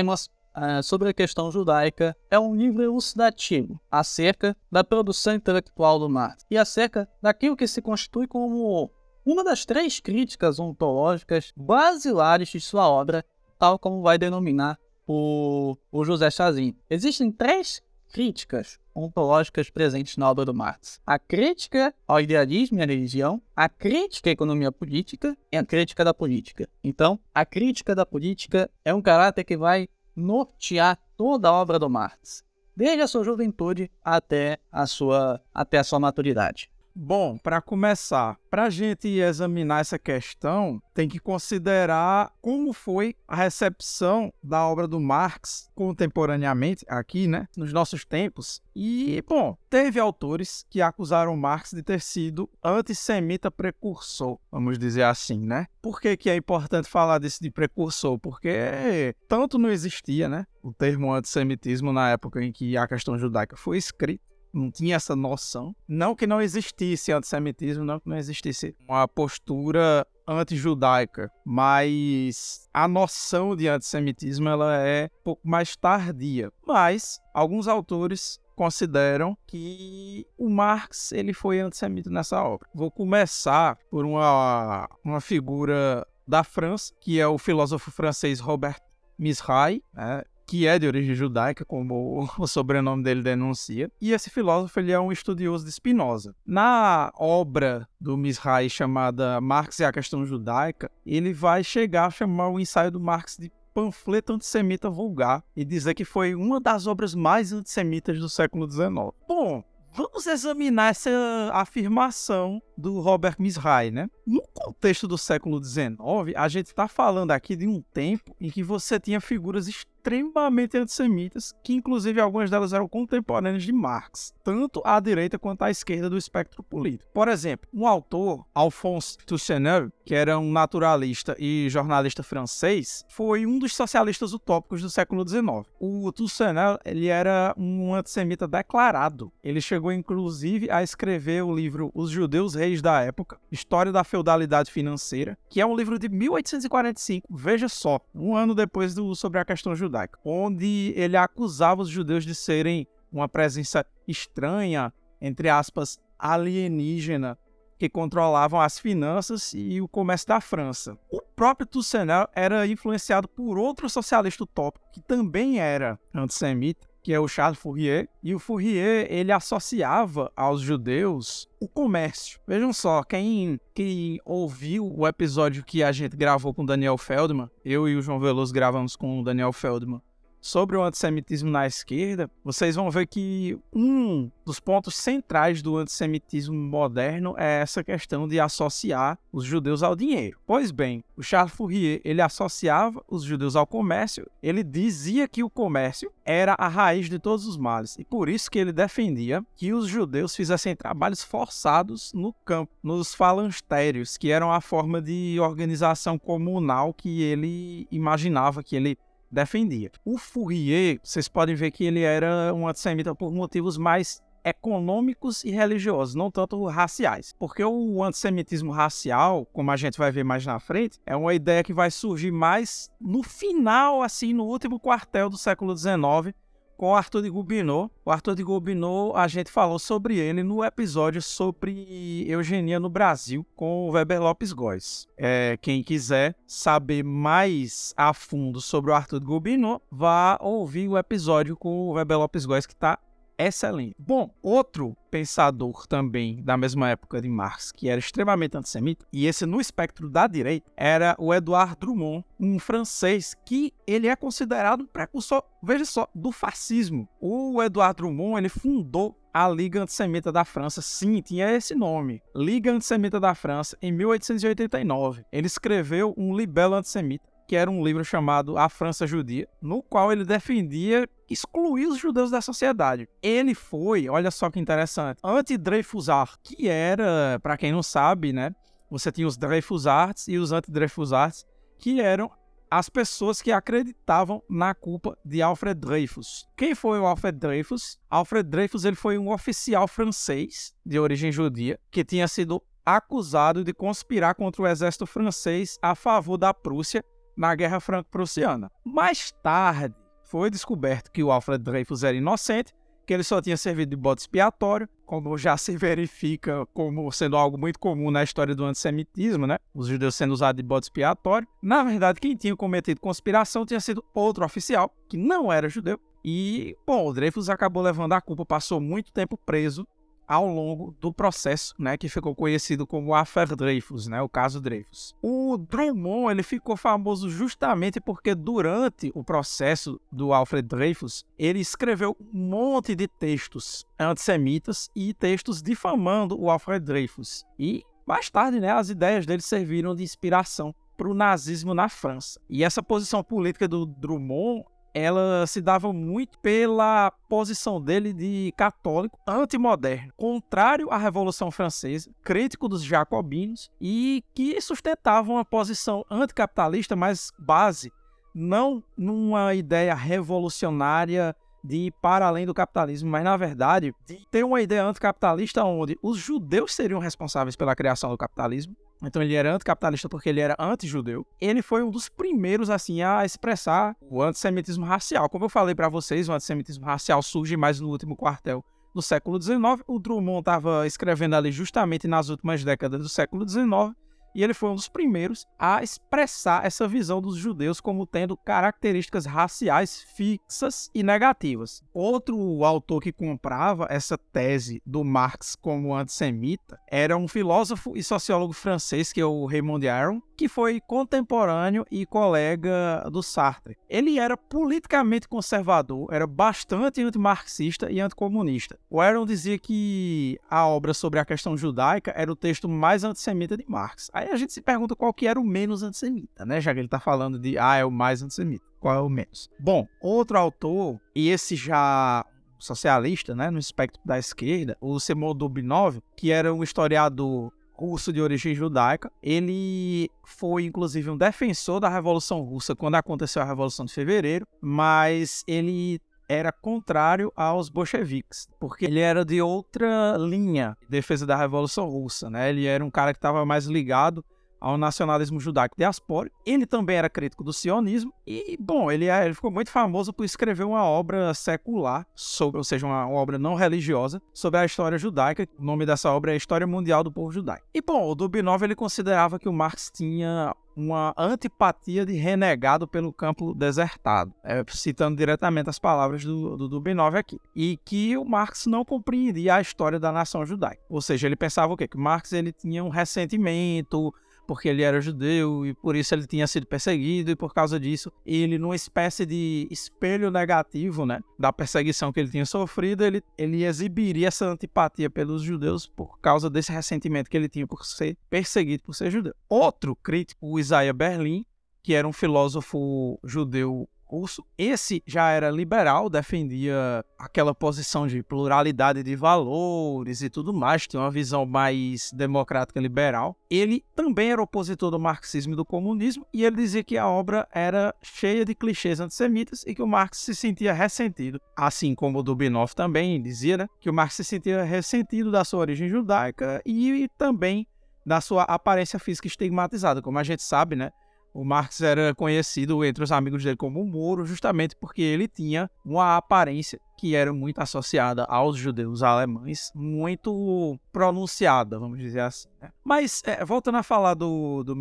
uh, 0.56 0.82
sobre 0.82 1.08
a 1.08 1.14
questão 1.14 1.50
judaica 1.50 2.16
é 2.30 2.38
um 2.38 2.54
livro 2.54 2.82
elucidativo 2.82 3.80
acerca 3.90 4.56
da 4.70 4.84
produção 4.84 5.34
intelectual 5.34 5.98
do 5.98 6.08
Marx 6.08 6.44
e 6.50 6.56
acerca 6.56 7.08
daquilo 7.20 7.56
que 7.56 7.66
se 7.66 7.82
constitui 7.82 8.26
como 8.26 8.90
uma 9.24 9.44
das 9.44 9.64
três 9.64 10.00
críticas 10.00 10.58
ontológicas 10.58 11.52
basilares 11.56 12.48
de 12.48 12.60
sua 12.60 12.88
obra, 12.88 13.24
tal 13.58 13.78
como 13.78 14.02
vai 14.02 14.18
denominar 14.18 14.78
o, 15.06 15.76
o 15.90 16.04
José 16.04 16.30
Chazin. 16.30 16.76
Existem 16.90 17.30
três 17.30 17.80
críticas 18.12 18.78
ontológicas 18.94 19.70
presentes 19.70 20.16
na 20.16 20.30
obra 20.30 20.44
do 20.44 20.52
Marx. 20.52 21.00
A 21.06 21.18
crítica 21.18 21.94
ao 22.06 22.20
idealismo 22.20 22.78
e 22.78 22.82
à 22.82 22.86
religião, 22.86 23.40
a 23.56 23.68
crítica 23.68 24.28
à 24.28 24.32
economia 24.32 24.70
política 24.70 25.36
e 25.50 25.56
a 25.56 25.64
crítica 25.64 26.04
da 26.04 26.12
política. 26.12 26.68
Então, 26.84 27.18
a 27.34 27.46
crítica 27.46 27.94
da 27.94 28.04
política 28.04 28.70
é 28.84 28.92
um 28.92 29.00
caráter 29.00 29.44
que 29.44 29.56
vai 29.56 29.88
nortear 30.16 30.98
toda 31.16 31.48
a 31.48 31.52
obra 31.52 31.78
do 31.78 31.88
Marx, 31.88 32.42
desde 32.74 33.02
a 33.02 33.06
sua 33.06 33.22
juventude 33.22 33.90
até 34.02 34.58
a 34.70 34.86
sua, 34.86 35.40
até 35.54 35.78
a 35.78 35.84
sua 35.84 36.00
maturidade. 36.00 36.71
Bom, 36.94 37.38
para 37.38 37.60
começar, 37.62 38.36
para 38.50 38.64
a 38.64 38.70
gente 38.70 39.08
examinar 39.08 39.80
essa 39.80 39.98
questão, 39.98 40.82
tem 40.92 41.08
que 41.08 41.18
considerar 41.18 42.30
como 42.40 42.72
foi 42.72 43.16
a 43.26 43.34
recepção 43.34 44.32
da 44.42 44.66
obra 44.66 44.86
do 44.86 45.00
Marx 45.00 45.70
contemporaneamente, 45.74 46.84
aqui, 46.86 47.26
né, 47.26 47.48
nos 47.56 47.72
nossos 47.72 48.04
tempos. 48.04 48.62
E, 48.76 49.22
bom, 49.26 49.56
teve 49.70 49.98
autores 49.98 50.66
que 50.68 50.82
acusaram 50.82 51.36
Marx 51.36 51.70
de 51.70 51.82
ter 51.82 52.00
sido 52.00 52.48
antissemita 52.62 53.50
precursor, 53.50 54.38
vamos 54.50 54.78
dizer 54.78 55.04
assim, 55.04 55.40
né? 55.40 55.66
Por 55.80 56.00
que, 56.00 56.16
que 56.16 56.30
é 56.30 56.36
importante 56.36 56.88
falar 56.88 57.18
desse 57.18 57.40
de 57.40 57.50
precursor? 57.50 58.18
Porque 58.18 59.14
tanto 59.26 59.58
não 59.58 59.70
existia, 59.70 60.28
né, 60.28 60.46
o 60.62 60.72
termo 60.72 61.12
antissemitismo 61.12 61.92
na 61.92 62.10
época 62.10 62.42
em 62.44 62.52
que 62.52 62.76
a 62.76 62.86
questão 62.86 63.18
judaica 63.18 63.56
foi 63.56 63.78
escrita, 63.78 64.31
não 64.52 64.70
tinha 64.70 64.96
essa 64.96 65.16
noção. 65.16 65.74
Não 65.88 66.14
que 66.14 66.26
não 66.26 66.40
existisse 66.40 67.12
antissemitismo, 67.12 67.84
não 67.84 67.98
que 67.98 68.08
não 68.08 68.16
existisse 68.16 68.74
uma 68.86 69.08
postura 69.08 70.06
anti-judaica, 70.26 71.30
mas 71.44 72.68
a 72.72 72.86
noção 72.86 73.56
de 73.56 73.68
antissemitismo 73.68 74.48
ela 74.48 74.76
é 74.76 75.06
um 75.06 75.24
pouco 75.24 75.48
mais 75.48 75.74
tardia. 75.76 76.52
Mas 76.66 77.20
alguns 77.34 77.66
autores 77.66 78.38
consideram 78.54 79.36
que 79.46 80.26
o 80.38 80.48
Marx 80.48 81.12
ele 81.12 81.32
foi 81.32 81.60
antissemita 81.60 82.10
nessa 82.10 82.42
obra. 82.42 82.68
Vou 82.74 82.90
começar 82.90 83.76
por 83.90 84.04
uma, 84.04 84.88
uma 85.04 85.20
figura 85.20 86.06
da 86.26 86.44
França, 86.44 86.92
que 87.00 87.18
é 87.18 87.26
o 87.26 87.38
filósofo 87.38 87.90
francês 87.90 88.38
Robert 88.38 88.80
Misraille, 89.18 89.82
né? 89.92 90.22
Que 90.46 90.66
é 90.66 90.78
de 90.78 90.86
origem 90.86 91.14
judaica, 91.14 91.64
como 91.64 92.28
o 92.38 92.46
sobrenome 92.46 93.02
dele 93.02 93.22
denuncia. 93.22 93.90
E 94.00 94.12
esse 94.12 94.30
filósofo 94.30 94.78
ele 94.80 94.92
é 94.92 95.00
um 95.00 95.12
estudioso 95.12 95.64
de 95.64 95.72
Spinoza. 95.72 96.34
Na 96.46 97.12
obra 97.16 97.88
do 98.00 98.16
Misrahi 98.16 98.68
chamada 98.68 99.40
Marx 99.40 99.78
e 99.78 99.84
a 99.84 99.92
Questão 99.92 100.24
Judaica, 100.26 100.90
ele 101.04 101.32
vai 101.32 101.62
chegar 101.62 102.06
a 102.06 102.10
chamar 102.10 102.48
o 102.48 102.60
ensaio 102.60 102.90
do 102.90 103.00
Marx 103.00 103.36
de 103.38 103.50
panfleto 103.72 104.34
antissemita 104.34 104.90
vulgar 104.90 105.42
e 105.56 105.64
dizer 105.64 105.94
que 105.94 106.04
foi 106.04 106.34
uma 106.34 106.60
das 106.60 106.86
obras 106.86 107.14
mais 107.14 107.52
antissemitas 107.52 108.18
do 108.18 108.28
século 108.28 108.70
XIX. 108.70 109.14
Bom, 109.26 109.64
vamos 109.92 110.26
examinar 110.26 110.90
essa 110.90 111.10
afirmação 111.52 112.60
do 112.76 113.00
Robert 113.00 113.36
Misrahi, 113.38 113.90
né? 113.90 114.08
No 114.26 114.42
contexto 114.52 115.08
do 115.08 115.18
século 115.18 115.62
XIX, 115.62 115.88
a 116.36 116.48
gente 116.48 116.66
está 116.66 116.88
falando 116.88 117.30
aqui 117.30 117.56
de 117.56 117.66
um 117.66 117.82
tempo 117.92 118.34
em 118.40 118.50
que 118.50 118.62
você 118.62 118.98
tinha 118.98 119.20
figuras 119.20 119.68
extremamente 120.02 120.76
antissemitas, 120.76 121.54
que 121.62 121.74
inclusive 121.74 122.20
algumas 122.20 122.50
delas 122.50 122.72
eram 122.72 122.88
contemporâneas 122.88 123.62
de 123.62 123.72
Marx, 123.72 124.34
tanto 124.42 124.82
à 124.84 124.98
direita 124.98 125.38
quanto 125.38 125.62
à 125.62 125.70
esquerda 125.70 126.10
do 126.10 126.18
espectro 126.18 126.60
político. 126.62 127.08
Por 127.14 127.28
exemplo, 127.28 127.68
um 127.72 127.86
autor, 127.86 128.44
Alphonse 128.52 129.16
Toussaint, 129.18 129.92
que 130.04 130.14
era 130.14 130.36
um 130.38 130.50
naturalista 130.50 131.36
e 131.38 131.68
jornalista 131.70 132.24
francês, 132.24 133.04
foi 133.08 133.46
um 133.46 133.60
dos 133.60 133.76
socialistas 133.76 134.32
utópicos 134.32 134.82
do 134.82 134.90
século 134.90 135.26
XIX. 135.26 135.70
O 135.78 136.10
Toussaint, 136.10 136.56
ele 136.84 137.06
era 137.06 137.54
um 137.56 137.94
antissemita 137.94 138.48
declarado. 138.48 139.32
Ele 139.42 139.60
chegou 139.60 139.92
inclusive 139.92 140.68
a 140.68 140.82
escrever 140.82 141.44
o 141.44 141.54
livro 141.54 141.92
Os 141.94 142.10
Judeus 142.10 142.56
Reis 142.56 142.82
da 142.82 143.00
Época, 143.00 143.38
História 143.52 143.92
da 143.92 144.02
Feudalidade 144.02 144.72
Financeira, 144.72 145.38
que 145.48 145.60
é 145.60 145.66
um 145.66 145.76
livro 145.76 145.96
de 145.96 146.08
1845, 146.08 147.28
veja 147.30 147.68
só, 147.68 148.00
um 148.12 148.34
ano 148.34 148.52
depois 148.52 148.94
do 148.94 149.14
sobre 149.14 149.38
a 149.38 149.44
questão 149.44 149.76
judaica 149.76 149.91
judaica, 149.92 150.18
onde 150.24 150.94
ele 150.96 151.16
acusava 151.16 151.82
os 151.82 151.88
judeus 151.88 152.24
de 152.24 152.34
serem 152.34 152.86
uma 153.12 153.28
presença 153.28 153.84
estranha, 154.08 154.92
entre 155.20 155.50
aspas, 155.50 156.00
alienígena, 156.18 157.38
que 157.78 157.88
controlavam 157.88 158.60
as 158.60 158.78
finanças 158.78 159.52
e 159.54 159.80
o 159.80 159.88
comércio 159.88 160.28
da 160.28 160.40
França. 160.40 160.96
O 161.10 161.20
próprio 161.20 161.66
Toussaint 161.66 162.08
era 162.34 162.66
influenciado 162.66 163.28
por 163.28 163.58
outro 163.58 163.90
socialista 163.90 164.44
utópico 164.44 164.88
que 164.92 165.02
também 165.02 165.58
era 165.58 165.98
antissemita, 166.14 166.86
que 167.02 167.12
é 167.12 167.18
o 167.18 167.26
Charles 167.26 167.58
Fourier, 167.58 168.08
e 168.22 168.34
o 168.34 168.38
Fourier 168.38 169.06
ele 169.10 169.32
associava 169.32 170.30
aos 170.36 170.60
judeus 170.60 171.48
o 171.60 171.68
comércio. 171.68 172.38
Vejam 172.46 172.72
só, 172.72 173.02
quem, 173.02 173.58
quem 173.74 174.20
ouviu 174.24 174.92
o 174.96 175.06
episódio 175.06 175.64
que 175.64 175.82
a 175.82 175.90
gente 175.90 176.16
gravou 176.16 176.54
com 176.54 176.62
o 176.62 176.66
Daniel 176.66 176.96
Feldman, 176.96 177.50
eu 177.64 177.88
e 177.88 177.96
o 177.96 178.02
João 178.02 178.20
Veloso 178.20 178.52
gravamos 178.52 178.94
com 178.94 179.20
o 179.20 179.24
Daniel 179.24 179.52
Feldman, 179.52 180.00
sobre 180.42 180.76
o 180.76 180.82
antissemitismo 180.82 181.48
na 181.48 181.66
esquerda, 181.68 182.28
vocês 182.44 182.74
vão 182.74 182.90
ver 182.90 183.06
que 183.06 183.56
um 183.72 184.28
dos 184.44 184.58
pontos 184.58 184.96
centrais 184.96 185.62
do 185.62 185.76
antissemitismo 185.76 186.56
moderno 186.56 187.36
é 187.38 187.60
essa 187.60 187.84
questão 187.84 188.26
de 188.26 188.40
associar 188.40 189.16
os 189.32 189.44
judeus 189.44 189.84
ao 189.84 189.94
dinheiro. 189.94 190.36
Pois 190.44 190.72
bem, 190.72 191.04
o 191.16 191.22
Charles 191.22 191.54
Fourier, 191.54 192.00
ele 192.04 192.20
associava 192.20 193.02
os 193.08 193.22
judeus 193.22 193.54
ao 193.54 193.66
comércio, 193.66 194.28
ele 194.42 194.64
dizia 194.64 195.28
que 195.28 195.44
o 195.44 195.48
comércio 195.48 196.10
era 196.24 196.56
a 196.58 196.66
raiz 196.66 197.08
de 197.08 197.20
todos 197.20 197.46
os 197.46 197.56
males, 197.56 197.96
e 197.96 198.04
por 198.04 198.28
isso 198.28 198.50
que 198.50 198.58
ele 198.58 198.72
defendia 198.72 199.44
que 199.54 199.72
os 199.72 199.86
judeus 199.86 200.34
fizessem 200.34 200.74
trabalhos 200.74 201.22
forçados 201.22 202.12
no 202.12 202.32
campo, 202.44 202.72
nos 202.82 203.14
falantérios, 203.14 204.16
que 204.16 204.30
eram 204.30 204.50
a 204.50 204.60
forma 204.60 205.00
de 205.00 205.38
organização 205.40 206.18
comunal 206.18 206.92
que 206.92 207.22
ele 207.22 207.86
imaginava, 207.92 208.62
que 208.62 208.74
ele 208.74 208.98
defendia. 209.32 209.90
O 210.04 210.18
Fourier, 210.18 211.00
vocês 211.02 211.26
podem 211.26 211.54
ver 211.54 211.70
que 211.70 211.84
ele 211.84 212.02
era 212.02 212.52
um 212.54 212.68
antissemita 212.68 213.14
por 213.14 213.32
motivos 213.32 213.78
mais 213.78 214.22
econômicos 214.44 215.44
e 215.44 215.50
religiosos, 215.50 216.14
não 216.14 216.30
tanto 216.30 216.64
raciais. 216.66 217.34
Porque 217.38 217.64
o 217.64 218.02
antissemitismo 218.02 218.72
racial, 218.72 219.46
como 219.52 219.70
a 219.70 219.76
gente 219.76 219.98
vai 219.98 220.10
ver 220.10 220.24
mais 220.24 220.44
na 220.44 220.58
frente, 220.58 220.98
é 221.06 221.14
uma 221.16 221.32
ideia 221.32 221.62
que 221.62 221.72
vai 221.72 221.90
surgir 221.90 222.32
mais 222.32 222.90
no 223.00 223.22
final, 223.22 224.02
assim, 224.02 224.32
no 224.32 224.44
último 224.44 224.78
quartel 224.78 225.30
do 225.30 225.38
século 225.38 225.76
XIX, 225.76 226.34
com 226.82 226.96
Arthur 226.96 227.22
de 227.22 227.30
Gobineau. 227.30 227.88
O 228.04 228.10
Arthur 228.10 228.34
de 228.34 228.42
Gobineau, 228.42 229.16
a 229.16 229.28
gente 229.28 229.52
falou 229.52 229.78
sobre 229.78 230.18
ele 230.18 230.42
no 230.42 230.64
episódio 230.64 231.22
sobre 231.22 232.24
eugenia 232.28 232.80
no 232.80 232.90
Brasil 232.90 233.46
com 233.54 233.86
o 233.86 233.92
Weber 233.92 234.20
Lopes 234.20 234.52
Góes. 234.52 235.06
É, 235.16 235.56
quem 235.62 235.84
quiser 235.84 236.34
saber 236.44 237.04
mais 237.04 237.94
a 237.96 238.12
fundo 238.12 238.60
sobre 238.60 238.90
o 238.90 238.94
Arthur 238.94 239.20
de 239.20 239.26
Gobineau, 239.26 239.80
vá 239.88 240.36
ouvir 240.40 240.88
o 240.88 240.98
episódio 240.98 241.56
com 241.56 241.68
o 241.68 241.92
Weber 241.92 242.18
Lopes 242.18 242.44
Góes 242.44 242.66
que 242.66 242.72
está 242.72 242.98
excelente. 243.38 243.94
Bom, 243.98 244.34
outro 244.42 244.96
pensador 245.10 245.86
também 245.86 246.42
da 246.42 246.56
mesma 246.56 246.88
época 246.90 247.20
de 247.20 247.28
Marx, 247.28 247.70
que 247.72 247.88
era 247.88 247.98
extremamente 247.98 248.56
antissemita, 248.56 249.06
e 249.12 249.26
esse 249.26 249.44
no 249.44 249.60
espectro 249.60 250.08
da 250.08 250.26
direita, 250.26 250.70
era 250.76 251.14
o 251.18 251.34
Edouard 251.34 251.76
Drummond, 251.78 252.24
um 252.38 252.58
francês 252.58 253.34
que 253.44 253.72
ele 253.86 254.08
é 254.08 254.16
considerado 254.16 254.82
um 254.82 254.86
precursor, 254.86 255.42
veja 255.62 255.84
só, 255.84 256.08
do 256.14 256.32
fascismo. 256.32 257.08
O 257.20 257.62
Edouard 257.62 257.96
Drummond, 257.96 258.38
ele 258.38 258.48
fundou 258.48 259.18
a 259.32 259.48
Liga 259.48 259.82
Antissemita 259.82 260.30
da 260.30 260.44
França, 260.44 260.82
sim, 260.82 261.22
tinha 261.22 261.50
esse 261.50 261.74
nome, 261.74 262.22
Liga 262.36 262.70
Antissemita 262.70 263.18
da 263.18 263.34
França, 263.34 263.76
em 263.80 263.90
1889. 263.90 265.24
Ele 265.32 265.46
escreveu 265.46 266.12
um 266.18 266.36
libelo 266.36 266.74
antissemita 266.74 267.31
que 267.46 267.56
era 267.56 267.70
um 267.70 267.84
livro 267.84 268.04
chamado 268.04 268.56
A 268.56 268.68
França 268.68 269.06
Judia, 269.06 269.48
no 269.60 269.82
qual 269.82 270.12
ele 270.12 270.24
defendia 270.24 271.08
excluir 271.28 271.86
os 271.86 271.98
judeus 271.98 272.30
da 272.30 272.40
sociedade. 272.40 273.08
Ele 273.22 273.54
foi, 273.54 274.08
olha 274.08 274.30
só 274.30 274.50
que 274.50 274.60
interessante, 274.60 275.18
anti-Dreyfusard, 275.24 276.32
que 276.42 276.68
era, 276.68 277.38
para 277.42 277.56
quem 277.56 277.72
não 277.72 277.82
sabe, 277.82 278.32
né, 278.32 278.54
você 278.90 279.10
tinha 279.10 279.26
os 279.26 279.36
Dreyfusards 279.36 280.28
e 280.28 280.36
os 280.36 280.52
anti-Dreyfusards, 280.52 281.46
que 281.78 282.00
eram 282.00 282.30
as 282.70 282.88
pessoas 282.88 283.42
que 283.42 283.52
acreditavam 283.52 284.42
na 284.48 284.74
culpa 284.74 285.18
de 285.22 285.42
Alfred 285.42 285.78
Dreyfus. 285.78 286.48
Quem 286.56 286.74
foi 286.74 286.98
o 286.98 287.06
Alfred 287.06 287.38
Dreyfus? 287.38 287.98
Alfred 288.08 288.48
Dreyfus 288.48 288.86
ele 288.86 288.96
foi 288.96 289.18
um 289.18 289.30
oficial 289.30 289.86
francês 289.86 290.74
de 290.84 290.98
origem 290.98 291.30
judia 291.30 291.78
que 291.90 292.02
tinha 292.02 292.26
sido 292.26 292.62
acusado 292.84 293.62
de 293.62 293.74
conspirar 293.74 294.34
contra 294.34 294.62
o 294.62 294.66
exército 294.66 295.06
francês 295.06 295.78
a 295.82 295.94
favor 295.94 296.38
da 296.38 296.54
Prússia 296.54 297.04
na 297.36 297.54
Guerra 297.54 297.80
Franco-Prussiana. 297.80 298.70
Mais 298.84 299.32
tarde, 299.42 299.94
foi 300.24 300.50
descoberto 300.50 301.10
que 301.10 301.22
o 301.22 301.30
Alfred 301.30 301.62
Dreyfus 301.62 302.04
era 302.04 302.16
inocente, 302.16 302.72
que 303.06 303.12
ele 303.12 303.22
só 303.22 303.40
tinha 303.40 303.56
servido 303.56 303.90
de 303.90 303.96
bode 303.96 304.22
expiatório, 304.22 304.88
como 305.04 305.36
já 305.36 305.56
se 305.56 305.76
verifica 305.76 306.64
como 306.72 307.10
sendo 307.12 307.36
algo 307.36 307.58
muito 307.58 307.78
comum 307.78 308.10
na 308.10 308.22
história 308.22 308.54
do 308.54 308.64
antissemitismo, 308.64 309.46
né? 309.46 309.58
Os 309.74 309.88
judeus 309.88 310.14
sendo 310.14 310.32
usados 310.32 310.56
de 310.56 310.66
bode 310.66 310.86
expiatório. 310.86 311.46
Na 311.60 311.84
verdade, 311.84 312.20
quem 312.20 312.36
tinha 312.36 312.56
cometido 312.56 313.00
conspiração 313.00 313.66
tinha 313.66 313.80
sido 313.80 314.04
outro 314.14 314.44
oficial, 314.44 314.94
que 315.08 315.16
não 315.16 315.52
era 315.52 315.68
judeu. 315.68 316.00
E, 316.24 316.76
bom, 316.86 317.08
o 317.08 317.12
Dreyfus 317.12 317.50
acabou 317.50 317.82
levando 317.82 318.12
a 318.12 318.20
culpa, 318.20 318.46
passou 318.46 318.80
muito 318.80 319.12
tempo 319.12 319.36
preso 319.36 319.86
ao 320.26 320.46
longo 320.46 320.94
do 321.00 321.12
processo, 321.12 321.74
né, 321.78 321.96
que 321.96 322.08
ficou 322.08 322.34
conhecido 322.34 322.86
como 322.86 323.14
Affaire 323.14 323.56
Dreyfus, 323.56 324.06
né, 324.06 324.20
o 324.22 324.28
caso 324.28 324.60
Dreyfus. 324.60 325.14
O 325.22 325.56
Drummond 325.56 326.30
ele 326.30 326.42
ficou 326.42 326.76
famoso 326.76 327.28
justamente 327.28 328.00
porque 328.00 328.34
durante 328.34 329.10
o 329.14 329.24
processo 329.24 330.00
do 330.10 330.32
Alfred 330.32 330.66
Dreyfus, 330.66 331.24
ele 331.38 331.60
escreveu 331.60 332.16
um 332.20 332.48
monte 332.48 332.94
de 332.94 333.06
textos 333.06 333.84
antissemitas 333.98 334.90
e 334.94 335.12
textos 335.14 335.62
difamando 335.62 336.40
o 336.40 336.50
Alfred 336.50 336.84
Dreyfus. 336.84 337.44
E 337.58 337.82
mais 338.06 338.30
tarde, 338.30 338.60
né, 338.60 338.70
as 338.70 338.90
ideias 338.90 339.26
dele 339.26 339.42
serviram 339.42 339.94
de 339.94 340.02
inspiração 340.02 340.74
para 340.96 341.08
o 341.08 341.14
nazismo 341.14 341.74
na 341.74 341.88
França. 341.88 342.40
E 342.48 342.62
essa 342.62 342.82
posição 342.82 343.24
política 343.24 343.66
do 343.66 343.86
Drummond 343.86 344.64
ela 344.94 345.46
se 345.46 345.60
dava 345.60 345.92
muito 345.92 346.38
pela 346.40 347.10
posição 347.28 347.80
dele 347.80 348.12
de 348.12 348.52
católico 348.56 349.18
antimoderno, 349.26 350.12
contrário 350.16 350.90
à 350.90 350.98
Revolução 350.98 351.50
Francesa, 351.50 352.10
crítico 352.22 352.68
dos 352.68 352.84
jacobinos 352.84 353.70
e 353.80 354.22
que 354.34 354.60
sustentava 354.60 355.30
uma 355.30 355.44
posição 355.44 356.04
anticapitalista, 356.10 356.94
mas 356.94 357.30
base 357.38 357.90
não 358.34 358.82
numa 358.96 359.54
ideia 359.54 359.94
revolucionária 359.94 361.34
de 361.64 361.86
ir 361.86 361.92
para 362.02 362.26
além 362.26 362.44
do 362.44 362.54
capitalismo, 362.54 363.08
mas 363.08 363.22
na 363.22 363.36
verdade 363.36 363.94
de 364.06 364.26
ter 364.30 364.44
uma 364.44 364.60
ideia 364.60 364.84
anticapitalista 364.84 365.64
onde 365.64 365.96
os 366.02 366.18
judeus 366.18 366.74
seriam 366.74 366.98
responsáveis 366.98 367.54
pela 367.54 367.76
criação 367.76 368.10
do 368.10 368.18
capitalismo 368.18 368.76
então 369.02 369.22
ele 369.22 369.34
era 369.34 369.54
anticapitalista 369.54 370.08
porque 370.08 370.28
ele 370.28 370.40
era 370.40 370.56
anti-judeu. 370.58 371.26
Ele 371.40 371.62
foi 371.62 371.82
um 371.82 371.90
dos 371.90 372.08
primeiros 372.08 372.70
assim 372.70 373.02
a 373.02 373.24
expressar 373.24 373.96
o 374.00 374.22
antissemitismo 374.22 374.84
racial. 374.84 375.28
Como 375.28 375.44
eu 375.44 375.48
falei 375.48 375.74
para 375.74 375.88
vocês, 375.88 376.28
o 376.28 376.32
antissemitismo 376.32 376.84
racial 376.84 377.22
surge 377.22 377.56
mais 377.56 377.80
no 377.80 377.88
último 377.88 378.16
quartel 378.16 378.64
do 378.94 379.02
século 379.02 379.40
XIX. 379.40 379.82
O 379.86 379.98
Drummond 379.98 380.40
estava 380.40 380.86
escrevendo 380.86 381.34
ali 381.34 381.50
justamente 381.50 382.06
nas 382.06 382.28
últimas 382.28 382.62
décadas 382.62 383.00
do 383.00 383.08
século 383.08 383.48
XIX 383.48 383.96
e 384.34 384.42
ele 384.42 384.54
foi 384.54 384.70
um 384.70 384.74
dos 384.74 384.88
primeiros 384.88 385.46
a 385.58 385.82
expressar 385.82 386.64
essa 386.64 386.88
visão 386.88 387.20
dos 387.20 387.36
judeus 387.36 387.80
como 387.80 388.06
tendo 388.06 388.36
características 388.36 389.26
raciais 389.26 390.02
fixas 390.14 390.90
e 390.94 391.02
negativas. 391.02 391.82
Outro 391.92 392.64
autor 392.64 393.02
que 393.02 393.12
comprava 393.12 393.86
essa 393.90 394.16
tese 394.16 394.82
do 394.84 395.04
Marx 395.04 395.56
como 395.56 395.94
antissemita 395.94 396.78
era 396.88 397.16
um 397.16 397.28
filósofo 397.28 397.96
e 397.96 398.02
sociólogo 398.02 398.52
francês 398.52 399.12
que 399.12 399.20
é 399.20 399.24
o 399.24 399.46
Raymond 399.46 399.88
Aron, 399.88 400.20
que 400.36 400.48
foi 400.48 400.80
contemporâneo 400.80 401.86
e 401.90 402.04
colega 402.04 403.08
do 403.10 403.22
Sartre. 403.22 403.76
Ele 403.88 404.18
era 404.18 404.36
politicamente 404.36 405.28
conservador, 405.28 406.08
era 406.10 406.26
bastante 406.26 407.02
antimarxista 407.02 407.90
e 407.90 408.00
anticomunista. 408.00 408.78
O 408.90 409.00
Aron 409.00 409.24
dizia 409.24 409.58
que 409.58 410.38
a 410.50 410.66
obra 410.66 410.92
sobre 410.94 411.20
a 411.20 411.24
questão 411.24 411.56
judaica 411.56 412.12
era 412.16 412.30
o 412.30 412.36
texto 412.36 412.68
mais 412.68 413.04
antissemita 413.04 413.56
de 413.56 413.64
Marx. 413.68 414.10
Aí 414.22 414.30
a 414.30 414.36
gente 414.36 414.52
se 414.52 414.62
pergunta 414.62 414.94
qual 414.94 415.12
que 415.12 415.26
era 415.26 415.40
o 415.40 415.44
menos 415.44 415.82
antissemita, 415.82 416.46
né? 416.46 416.60
Já 416.60 416.72
que 416.72 416.78
ele 416.78 416.86
está 416.86 417.00
falando 417.00 417.38
de, 417.38 417.58
ah, 417.58 417.76
é 417.76 417.84
o 417.84 417.90
mais 417.90 418.22
antissemita. 418.22 418.64
Qual 418.78 418.94
é 418.94 419.00
o 419.00 419.08
menos? 419.08 419.50
Bom, 419.58 419.86
outro 420.00 420.38
autor, 420.38 421.00
e 421.14 421.28
esse 421.28 421.56
já 421.56 422.24
socialista, 422.58 423.34
né, 423.34 423.50
no 423.50 423.58
espectro 423.58 424.00
da 424.04 424.18
esquerda, 424.18 424.76
o 424.80 425.00
Semyon 425.00 425.34
Dubinov, 425.34 426.00
que 426.16 426.30
era 426.30 426.54
um 426.54 426.62
historiador 426.62 427.52
russo 427.72 428.12
de 428.12 428.20
origem 428.20 428.54
judaica. 428.54 429.10
Ele 429.20 430.08
foi, 430.24 430.64
inclusive, 430.64 431.10
um 431.10 431.16
defensor 431.16 431.80
da 431.80 431.88
Revolução 431.88 432.40
Russa 432.42 432.76
quando 432.76 432.94
aconteceu 432.94 433.42
a 433.42 433.44
Revolução 433.44 433.84
de 433.84 433.92
Fevereiro, 433.92 434.46
mas 434.60 435.42
ele 435.48 436.00
era 436.32 436.50
contrário 436.50 437.32
aos 437.36 437.68
bolcheviques, 437.68 438.48
porque 438.58 438.86
ele 438.86 439.00
era 439.00 439.24
de 439.24 439.40
outra 439.42 440.16
linha 440.18 440.76
de 440.80 440.88
defesa 440.88 441.26
da 441.26 441.36
Revolução 441.36 441.88
Russa, 441.88 442.30
né? 442.30 442.48
Ele 442.48 442.66
era 442.66 442.84
um 442.84 442.90
cara 442.90 443.12
que 443.12 443.18
estava 443.18 443.44
mais 443.44 443.66
ligado 443.66 444.24
ao 444.62 444.78
nacionalismo 444.78 445.40
judaico 445.40 445.74
diaspórico. 445.76 446.36
Ele 446.46 446.64
também 446.64 446.96
era 446.96 447.10
crítico 447.10 447.42
do 447.42 447.52
sionismo 447.52 448.14
e, 448.24 448.56
bom, 448.60 448.90
ele, 448.90 449.06
é, 449.06 449.24
ele 449.24 449.34
ficou 449.34 449.50
muito 449.50 449.70
famoso 449.70 450.12
por 450.12 450.24
escrever 450.24 450.64
uma 450.64 450.84
obra 450.84 451.34
secular, 451.34 452.06
sobre, 452.14 452.58
ou 452.58 452.64
seja, 452.64 452.86
uma, 452.86 453.04
uma, 453.04 453.18
obra 453.18 453.38
não 453.38 453.54
religiosa, 453.56 454.22
sobre 454.32 454.60
a 454.60 454.64
história 454.64 454.96
judaica. 454.96 455.46
O 455.58 455.64
nome 455.64 455.84
dessa 455.84 456.10
obra 456.10 456.32
é 456.32 456.36
História 456.36 456.66
Mundial 456.66 457.02
do 457.02 457.10
Povo 457.10 457.32
Judaico. 457.32 457.66
E, 457.74 457.82
bom, 457.82 458.08
o 458.08 458.14
Dubinov 458.14 458.62
ele 458.62 458.76
considerava 458.76 459.38
que 459.38 459.48
o 459.48 459.52
Marx 459.52 459.90
tinha 459.92 460.54
uma 460.76 461.12
antipatia 461.18 462.06
de 462.06 462.14
renegado 462.14 462.86
pelo 462.86 463.12
campo 463.12 463.52
desertado, 463.54 464.32
é, 464.44 464.64
citando 464.68 465.16
diretamente 465.16 465.68
as 465.68 465.78
palavras 465.78 466.24
do, 466.24 466.56
do 466.56 466.68
Dubinov 466.68 467.16
aqui, 467.16 467.38
e 467.54 467.78
que 467.84 468.16
o 468.16 468.24
Marx 468.24 468.66
não 468.66 468.84
compreendia 468.84 469.56
a 469.56 469.60
história 469.60 469.98
da 469.98 470.12
nação 470.12 470.46
judaica. 470.46 470.80
Ou 470.88 471.02
seja, 471.02 471.26
ele 471.26 471.36
pensava 471.36 471.72
o 471.72 471.76
quê? 471.76 471.88
Que 471.88 471.98
Marx 471.98 472.32
ele 472.32 472.52
tinha 472.52 472.82
um 472.82 472.88
ressentimento 472.88 474.14
porque 474.46 474.68
ele 474.68 474.82
era 474.82 475.00
judeu 475.00 475.66
e 475.66 475.74
por 475.74 475.96
isso 475.96 476.14
ele 476.14 476.26
tinha 476.26 476.46
sido 476.46 476.66
perseguido 476.66 477.30
e 477.30 477.36
por 477.36 477.54
causa 477.54 477.78
disso 477.78 478.12
ele 478.24 478.58
numa 478.58 478.76
espécie 478.76 479.24
de 479.24 479.66
espelho 479.70 480.30
negativo, 480.30 481.06
né, 481.06 481.20
da 481.38 481.52
perseguição 481.52 482.12
que 482.12 482.20
ele 482.20 482.30
tinha 482.30 482.46
sofrido, 482.46 483.04
ele, 483.04 483.22
ele 483.36 483.64
exibiria 483.64 484.28
essa 484.28 484.46
antipatia 484.46 485.08
pelos 485.08 485.42
judeus 485.42 485.86
por 485.86 486.18
causa 486.20 486.48
desse 486.48 486.72
ressentimento 486.72 487.30
que 487.30 487.36
ele 487.36 487.48
tinha 487.48 487.66
por 487.66 487.84
ser 487.84 488.16
perseguido 488.28 488.82
por 488.82 488.94
ser 488.94 489.10
judeu. 489.10 489.34
Outro 489.48 489.94
crítico, 489.96 490.46
o 490.46 490.58
Isaiah 490.58 490.92
Berlin, 490.92 491.44
que 491.82 491.94
era 491.94 492.06
um 492.06 492.12
filósofo 492.12 493.18
judeu 493.24 493.88
curso. 494.12 494.44
Esse 494.58 495.02
já 495.06 495.30
era 495.30 495.50
liberal, 495.50 496.10
defendia 496.10 497.02
aquela 497.18 497.54
posição 497.54 498.06
de 498.06 498.22
pluralidade 498.22 499.02
de 499.02 499.16
valores 499.16 500.20
e 500.20 500.28
tudo 500.28 500.52
mais, 500.52 500.86
tinha 500.86 501.00
uma 501.00 501.10
visão 501.10 501.46
mais 501.46 502.10
democrática 502.12 502.78
liberal. 502.78 503.34
Ele 503.48 503.82
também 503.96 504.30
era 504.30 504.42
opositor 504.42 504.90
do 504.90 505.00
marxismo 505.00 505.54
e 505.54 505.56
do 505.56 505.64
comunismo, 505.64 506.26
e 506.30 506.44
ele 506.44 506.56
dizia 506.56 506.84
que 506.84 506.98
a 506.98 507.08
obra 507.08 507.48
era 507.50 507.94
cheia 508.02 508.44
de 508.44 508.54
clichês 508.54 509.00
antissemitas 509.00 509.64
e 509.66 509.74
que 509.74 509.82
o 509.82 509.86
Marx 509.86 510.18
se 510.18 510.34
sentia 510.34 510.74
ressentido, 510.74 511.40
assim 511.56 511.94
como 511.94 512.18
o 512.18 512.22
Dubinov 512.22 512.74
também 512.74 513.20
dizia, 513.22 513.56
né, 513.56 513.66
que 513.80 513.88
o 513.88 513.94
Marx 513.94 514.16
se 514.16 514.24
sentia 514.24 514.62
ressentido 514.62 515.30
da 515.30 515.42
sua 515.42 515.60
origem 515.60 515.88
judaica 515.88 516.60
e 516.66 517.08
também 517.16 517.66
da 518.04 518.20
sua 518.20 518.42
aparência 518.42 518.98
física 518.98 519.26
estigmatizada. 519.26 520.02
Como 520.02 520.18
a 520.18 520.22
gente 520.22 520.42
sabe, 520.42 520.76
né, 520.76 520.90
o 521.32 521.44
Marx 521.44 521.80
era 521.80 522.14
conhecido 522.14 522.84
entre 522.84 523.02
os 523.02 523.12
amigos 523.12 523.42
dele 523.42 523.56
como 523.56 523.84
Moro, 523.84 524.24
justamente 524.26 524.76
porque 524.76 525.02
ele 525.02 525.26
tinha 525.26 525.70
uma 525.84 526.16
aparência 526.16 526.78
que 526.98 527.16
era 527.16 527.32
muito 527.32 527.58
associada 527.58 528.24
aos 528.24 528.56
judeus 528.56 529.02
alemães, 529.02 529.72
muito 529.74 530.78
pronunciada, 530.92 531.76
vamos 531.76 531.98
dizer 531.98 532.20
assim. 532.20 532.48
Né? 532.60 532.70
Mas, 532.84 533.22
é, 533.24 533.44
voltando 533.44 533.78
a 533.78 533.82
falar 533.82 534.14
do, 534.14 534.62
do 534.62 534.76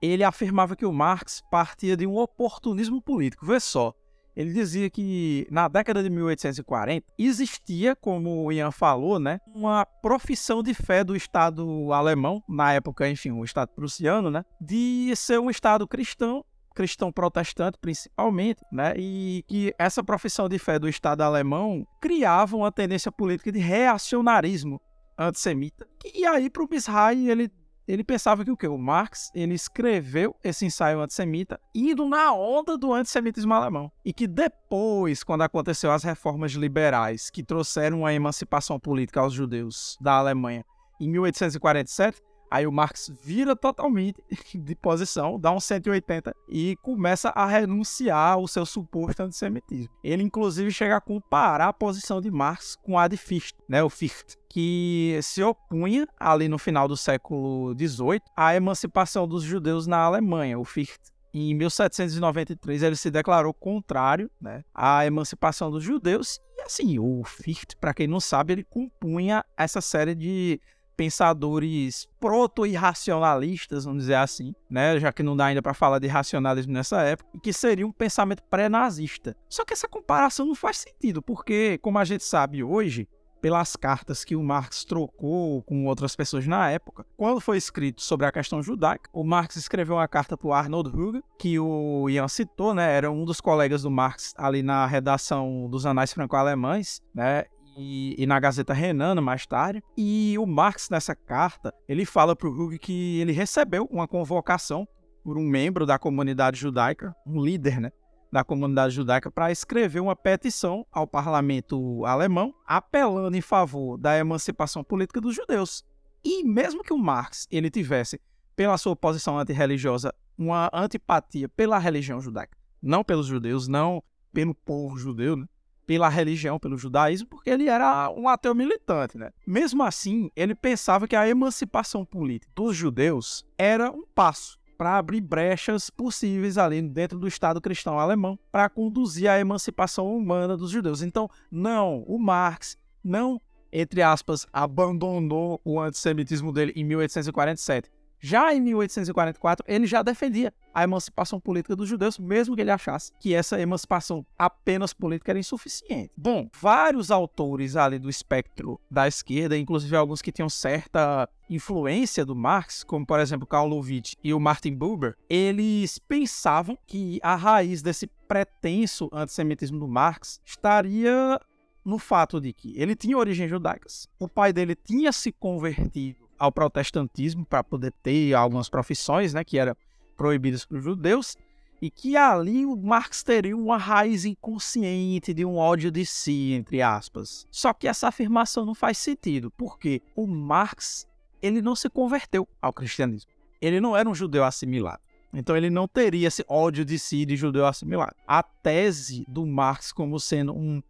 ele 0.00 0.24
afirmava 0.24 0.74
que 0.74 0.84
o 0.84 0.92
Marx 0.92 1.40
partia 1.50 1.96
de 1.96 2.04
um 2.04 2.16
oportunismo 2.16 3.00
político. 3.00 3.46
Vê 3.46 3.60
só, 3.60 3.94
ele 4.36 4.52
dizia 4.52 4.88
que 4.88 5.46
na 5.50 5.68
década 5.68 6.02
de 6.02 6.10
1840 6.10 7.06
existia, 7.18 7.94
como 7.94 8.44
o 8.44 8.52
Ian 8.52 8.70
falou, 8.70 9.18
né, 9.18 9.38
uma 9.54 9.84
profissão 9.84 10.62
de 10.62 10.74
fé 10.74 11.04
do 11.04 11.14
Estado 11.14 11.92
alemão, 11.92 12.42
na 12.48 12.72
época, 12.72 13.08
enfim, 13.08 13.30
o 13.30 13.44
Estado 13.44 13.68
prussiano, 13.74 14.30
né, 14.30 14.44
de 14.60 15.12
ser 15.16 15.38
um 15.38 15.50
Estado 15.50 15.86
cristão 15.86 16.44
cristão 16.74 17.12
protestante 17.12 17.76
principalmente, 17.78 18.62
né? 18.72 18.94
E 18.96 19.44
que 19.46 19.74
essa 19.78 20.02
profissão 20.02 20.48
de 20.48 20.58
fé 20.58 20.78
do 20.78 20.88
Estado 20.88 21.20
alemão 21.20 21.86
criava 22.00 22.56
uma 22.56 22.72
tendência 22.72 23.12
política 23.12 23.52
de 23.52 23.58
reacionarismo 23.58 24.80
antissemita. 25.18 25.86
E 26.14 26.24
aí 26.24 26.48
para 26.48 26.64
o 26.64 26.68
Mishai 26.70 27.28
ele 27.28 27.50
ele 27.86 28.04
pensava 28.04 28.44
que 28.44 28.50
o 28.50 28.56
que? 28.56 28.66
O 28.66 28.78
Marx 28.78 29.30
ele 29.34 29.54
escreveu 29.54 30.36
esse 30.42 30.64
ensaio 30.64 31.00
antissemita 31.00 31.60
indo 31.74 32.08
na 32.08 32.32
onda 32.32 32.78
do 32.78 32.92
antissemitismo 32.92 33.52
alemão. 33.52 33.90
E 34.04 34.12
que 34.12 34.26
depois, 34.26 35.22
quando 35.24 35.42
aconteceu 35.42 35.90
as 35.90 36.04
reformas 36.04 36.52
liberais 36.52 37.30
que 37.30 37.42
trouxeram 37.42 38.06
a 38.06 38.12
emancipação 38.12 38.78
política 38.78 39.20
aos 39.20 39.32
judeus 39.32 39.96
da 40.00 40.14
Alemanha 40.14 40.64
em 41.00 41.08
1847, 41.08 42.20
Aí 42.52 42.66
o 42.66 42.70
Marx 42.70 43.10
vira 43.22 43.56
totalmente 43.56 44.22
de 44.54 44.74
posição, 44.74 45.40
dá 45.40 45.50
um 45.50 45.58
180 45.58 46.36
e 46.46 46.76
começa 46.82 47.30
a 47.30 47.46
renunciar 47.46 48.34
ao 48.34 48.46
seu 48.46 48.66
suposto 48.66 49.22
antissemitismo. 49.22 49.90
Ele, 50.04 50.22
inclusive, 50.22 50.70
chega 50.70 50.98
a 50.98 51.00
comparar 51.00 51.68
a 51.68 51.72
posição 51.72 52.20
de 52.20 52.30
Marx 52.30 52.76
com 52.76 52.98
a 52.98 53.08
de 53.08 53.16
Fichte, 53.16 53.58
né, 53.66 53.82
o 53.82 53.88
Fichte, 53.88 54.36
que 54.50 55.18
se 55.22 55.42
opunha, 55.42 56.06
ali 56.20 56.46
no 56.46 56.58
final 56.58 56.86
do 56.86 56.94
século 56.94 57.74
XVIII, 57.74 58.20
à 58.36 58.54
emancipação 58.54 59.26
dos 59.26 59.42
judeus 59.42 59.86
na 59.86 60.00
Alemanha, 60.00 60.58
o 60.58 60.64
Fichte. 60.64 61.10
Em 61.32 61.54
1793 61.54 62.82
ele 62.82 62.96
se 62.96 63.10
declarou 63.10 63.54
contrário 63.54 64.30
né, 64.38 64.62
à 64.74 65.06
emancipação 65.06 65.70
dos 65.70 65.82
judeus. 65.82 66.38
E 66.58 66.60
assim, 66.60 66.98
o 66.98 67.24
Fichte, 67.24 67.74
para 67.78 67.94
quem 67.94 68.06
não 68.06 68.20
sabe, 68.20 68.52
ele 68.52 68.64
compunha 68.64 69.42
essa 69.56 69.80
série 69.80 70.14
de 70.14 70.60
pensadores 70.96 72.08
proto-irracionalistas, 72.20 73.84
vamos 73.84 74.02
dizer 74.02 74.14
assim, 74.14 74.54
né? 74.70 74.98
Já 74.98 75.12
que 75.12 75.22
não 75.22 75.36
dá 75.36 75.46
ainda 75.46 75.62
para 75.62 75.74
falar 75.74 75.98
de 75.98 76.06
racionalismo 76.06 76.72
nessa 76.72 77.02
época, 77.02 77.30
e 77.34 77.38
que 77.38 77.52
seria 77.52 77.86
um 77.86 77.92
pensamento 77.92 78.42
pré-nazista. 78.44 79.36
Só 79.48 79.64
que 79.64 79.72
essa 79.72 79.88
comparação 79.88 80.46
não 80.46 80.54
faz 80.54 80.78
sentido, 80.78 81.22
porque, 81.22 81.78
como 81.78 81.98
a 81.98 82.04
gente 82.04 82.24
sabe 82.24 82.62
hoje, 82.62 83.08
pelas 83.42 83.74
cartas 83.74 84.24
que 84.24 84.36
o 84.36 84.42
Marx 84.42 84.84
trocou 84.84 85.62
com 85.64 85.84
outras 85.86 86.14
pessoas 86.14 86.46
na 86.46 86.70
época. 86.70 87.04
Quando 87.16 87.40
foi 87.40 87.56
escrito 87.58 88.00
sobre 88.00 88.24
a 88.24 88.30
questão 88.30 88.62
judaica, 88.62 89.10
o 89.12 89.24
Marx 89.24 89.56
escreveu 89.56 89.96
uma 89.96 90.06
carta 90.06 90.36
para 90.36 90.46
o 90.46 90.52
Arnold 90.52 90.90
Hügel, 90.90 91.24
que 91.36 91.58
o 91.58 92.08
Ian 92.08 92.28
citou, 92.28 92.72
né, 92.72 92.96
era 92.96 93.10
um 93.10 93.24
dos 93.24 93.40
colegas 93.40 93.82
do 93.82 93.90
Marx 93.90 94.32
ali 94.38 94.62
na 94.62 94.86
redação 94.86 95.68
dos 95.68 95.84
Anais 95.84 96.12
Franco-Alemães, 96.12 97.02
né, 97.12 97.46
e, 97.76 98.14
e, 98.18 98.26
na 98.26 98.38
Gazeta 98.38 98.72
Renana 98.72 99.20
mais 99.20 99.46
tarde. 99.46 99.82
E 99.96 100.36
o 100.38 100.46
Marx, 100.46 100.88
nessa 100.90 101.14
carta, 101.14 101.72
ele 101.88 102.04
fala 102.04 102.34
para 102.34 102.48
o 102.48 102.52
Hug 102.52 102.78
que 102.78 103.20
ele 103.20 103.32
recebeu 103.32 103.88
uma 103.90 104.06
convocação 104.06 104.86
por 105.22 105.38
um 105.38 105.42
membro 105.42 105.86
da 105.86 105.98
comunidade 105.98 106.58
judaica, 106.58 107.14
um 107.26 107.40
líder 107.40 107.80
né, 107.80 107.92
da 108.32 108.42
comunidade 108.42 108.94
judaica, 108.94 109.30
para 109.30 109.52
escrever 109.52 110.00
uma 110.00 110.16
petição 110.16 110.86
ao 110.90 111.06
parlamento 111.06 112.04
alemão, 112.04 112.54
apelando 112.66 113.36
em 113.36 113.40
favor 113.40 113.96
da 113.96 114.18
emancipação 114.18 114.82
política 114.82 115.20
dos 115.20 115.34
judeus. 115.34 115.84
E 116.24 116.44
mesmo 116.44 116.82
que 116.82 116.92
o 116.92 116.98
Marx 116.98 117.46
ele 117.50 117.70
tivesse, 117.70 118.20
pela 118.54 118.76
sua 118.78 118.94
posição 118.94 119.38
antirreligiosa, 119.38 120.14
uma 120.36 120.70
antipatia 120.72 121.48
pela 121.48 121.78
religião 121.78 122.20
judaica, 122.20 122.56
não 122.82 123.04
pelos 123.04 123.26
judeus, 123.26 123.68
não 123.68 124.02
pelo 124.32 124.54
povo 124.54 124.96
judeu, 124.96 125.36
né? 125.36 125.46
Pela 125.86 126.08
religião, 126.08 126.58
pelo 126.58 126.76
judaísmo, 126.76 127.28
porque 127.28 127.50
ele 127.50 127.68
era 127.68 128.10
um 128.10 128.28
ateu 128.28 128.54
militante, 128.54 129.18
né? 129.18 129.30
Mesmo 129.46 129.82
assim, 129.82 130.30
ele 130.36 130.54
pensava 130.54 131.08
que 131.08 131.16
a 131.16 131.28
emancipação 131.28 132.04
política 132.04 132.52
dos 132.54 132.76
judeus 132.76 133.44
era 133.58 133.90
um 133.90 134.04
passo 134.14 134.58
para 134.76 134.96
abrir 134.96 135.20
brechas 135.20 135.90
possíveis 135.90 136.58
ali 136.58 136.82
dentro 136.82 137.18
do 137.18 137.28
Estado 137.28 137.60
cristão 137.60 137.98
alemão 137.98 138.38
para 138.50 138.68
conduzir 138.68 139.28
a 139.28 139.38
emancipação 139.38 140.16
humana 140.16 140.56
dos 140.56 140.70
judeus. 140.70 141.02
Então, 141.02 141.28
não, 141.50 142.02
o 142.06 142.18
Marx 142.18 142.76
não, 143.02 143.40
entre 143.72 144.02
aspas, 144.02 144.46
abandonou 144.52 145.60
o 145.64 145.80
antissemitismo 145.80 146.52
dele 146.52 146.72
em 146.74 146.84
1847 146.84 147.90
já 148.24 148.54
em 148.54 148.60
1844, 148.60 149.64
ele 149.66 149.84
já 149.84 150.00
defendia 150.00 150.54
a 150.72 150.84
emancipação 150.84 151.40
política 151.40 151.74
dos 151.74 151.88
judeus, 151.88 152.20
mesmo 152.20 152.54
que 152.54 152.60
ele 152.60 152.70
achasse 152.70 153.10
que 153.18 153.34
essa 153.34 153.60
emancipação 153.60 154.24
apenas 154.38 154.92
política 154.92 155.32
era 155.32 155.40
insuficiente. 155.40 156.12
Bom, 156.16 156.48
vários 156.60 157.10
autores 157.10 157.74
ali 157.74 157.98
do 157.98 158.08
espectro 158.08 158.80
da 158.88 159.08
esquerda, 159.08 159.58
inclusive 159.58 159.96
alguns 159.96 160.22
que 160.22 160.30
tinham 160.30 160.48
certa 160.48 161.28
influência 161.50 162.24
do 162.24 162.36
Marx, 162.36 162.84
como 162.84 163.04
por 163.04 163.18
exemplo 163.18 163.44
Karl 163.44 163.66
Lovitch 163.66 164.14
e 164.22 164.32
o 164.32 164.38
Martin 164.38 164.76
Buber, 164.76 165.16
eles 165.28 165.98
pensavam 165.98 166.78
que 166.86 167.18
a 167.24 167.34
raiz 167.34 167.82
desse 167.82 168.06
pretenso 168.28 169.10
antissemitismo 169.12 169.80
do 169.80 169.88
Marx 169.88 170.40
estaria 170.44 171.40
no 171.84 171.98
fato 171.98 172.40
de 172.40 172.52
que 172.52 172.80
ele 172.80 172.94
tinha 172.94 173.18
origens 173.18 173.50
judaicas, 173.50 174.08
o 174.16 174.28
pai 174.28 174.52
dele 174.52 174.76
tinha 174.76 175.10
se 175.10 175.32
convertido 175.32 176.21
ao 176.42 176.50
protestantismo 176.50 177.46
para 177.46 177.62
poder 177.62 177.92
ter 178.02 178.34
algumas 178.34 178.68
profissões, 178.68 179.32
né, 179.32 179.44
que 179.44 179.58
eram 179.58 179.76
proibidas 180.16 180.64
para 180.64 180.76
os 180.76 180.82
judeus, 180.82 181.36
e 181.80 181.88
que 181.88 182.16
ali 182.16 182.66
o 182.66 182.76
Marx 182.76 183.22
teria 183.22 183.56
uma 183.56 183.76
raiz 183.76 184.24
inconsciente 184.24 185.32
de 185.32 185.44
um 185.44 185.56
ódio 185.56 185.88
de 185.88 186.04
si, 186.04 186.52
entre 186.52 186.82
aspas. 186.82 187.46
Só 187.48 187.72
que 187.72 187.86
essa 187.86 188.08
afirmação 188.08 188.66
não 188.66 188.74
faz 188.74 188.98
sentido, 188.98 189.52
porque 189.52 190.02
o 190.16 190.26
Marx 190.26 191.06
ele 191.40 191.62
não 191.62 191.76
se 191.76 191.88
converteu 191.88 192.48
ao 192.60 192.72
cristianismo. 192.72 193.30
Ele 193.60 193.80
não 193.80 193.96
era 193.96 194.08
um 194.08 194.14
judeu 194.14 194.42
assimilado. 194.42 195.00
Então 195.32 195.56
ele 195.56 195.70
não 195.70 195.86
teria 195.86 196.26
esse 196.26 196.44
ódio 196.48 196.84
de 196.84 196.98
si 196.98 197.24
de 197.24 197.36
judeu 197.36 197.66
assimilado. 197.66 198.16
A 198.26 198.42
tese 198.42 199.24
do 199.28 199.46
Marx 199.46 199.92
como 199.92 200.18
sendo 200.18 200.52
um 200.52 200.82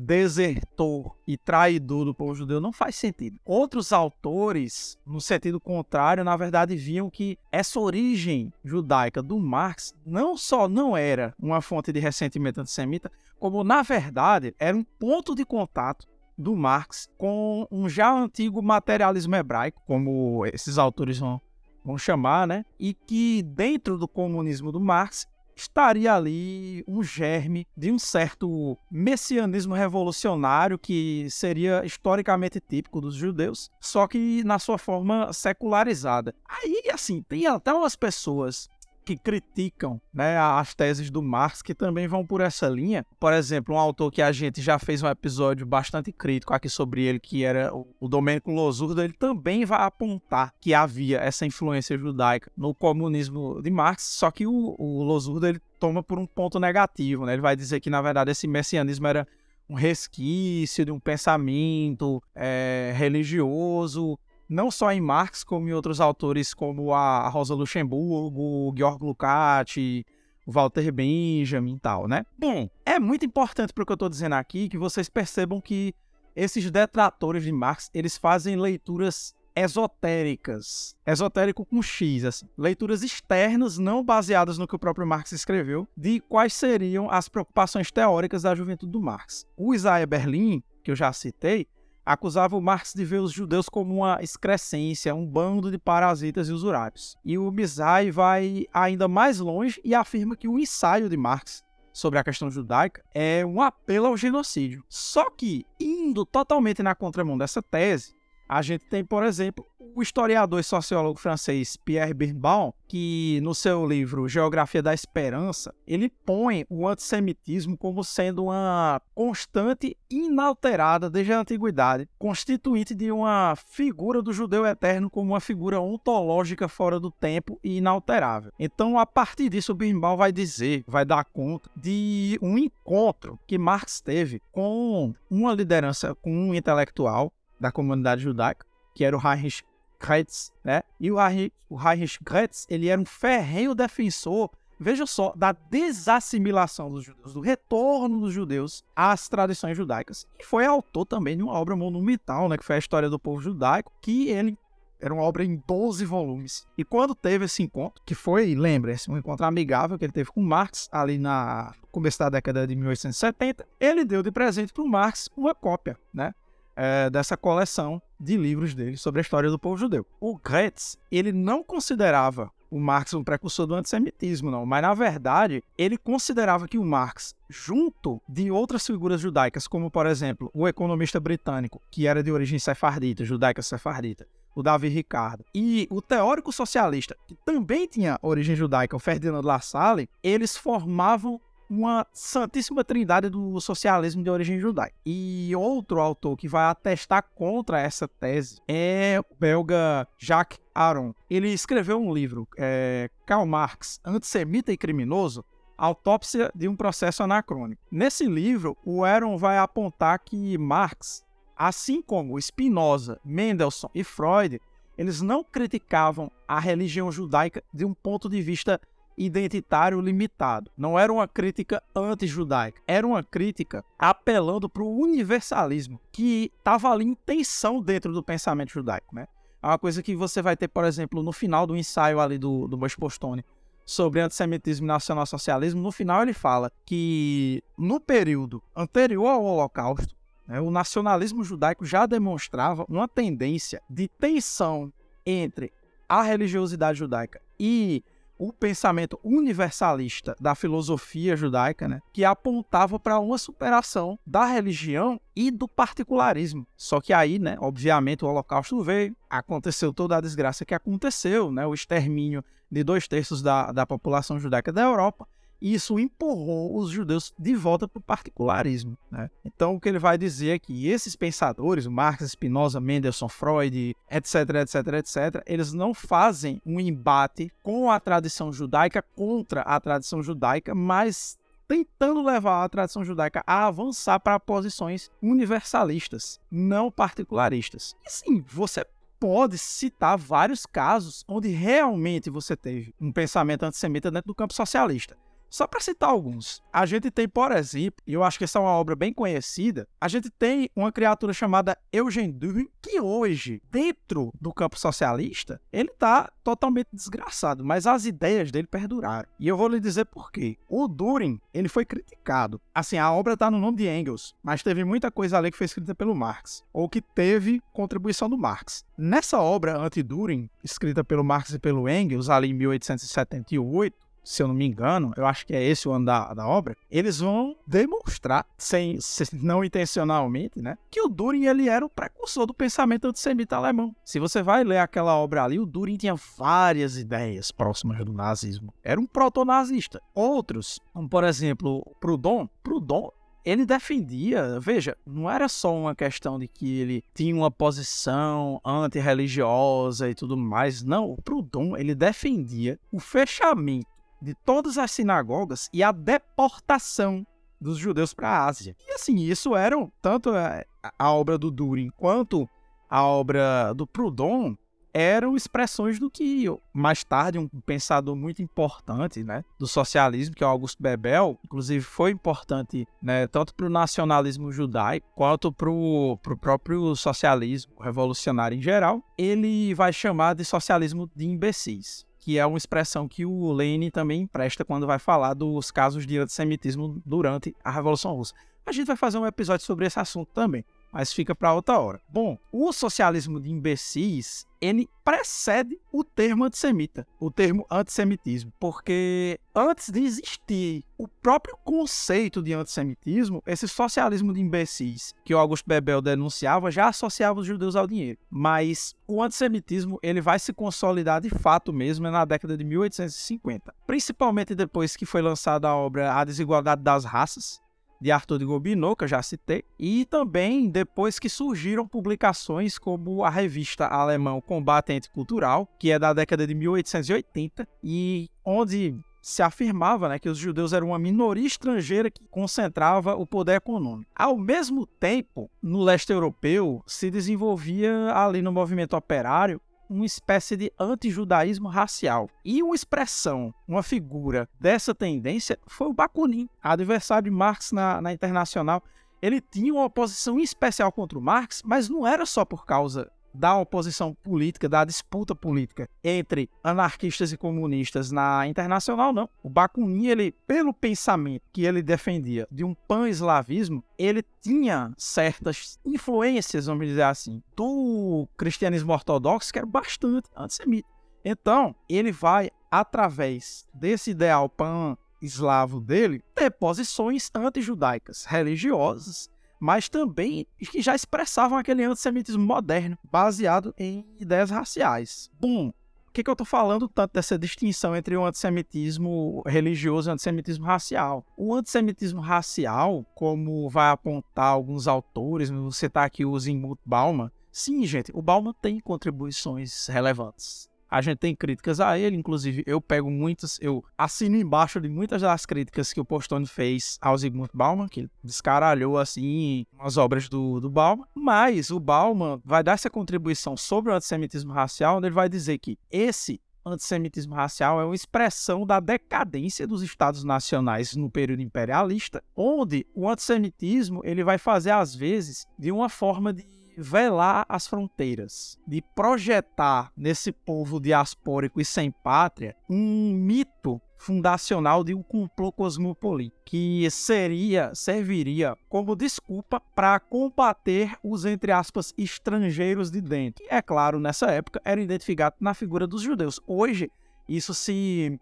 desertor 0.00 1.14
e 1.26 1.36
traidor 1.36 2.06
do 2.06 2.14
povo 2.14 2.34
judeu 2.34 2.58
não 2.58 2.72
faz 2.72 2.96
sentido. 2.96 3.38
Outros 3.44 3.92
autores, 3.92 4.98
no 5.06 5.20
sentido 5.20 5.60
contrário, 5.60 6.24
na 6.24 6.36
verdade 6.38 6.74
viam 6.74 7.10
que 7.10 7.38
essa 7.52 7.78
origem 7.78 8.50
judaica 8.64 9.22
do 9.22 9.38
Marx 9.38 9.94
não 10.06 10.38
só 10.38 10.66
não 10.66 10.96
era 10.96 11.34
uma 11.38 11.60
fonte 11.60 11.92
de 11.92 12.00
ressentimento 12.00 12.62
antissemita, 12.62 13.12
como 13.38 13.62
na 13.62 13.82
verdade 13.82 14.54
era 14.58 14.74
um 14.74 14.82
ponto 14.82 15.34
de 15.34 15.44
contato 15.44 16.08
do 16.36 16.56
Marx 16.56 17.06
com 17.18 17.68
um 17.70 17.86
já 17.86 18.10
antigo 18.10 18.62
materialismo 18.62 19.36
hebraico, 19.36 19.82
como 19.86 20.46
esses 20.46 20.78
autores 20.78 21.18
vão, 21.18 21.38
vão 21.84 21.98
chamar, 21.98 22.46
né? 22.46 22.64
E 22.78 22.94
que 22.94 23.42
dentro 23.42 23.98
do 23.98 24.08
comunismo 24.08 24.72
do 24.72 24.80
Marx 24.80 25.26
estaria 25.60 26.14
ali 26.14 26.82
um 26.88 27.02
germe 27.02 27.66
de 27.76 27.92
um 27.92 27.98
certo 27.98 28.78
messianismo 28.90 29.74
revolucionário 29.74 30.78
que 30.78 31.26
seria 31.30 31.84
historicamente 31.84 32.60
típico 32.60 33.00
dos 33.00 33.14
judeus, 33.14 33.70
só 33.80 34.06
que 34.06 34.42
na 34.44 34.58
sua 34.58 34.78
forma 34.78 35.32
secularizada. 35.32 36.34
Aí, 36.48 36.84
assim, 36.92 37.22
tem 37.22 37.46
até 37.46 37.72
umas 37.72 37.94
pessoas 37.94 38.68
que 39.10 39.16
criticam 39.16 40.00
né, 40.14 40.38
as 40.38 40.72
teses 40.72 41.10
do 41.10 41.20
Marx, 41.20 41.62
que 41.62 41.74
também 41.74 42.06
vão 42.06 42.24
por 42.24 42.40
essa 42.40 42.68
linha. 42.68 43.04
Por 43.18 43.32
exemplo, 43.32 43.74
um 43.74 43.78
autor 43.78 44.12
que 44.12 44.22
a 44.22 44.30
gente 44.30 44.62
já 44.62 44.78
fez 44.78 45.02
um 45.02 45.08
episódio 45.08 45.66
bastante 45.66 46.12
crítico 46.12 46.54
aqui 46.54 46.68
sobre 46.68 47.02
ele, 47.02 47.18
que 47.18 47.44
era 47.44 47.72
o 47.74 48.08
Domênico 48.08 48.52
Losurdo, 48.52 49.02
ele 49.02 49.12
também 49.12 49.64
vai 49.64 49.82
apontar 49.82 50.54
que 50.60 50.72
havia 50.72 51.18
essa 51.18 51.44
influência 51.44 51.98
judaica 51.98 52.52
no 52.56 52.72
comunismo 52.72 53.60
de 53.60 53.70
Marx, 53.70 54.04
só 54.04 54.30
que 54.30 54.46
o, 54.46 54.76
o 54.78 55.02
Losurdo 55.02 55.46
ele 55.46 55.60
toma 55.80 56.02
por 56.02 56.18
um 56.18 56.26
ponto 56.26 56.60
negativo. 56.60 57.26
Né? 57.26 57.32
Ele 57.32 57.42
vai 57.42 57.56
dizer 57.56 57.80
que, 57.80 57.90
na 57.90 58.00
verdade, 58.00 58.30
esse 58.30 58.46
messianismo 58.46 59.08
era 59.08 59.26
um 59.68 59.74
resquício 59.74 60.84
de 60.84 60.92
um 60.92 61.00
pensamento 61.00 62.22
é, 62.34 62.92
religioso 62.96 64.16
não 64.50 64.68
só 64.68 64.90
em 64.90 65.00
Marx, 65.00 65.44
como 65.44 65.68
em 65.68 65.72
outros 65.72 66.00
autores 66.00 66.52
como 66.52 66.92
a 66.92 67.28
Rosa 67.28 67.54
Luxemburgo, 67.54 68.68
o 68.68 68.74
Georg 68.76 69.04
Lukács, 69.04 70.04
o 70.44 70.50
Walter 70.50 70.90
Benjamin 70.90 71.76
e 71.76 71.78
tal, 71.78 72.08
né? 72.08 72.26
Bom, 72.36 72.68
é 72.84 72.98
muito 72.98 73.24
importante 73.24 73.72
para 73.72 73.82
o 73.82 73.86
que 73.86 73.92
eu 73.92 73.94
estou 73.94 74.08
dizendo 74.08 74.34
aqui 74.34 74.68
que 74.68 74.76
vocês 74.76 75.08
percebam 75.08 75.60
que 75.60 75.94
esses 76.34 76.68
detratores 76.68 77.44
de 77.44 77.52
Marx, 77.52 77.90
eles 77.94 78.16
fazem 78.16 78.56
leituras 78.56 79.34
esotéricas, 79.54 80.96
esotérico 81.06 81.64
com 81.64 81.82
X, 81.82 82.24
assim, 82.24 82.46
leituras 82.56 83.02
externas 83.02 83.78
não 83.78 84.02
baseadas 84.02 84.58
no 84.58 84.66
que 84.66 84.74
o 84.74 84.78
próprio 84.78 85.06
Marx 85.06 85.32
escreveu, 85.32 85.86
de 85.96 86.20
quais 86.20 86.54
seriam 86.54 87.10
as 87.10 87.28
preocupações 87.28 87.90
teóricas 87.90 88.42
da 88.42 88.54
juventude 88.54 88.92
do 88.92 89.00
Marx. 89.00 89.46
O 89.56 89.74
Isaiah 89.74 90.06
Berlin, 90.06 90.62
que 90.82 90.90
eu 90.90 90.96
já 90.96 91.12
citei, 91.12 91.66
acusava 92.12 92.56
o 92.56 92.60
Marx 92.60 92.92
de 92.92 93.04
ver 93.04 93.20
os 93.20 93.32
judeus 93.32 93.68
como 93.68 93.94
uma 93.94 94.18
excrescência, 94.20 95.14
um 95.14 95.26
bando 95.26 95.70
de 95.70 95.78
parasitas 95.78 96.48
e 96.48 96.52
usurários. 96.52 97.16
E 97.24 97.38
o 97.38 97.50
Mizai 97.50 98.10
vai 98.10 98.66
ainda 98.72 99.06
mais 99.06 99.38
longe 99.38 99.80
e 99.84 99.94
afirma 99.94 100.36
que 100.36 100.48
o 100.48 100.58
ensaio 100.58 101.08
de 101.08 101.16
Marx 101.16 101.64
sobre 101.92 102.18
a 102.18 102.24
questão 102.24 102.50
judaica 102.50 103.04
é 103.14 103.44
um 103.44 103.62
apelo 103.62 104.06
ao 104.06 104.16
genocídio. 104.16 104.84
Só 104.88 105.30
que, 105.30 105.64
indo 105.78 106.24
totalmente 106.24 106.82
na 106.82 106.94
contramão 106.94 107.38
dessa 107.38 107.62
tese, 107.62 108.14
a 108.50 108.62
gente 108.62 108.84
tem, 108.86 109.04
por 109.04 109.22
exemplo, 109.22 109.64
o 109.78 110.02
historiador 110.02 110.58
e 110.58 110.64
sociólogo 110.64 111.20
francês 111.20 111.76
Pierre 111.76 112.12
Birnbaum, 112.12 112.72
que 112.88 113.38
no 113.44 113.54
seu 113.54 113.86
livro 113.86 114.28
Geografia 114.28 114.82
da 114.82 114.92
Esperança, 114.92 115.72
ele 115.86 116.08
põe 116.08 116.66
o 116.68 116.88
antissemitismo 116.88 117.78
como 117.78 118.02
sendo 118.02 118.46
uma 118.46 119.00
constante 119.14 119.96
inalterada 120.10 121.08
desde 121.08 121.32
a 121.32 121.38
antiguidade, 121.38 122.08
constituinte 122.18 122.92
de 122.92 123.12
uma 123.12 123.54
figura 123.68 124.20
do 124.20 124.32
judeu 124.32 124.66
eterno 124.66 125.08
como 125.08 125.32
uma 125.32 125.40
figura 125.40 125.80
ontológica 125.80 126.66
fora 126.66 126.98
do 126.98 127.10
tempo 127.10 127.56
e 127.62 127.78
inalterável. 127.78 128.50
Então, 128.58 128.98
a 128.98 129.06
partir 129.06 129.48
disso, 129.48 129.74
Birnbaum 129.74 130.16
vai 130.16 130.32
dizer, 130.32 130.82
vai 130.88 131.04
dar 131.04 131.24
conta 131.24 131.70
de 131.76 132.36
um 132.42 132.58
encontro 132.58 133.38
que 133.46 133.56
Marx 133.56 134.00
teve 134.00 134.42
com 134.50 135.14
uma 135.30 135.54
liderança, 135.54 136.16
com 136.16 136.32
um 136.32 136.52
intelectual 136.52 137.32
da 137.60 137.70
comunidade 137.70 138.22
judaica, 138.22 138.66
que 138.94 139.04
era 139.04 139.16
o 139.16 139.20
Heinrich 139.20 139.62
Kretz, 139.98 140.52
né? 140.64 140.82
E 140.98 141.12
o 141.12 141.20
Heinrich, 141.20 141.52
o 141.68 141.78
Heinrich 141.78 142.18
Kretz, 142.24 142.66
ele 142.68 142.88
era 142.88 143.00
um 143.00 143.04
ferrenho 143.04 143.74
defensor, 143.74 144.50
veja 144.78 145.06
só, 145.06 145.32
da 145.36 145.52
desassimilação 145.52 146.90
dos 146.90 147.04
judeus, 147.04 147.34
do 147.34 147.40
retorno 147.40 148.20
dos 148.20 148.32
judeus 148.32 148.82
às 148.96 149.28
tradições 149.28 149.76
judaicas. 149.76 150.26
E 150.38 150.44
foi 150.44 150.64
autor 150.64 151.04
também 151.04 151.36
de 151.36 151.42
uma 151.42 151.52
obra 151.52 151.76
monumental, 151.76 152.48
né, 152.48 152.56
que 152.56 152.64
foi 152.64 152.76
a 152.76 152.78
História 152.78 153.10
do 153.10 153.18
Povo 153.18 153.42
Judaico, 153.42 153.92
que 154.00 154.28
ele 154.28 154.56
era 154.98 155.14
uma 155.14 155.22
obra 155.22 155.44
em 155.44 155.62
12 155.66 156.04
volumes. 156.04 156.66
E 156.76 156.84
quando 156.84 157.14
teve 157.14 157.46
esse 157.46 157.62
encontro, 157.62 158.02
que 158.04 158.14
foi, 158.14 158.54
lembre-se, 158.54 159.10
um 159.10 159.16
encontro 159.16 159.46
amigável 159.46 159.98
que 159.98 160.04
ele 160.04 160.12
teve 160.12 160.30
com 160.30 160.42
Marx 160.42 160.88
ali 160.92 161.18
na 161.18 161.74
começo 161.90 162.18
da 162.18 162.28
década 162.28 162.66
de 162.66 162.76
1870, 162.76 163.66
ele 163.80 164.04
deu 164.04 164.22
de 164.22 164.30
presente 164.30 164.72
para 164.72 164.82
o 164.82 164.88
Marx 164.88 165.28
uma 165.36 165.54
cópia, 165.54 165.98
né? 166.12 166.34
É, 166.80 167.10
dessa 167.10 167.36
coleção 167.36 168.00
de 168.18 168.38
livros 168.38 168.74
dele 168.74 168.96
sobre 168.96 169.20
a 169.20 169.22
história 169.22 169.50
do 169.50 169.58
povo 169.58 169.76
judeu. 169.76 170.06
O 170.18 170.38
Gretz, 170.38 170.96
ele 171.12 171.30
não 171.30 171.62
considerava 171.62 172.50
o 172.70 172.80
Marx 172.80 173.12
um 173.12 173.22
precursor 173.22 173.66
do 173.66 173.74
antissemitismo, 173.74 174.50
não, 174.50 174.64
mas 174.64 174.80
na 174.80 174.94
verdade 174.94 175.62
ele 175.76 175.98
considerava 175.98 176.66
que 176.66 176.78
o 176.78 176.84
Marx, 176.84 177.34
junto 177.50 178.22
de 178.26 178.50
outras 178.50 178.86
figuras 178.86 179.20
judaicas, 179.20 179.66
como 179.66 179.90
por 179.90 180.06
exemplo 180.06 180.50
o 180.54 180.66
economista 180.66 181.20
britânico, 181.20 181.82
que 181.90 182.06
era 182.06 182.22
de 182.22 182.32
origem 182.32 182.58
sefardita, 182.58 183.24
judaica 183.24 183.60
sefardita, 183.60 184.26
o 184.54 184.62
Davi 184.62 184.88
Ricardo, 184.88 185.44
e 185.54 185.86
o 185.90 186.00
teórico 186.00 186.52
socialista, 186.52 187.14
que 187.26 187.34
também 187.44 187.86
tinha 187.86 188.18
origem 188.22 188.56
judaica, 188.56 188.96
o 188.96 189.00
Ferdinand 189.00 189.42
Lassalle, 189.42 190.08
eles 190.22 190.56
formavam 190.56 191.40
uma 191.70 192.04
santíssima 192.12 192.82
trindade 192.82 193.30
do 193.30 193.60
socialismo 193.60 194.24
de 194.24 194.28
origem 194.28 194.58
judaica. 194.58 194.96
E 195.06 195.52
outro 195.54 196.00
autor 196.00 196.36
que 196.36 196.48
vai 196.48 196.64
atestar 196.64 197.22
contra 197.34 197.78
essa 197.80 198.08
tese 198.08 198.60
é 198.66 199.20
o 199.20 199.36
belga 199.38 200.06
Jacques 200.18 200.58
Aron. 200.74 201.14
Ele 201.30 201.48
escreveu 201.48 202.00
um 202.00 202.12
livro, 202.12 202.48
é, 202.58 203.08
Karl 203.24 203.46
Marx, 203.46 204.00
Antissemita 204.04 204.72
e 204.72 204.76
Criminoso, 204.76 205.44
Autópsia 205.78 206.50
de 206.54 206.66
um 206.66 206.74
Processo 206.74 207.22
Anacrônico. 207.22 207.80
Nesse 207.90 208.26
livro, 208.26 208.76
o 208.84 209.04
Aron 209.04 209.38
vai 209.38 209.56
apontar 209.56 210.18
que 210.18 210.58
Marx, 210.58 211.24
assim 211.56 212.02
como 212.02 212.38
Spinoza, 212.40 213.20
Mendelssohn 213.24 213.90
e 213.94 214.02
Freud, 214.02 214.60
eles 214.98 215.22
não 215.22 215.42
criticavam 215.42 216.30
a 216.46 216.60
religião 216.60 217.10
judaica 217.10 217.62
de 217.72 217.86
um 217.86 217.94
ponto 217.94 218.28
de 218.28 218.42
vista 218.42 218.78
identitário 219.24 220.00
limitado. 220.00 220.70
Não 220.76 220.98
era 220.98 221.12
uma 221.12 221.28
crítica 221.28 221.82
anti-judaica, 221.94 222.80
era 222.86 223.06
uma 223.06 223.22
crítica 223.22 223.84
apelando 223.98 224.68
para 224.68 224.82
o 224.82 224.98
universalismo, 224.98 226.00
que 226.10 226.50
estava 226.58 226.90
ali 226.90 227.04
em 227.04 227.14
tensão 227.14 227.82
dentro 227.82 228.12
do 228.12 228.22
pensamento 228.22 228.70
judaico. 228.70 229.14
Né? 229.14 229.26
É 229.62 229.66
uma 229.66 229.78
coisa 229.78 230.02
que 230.02 230.16
você 230.16 230.40
vai 230.40 230.56
ter, 230.56 230.68
por 230.68 230.84
exemplo, 230.84 231.22
no 231.22 231.32
final 231.32 231.66
do 231.66 231.76
ensaio 231.76 232.18
ali 232.18 232.38
do, 232.38 232.66
do 232.66 232.76
Bush 232.76 232.96
Postone 232.96 233.44
sobre 233.84 234.20
antissemitismo 234.20 234.86
e 234.86 234.88
nacionalsocialismo, 234.88 235.82
no 235.82 235.90
final 235.90 236.22
ele 236.22 236.32
fala 236.32 236.70
que 236.86 237.62
no 237.76 238.00
período 238.00 238.62
anterior 238.74 239.26
ao 239.26 239.44
Holocausto, 239.44 240.14
né, 240.46 240.60
o 240.60 240.70
nacionalismo 240.70 241.42
judaico 241.42 241.84
já 241.84 242.06
demonstrava 242.06 242.86
uma 242.88 243.08
tendência 243.08 243.82
de 243.90 244.06
tensão 244.06 244.92
entre 245.26 245.72
a 246.08 246.22
religiosidade 246.22 246.98
judaica 246.98 247.40
e 247.58 248.02
o 248.40 248.54
pensamento 248.54 249.20
universalista 249.22 250.34
da 250.40 250.54
filosofia 250.54 251.36
judaica, 251.36 251.86
né, 251.86 252.00
que 252.10 252.24
apontava 252.24 252.98
para 252.98 253.18
uma 253.18 253.36
superação 253.36 254.18
da 254.26 254.46
religião 254.46 255.20
e 255.36 255.50
do 255.50 255.68
particularismo. 255.68 256.66
Só 256.74 257.02
que 257.02 257.12
aí, 257.12 257.38
né, 257.38 257.58
obviamente, 257.60 258.24
o 258.24 258.28
Holocausto 258.28 258.82
veio, 258.82 259.14
aconteceu 259.28 259.92
toda 259.92 260.16
a 260.16 260.22
desgraça 260.22 260.64
que 260.64 260.74
aconteceu, 260.74 261.52
né, 261.52 261.66
o 261.66 261.74
extermínio 261.74 262.42
de 262.70 262.82
dois 262.82 263.06
terços 263.06 263.42
da, 263.42 263.72
da 263.72 263.84
população 263.84 264.38
judaica 264.40 264.72
da 264.72 264.84
Europa, 264.84 265.28
e 265.60 265.74
isso 265.74 265.98
empurrou 265.98 266.76
os 266.76 266.90
judeus 266.90 267.32
de 267.38 267.54
volta 267.54 267.86
para 267.86 267.98
o 267.98 268.02
particularismo. 268.02 268.96
Né? 269.10 269.30
Então, 269.44 269.74
o 269.74 269.80
que 269.80 269.88
ele 269.88 269.98
vai 269.98 270.16
dizer 270.16 270.50
é 270.50 270.58
que 270.58 270.88
esses 270.88 271.14
pensadores, 271.14 271.86
Marx, 271.86 272.30
Spinoza, 272.30 272.80
Mendelssohn, 272.80 273.28
Freud, 273.28 273.94
etc, 274.10 274.34
etc, 274.34 274.74
etc, 274.94 275.42
eles 275.46 275.72
não 275.72 275.92
fazem 275.92 276.60
um 276.64 276.80
embate 276.80 277.52
com 277.62 277.90
a 277.90 278.00
tradição 278.00 278.52
judaica 278.52 279.02
contra 279.02 279.62
a 279.62 279.78
tradição 279.78 280.22
judaica, 280.22 280.74
mas 280.74 281.38
tentando 281.68 282.22
levar 282.22 282.64
a 282.64 282.68
tradição 282.68 283.04
judaica 283.04 283.44
a 283.46 283.66
avançar 283.66 284.18
para 284.18 284.40
posições 284.40 285.08
universalistas, 285.22 286.40
não 286.50 286.90
particularistas. 286.90 287.94
E 288.04 288.10
sim, 288.10 288.44
você 288.48 288.84
pode 289.20 289.58
citar 289.58 290.16
vários 290.16 290.64
casos 290.64 291.24
onde 291.28 291.48
realmente 291.48 292.30
você 292.30 292.56
teve 292.56 292.94
um 292.98 293.12
pensamento 293.12 293.62
antissemita 293.64 294.10
dentro 294.10 294.28
do 294.28 294.34
campo 294.34 294.54
socialista. 294.54 295.16
Só 295.50 295.66
para 295.66 295.80
citar 295.80 296.08
alguns, 296.08 296.62
a 296.72 296.86
gente 296.86 297.10
tem, 297.10 297.28
por 297.28 297.50
exemplo, 297.50 298.00
e 298.06 298.12
eu 298.12 298.22
acho 298.22 298.38
que 298.38 298.44
essa 298.44 298.60
é 298.60 298.62
uma 298.62 298.70
obra 298.70 298.94
bem 298.94 299.12
conhecida, 299.12 299.88
a 300.00 300.06
gente 300.06 300.30
tem 300.30 300.70
uma 300.76 300.92
criatura 300.92 301.32
chamada 301.32 301.76
Eugene 301.92 302.32
Düring, 302.32 302.68
que 302.80 303.00
hoje, 303.00 303.60
dentro 303.68 304.32
do 304.40 304.54
campo 304.54 304.78
socialista, 304.78 305.60
ele 305.72 305.90
está 305.90 306.30
totalmente 306.44 306.88
desgraçado, 306.92 307.64
mas 307.64 307.84
as 307.84 308.04
ideias 308.04 308.52
dele 308.52 308.68
perduraram. 308.68 309.28
E 309.40 309.48
eu 309.48 309.56
vou 309.56 309.66
lhe 309.66 309.80
dizer 309.80 310.04
por 310.04 310.30
quê. 310.30 310.56
O 310.68 310.86
Düring, 310.86 311.40
ele 311.52 311.68
foi 311.68 311.84
criticado. 311.84 312.60
Assim, 312.72 312.96
a 312.96 313.12
obra 313.12 313.32
está 313.32 313.50
no 313.50 313.58
nome 313.58 313.78
de 313.78 313.88
Engels, 313.88 314.36
mas 314.44 314.62
teve 314.62 314.84
muita 314.84 315.10
coisa 315.10 315.36
ali 315.36 315.50
que 315.50 315.58
foi 315.58 315.64
escrita 315.64 315.96
pelo 315.96 316.14
Marx, 316.14 316.62
ou 316.72 316.88
que 316.88 317.02
teve 317.02 317.60
contribuição 317.72 318.28
do 318.28 318.38
Marx. 318.38 318.84
Nessa 318.96 319.40
obra 319.40 319.76
anti-Düring, 319.76 320.48
escrita 320.62 321.02
pelo 321.02 321.24
Marx 321.24 321.50
e 321.50 321.58
pelo 321.58 321.88
Engels, 321.88 322.30
ali 322.30 322.50
em 322.50 322.54
1878, 322.54 324.09
se 324.22 324.42
eu 324.42 324.48
não 324.48 324.54
me 324.54 324.66
engano, 324.66 325.12
eu 325.16 325.26
acho 325.26 325.46
que 325.46 325.54
é 325.54 325.62
esse 325.62 325.88
o 325.88 325.92
ano 325.92 326.06
da, 326.06 326.46
obra, 326.46 326.76
eles 326.90 327.18
vão 327.18 327.56
demonstrar, 327.66 328.46
sem, 328.56 328.98
não 329.32 329.64
intencionalmente, 329.64 330.60
né, 330.60 330.76
que 330.90 331.00
o 331.00 331.08
Düring 331.08 331.46
ele 331.46 331.68
era 331.68 331.84
o 331.84 331.90
precursor 331.90 332.46
do 332.46 332.54
pensamento 332.54 333.06
antissemita 333.06 333.56
alemão. 333.56 333.94
Se 334.04 334.18
você 334.18 334.42
vai 334.42 334.64
ler 334.64 334.78
aquela 334.78 335.16
obra 335.16 335.44
ali, 335.44 335.58
o 335.58 335.66
Düring 335.66 335.96
tinha 335.96 336.14
várias 336.36 336.96
ideias 336.96 337.50
próximas 337.50 338.04
do 338.04 338.12
nazismo. 338.12 338.72
Era 338.82 339.00
um 339.00 339.06
proto-nazista. 339.06 340.00
Outros, 340.14 340.80
como 340.92 341.08
por 341.08 341.24
exemplo, 341.24 341.84
Proudhon, 342.00 342.48
Proudhon 342.62 343.10
ele 343.44 343.64
defendia, 343.64 344.60
veja, 344.60 344.96
não 345.06 345.30
era 345.30 345.48
só 345.48 345.74
uma 345.74 345.94
questão 345.94 346.38
de 346.38 346.46
que 346.46 346.80
ele 346.80 347.04
tinha 347.14 347.34
uma 347.34 347.50
posição 347.50 348.60
antirreligiosa 348.64 350.10
e 350.10 350.14
tudo 350.14 350.36
mais, 350.36 350.82
não, 350.82 351.10
o 351.10 351.16
Proudhon, 351.22 351.76
ele 351.76 351.94
defendia 351.94 352.78
o 352.92 353.00
fechamento 353.00 353.89
de 354.20 354.34
todas 354.34 354.78
as 354.78 354.90
sinagogas 354.90 355.68
e 355.72 355.82
a 355.82 355.92
deportação 355.92 357.26
dos 357.60 357.78
judeus 357.78 358.14
para 358.14 358.28
a 358.28 358.46
Ásia. 358.46 358.74
E 358.88 358.92
assim, 358.92 359.16
isso 359.16 359.54
eram 359.54 359.92
tanto 360.00 360.30
a, 360.30 360.64
a 360.98 361.12
obra 361.12 361.36
do 361.36 361.50
Düring 361.50 361.90
quanto 361.90 362.48
a 362.88 363.04
obra 363.04 363.72
do 363.74 363.86
Proudhon 363.86 364.56
eram 364.92 365.36
expressões 365.36 366.00
do 366.00 366.10
que 366.10 366.46
mais 366.72 367.04
tarde 367.04 367.38
um 367.38 367.46
pensador 367.46 368.16
muito 368.16 368.42
importante, 368.42 369.22
né, 369.22 369.44
do 369.58 369.66
socialismo, 369.66 370.34
que 370.34 370.42
é 370.42 370.46
o 370.46 370.50
Augusto 370.50 370.82
Bebel, 370.82 371.38
inclusive 371.44 371.84
foi 371.84 372.10
importante, 372.10 372.86
né, 373.00 373.28
tanto 373.28 373.54
para 373.54 373.66
o 373.66 373.70
nacionalismo 373.70 374.50
judaico 374.50 375.06
quanto 375.14 375.52
para 375.52 375.70
o 375.70 376.18
próprio 376.40 376.96
socialismo 376.96 377.72
revolucionário 377.80 378.58
em 378.58 378.62
geral. 378.62 379.00
Ele 379.16 379.74
vai 379.74 379.92
chamar 379.92 380.34
de 380.34 380.44
socialismo 380.44 381.08
de 381.14 381.24
imbecis 381.24 382.04
que 382.20 382.38
é 382.38 382.44
uma 382.44 382.58
expressão 382.58 383.08
que 383.08 383.24
o 383.24 383.50
Lenin 383.50 383.90
também 383.90 384.22
empresta 384.22 384.64
quando 384.64 384.86
vai 384.86 384.98
falar 384.98 385.34
dos 385.34 385.70
casos 385.70 386.06
de 386.06 386.18
antissemitismo 386.18 387.02
durante 387.04 387.56
a 387.64 387.70
Revolução 387.70 388.14
Russa. 388.14 388.34
A 388.64 388.72
gente 388.72 388.86
vai 388.86 388.96
fazer 388.96 389.18
um 389.18 389.26
episódio 389.26 389.64
sobre 389.64 389.86
esse 389.86 389.98
assunto 389.98 390.28
também, 390.32 390.64
mas 390.92 391.12
fica 391.12 391.34
para 391.34 391.54
outra 391.54 391.80
hora. 391.80 392.00
Bom, 392.08 392.38
o 392.52 392.72
socialismo 392.72 393.40
de 393.40 393.50
imbecis, 393.50 394.46
ele 394.60 394.88
precede 395.04 395.80
o 395.90 396.04
termo 396.04 396.44
antissemita, 396.44 397.06
o 397.18 397.30
termo 397.30 397.66
antissemitismo, 397.70 398.52
porque 398.60 399.40
antes 399.54 399.90
de 399.90 400.00
existir 400.00 400.84
o 400.98 401.08
próprio 401.08 401.56
conceito 401.64 402.42
de 402.42 402.52
antissemitismo, 402.52 403.42
esse 403.46 403.66
socialismo 403.66 404.32
de 404.32 404.40
imbecis 404.40 405.14
que 405.24 405.34
o 405.34 405.38
Augusto 405.38 405.66
Bebel 405.66 406.02
denunciava 406.02 406.70
já 406.70 406.88
associava 406.88 407.40
os 407.40 407.46
judeus 407.46 407.74
ao 407.74 407.86
dinheiro. 407.86 408.18
Mas 408.28 408.94
o 409.08 409.22
antissemitismo 409.22 409.98
ele 410.02 410.20
vai 410.20 410.38
se 410.38 410.52
consolidar 410.52 411.20
de 411.20 411.30
fato 411.30 411.72
mesmo 411.72 412.10
na 412.10 412.24
década 412.24 412.56
de 412.56 412.64
1850, 412.64 413.74
principalmente 413.86 414.54
depois 414.54 414.94
que 414.94 415.06
foi 415.06 415.22
lançada 415.22 415.68
a 415.68 415.76
obra 415.76 416.14
A 416.14 416.24
Desigualdade 416.24 416.82
das 416.82 417.04
Raças, 417.04 417.60
de 418.00 418.10
Arthur 418.10 418.38
de 418.38 418.44
Gobineau, 418.44 418.96
que 418.96 419.04
eu 419.04 419.08
já 419.08 419.22
citei, 419.22 419.64
e 419.78 420.04
também 420.06 420.68
depois 420.68 421.18
que 421.18 421.28
surgiram 421.28 421.86
publicações 421.86 422.78
como 422.78 423.24
a 423.24 423.30
revista 423.30 423.86
alemã 423.86 424.40
Combate 424.40 424.92
Anticultural, 424.92 425.68
que 425.78 425.90
é 425.90 425.98
da 425.98 426.12
década 426.12 426.46
de 426.46 426.54
1880, 426.54 427.68
e 427.82 428.28
onde 428.44 428.96
se 429.22 429.42
afirmava 429.42 430.08
né, 430.08 430.18
que 430.18 430.28
os 430.28 430.38
judeus 430.38 430.72
eram 430.72 430.88
uma 430.88 430.98
minoria 430.98 431.46
estrangeira 431.46 432.10
que 432.10 432.24
concentrava 432.30 433.14
o 433.14 433.26
poder 433.26 433.56
econômico. 433.56 434.10
Ao 434.16 434.36
mesmo 434.36 434.86
tempo, 434.86 435.50
no 435.62 435.82
leste 435.82 436.10
europeu, 436.10 436.82
se 436.86 437.10
desenvolvia 437.10 438.12
ali 438.14 438.40
no 438.40 438.52
movimento 438.52 438.96
operário 438.96 439.60
uma 439.90 440.06
espécie 440.06 440.56
de 440.56 440.72
antijudaísmo 440.78 441.68
racial. 441.68 442.30
E 442.44 442.62
uma 442.62 442.76
expressão, 442.76 443.52
uma 443.66 443.82
figura 443.82 444.48
dessa 444.58 444.94
tendência 444.94 445.58
foi 445.66 445.88
o 445.88 445.92
Bakunin, 445.92 446.48
adversário 446.62 447.24
de 447.28 447.36
Marx 447.36 447.72
na, 447.72 448.00
na 448.00 448.12
Internacional. 448.12 448.82
Ele 449.20 449.40
tinha 449.40 449.74
uma 449.74 449.84
oposição 449.84 450.38
especial 450.38 450.92
contra 450.92 451.18
o 451.18 451.22
Marx, 451.22 451.60
mas 451.64 451.88
não 451.88 452.06
era 452.06 452.24
só 452.24 452.44
por 452.44 452.64
causa 452.64 453.10
da 453.32 453.56
oposição 453.56 454.14
política, 454.14 454.68
da 454.68 454.84
disputa 454.84 455.34
política 455.34 455.88
entre 456.02 456.48
anarquistas 456.62 457.32
e 457.32 457.36
comunistas 457.36 458.10
na 458.10 458.46
internacional, 458.46 459.12
não. 459.12 459.28
O 459.42 459.48
Bakunin, 459.48 460.06
ele, 460.06 460.32
pelo 460.46 460.72
pensamento 460.72 461.42
que 461.52 461.64
ele 461.64 461.82
defendia 461.82 462.46
de 462.50 462.64
um 462.64 462.74
pan-eslavismo, 462.74 463.84
ele 463.98 464.24
tinha 464.40 464.92
certas 464.96 465.78
influências, 465.84 466.66
vamos 466.66 466.86
dizer 466.86 467.02
assim, 467.02 467.42
do 467.56 468.28
cristianismo 468.36 468.92
ortodoxo, 468.92 469.52
que 469.52 469.58
era 469.58 469.66
bastante 469.66 470.28
antissemita. 470.36 470.88
Então, 471.24 471.74
ele 471.88 472.12
vai, 472.12 472.50
através 472.70 473.66
desse 473.74 474.10
ideal 474.12 474.48
pan-eslavo 474.48 475.80
dele, 475.80 476.22
ter 476.34 476.50
posições 476.50 477.30
antijudaicas, 477.34 478.24
religiosas, 478.24 479.30
mas 479.60 479.88
também 479.88 480.46
que 480.58 480.80
já 480.80 480.94
expressavam 480.94 481.58
aquele 481.58 481.84
antissemitismo 481.84 482.42
moderno, 482.42 482.98
baseado 483.04 483.74
em 483.78 484.06
ideias 484.18 484.50
raciais. 484.50 485.30
Bom, 485.38 485.70
por 486.06 486.14
que, 486.14 486.24
que 486.24 486.30
eu 486.30 486.32
estou 486.32 486.46
falando 486.46 486.88
tanto 486.88 487.12
dessa 487.12 487.38
distinção 487.38 487.94
entre 487.94 488.16
o 488.16 488.24
antissemitismo 488.24 489.42
religioso 489.46 490.08
e 490.08 490.10
o 490.10 490.14
antissemitismo 490.14 490.64
racial? 490.64 491.24
O 491.36 491.54
antissemitismo 491.54 492.20
racial, 492.20 493.06
como 493.14 493.68
vai 493.68 493.90
apontar 493.90 494.46
alguns 494.46 494.88
autores, 494.88 495.50
você 495.50 495.86
está 495.86 496.04
aqui 496.04 496.24
o 496.24 496.36
Zygmunt 496.36 496.78
Bauman, 496.84 497.30
sim, 497.52 497.86
gente, 497.86 498.10
o 498.14 498.22
Bauman 498.22 498.54
tem 498.60 498.80
contribuições 498.80 499.86
relevantes. 499.86 500.69
A 500.90 501.00
gente 501.00 501.18
tem 501.18 501.36
críticas 501.36 501.78
a 501.78 501.96
ele, 501.98 502.16
inclusive 502.16 502.64
eu 502.66 502.80
pego 502.80 503.10
muitas, 503.10 503.58
eu 503.60 503.84
assino 503.96 504.36
embaixo 504.36 504.80
de 504.80 504.88
muitas 504.88 505.22
das 505.22 505.46
críticas 505.46 505.92
que 505.92 506.00
o 506.00 506.04
Postone 506.04 506.46
fez 506.46 506.98
ao 507.00 507.16
Zygmunt 507.16 507.50
Bauman, 507.54 507.88
que 507.88 508.00
ele 508.00 508.10
descaralhou 508.24 508.98
assim 508.98 509.64
as 509.78 509.96
obras 509.96 510.28
do, 510.28 510.58
do 510.58 510.68
Bauman. 510.68 511.04
Mas 511.14 511.70
o 511.70 511.78
Bauman 511.78 512.40
vai 512.44 512.62
dar 512.62 512.72
essa 512.72 512.90
contribuição 512.90 513.56
sobre 513.56 513.92
o 513.92 513.94
antissemitismo 513.94 514.52
racial, 514.52 514.98
onde 514.98 515.06
ele 515.06 515.14
vai 515.14 515.28
dizer 515.28 515.58
que 515.58 515.78
esse 515.90 516.40
antissemitismo 516.64 517.34
racial 517.34 517.80
é 517.80 517.84
uma 517.84 517.94
expressão 517.94 518.66
da 518.66 518.80
decadência 518.80 519.66
dos 519.66 519.82
estados 519.82 520.24
nacionais 520.24 520.94
no 520.94 521.10
período 521.10 521.40
imperialista, 521.40 522.22
onde 522.36 522.86
o 522.94 523.08
antissemitismo 523.08 524.00
ele 524.04 524.24
vai 524.24 524.38
fazer 524.38 524.70
às 524.70 524.94
vezes 524.94 525.46
de 525.58 525.72
uma 525.72 525.88
forma 525.88 526.32
de 526.32 526.46
velar 526.80 527.44
as 527.48 527.66
fronteiras, 527.66 528.58
de 528.66 528.82
projetar 528.94 529.92
nesse 529.96 530.32
povo 530.32 530.80
diaspórico 530.80 531.60
e 531.60 531.64
sem 531.64 531.90
pátria 531.90 532.56
um 532.68 533.12
mito 533.12 533.80
fundacional 533.98 534.82
de 534.82 534.94
um 534.94 535.02
complô 535.02 535.52
cosmopolita, 535.52 536.34
que 536.46 536.90
seria, 536.90 537.74
serviria 537.74 538.56
como 538.68 538.96
desculpa 538.96 539.60
para 539.60 540.00
combater 540.00 540.96
os, 541.02 541.26
entre 541.26 541.52
aspas, 541.52 541.92
estrangeiros 541.98 542.90
de 542.90 543.02
dentro. 543.02 543.44
É 543.48 543.60
claro, 543.60 544.00
nessa 544.00 544.30
época 544.30 544.60
era 544.64 544.80
identificado 544.80 545.36
na 545.38 545.52
figura 545.52 545.86
dos 545.86 546.00
judeus. 546.00 546.40
Hoje, 546.46 546.90
isso 547.28 547.52
se 547.52 548.18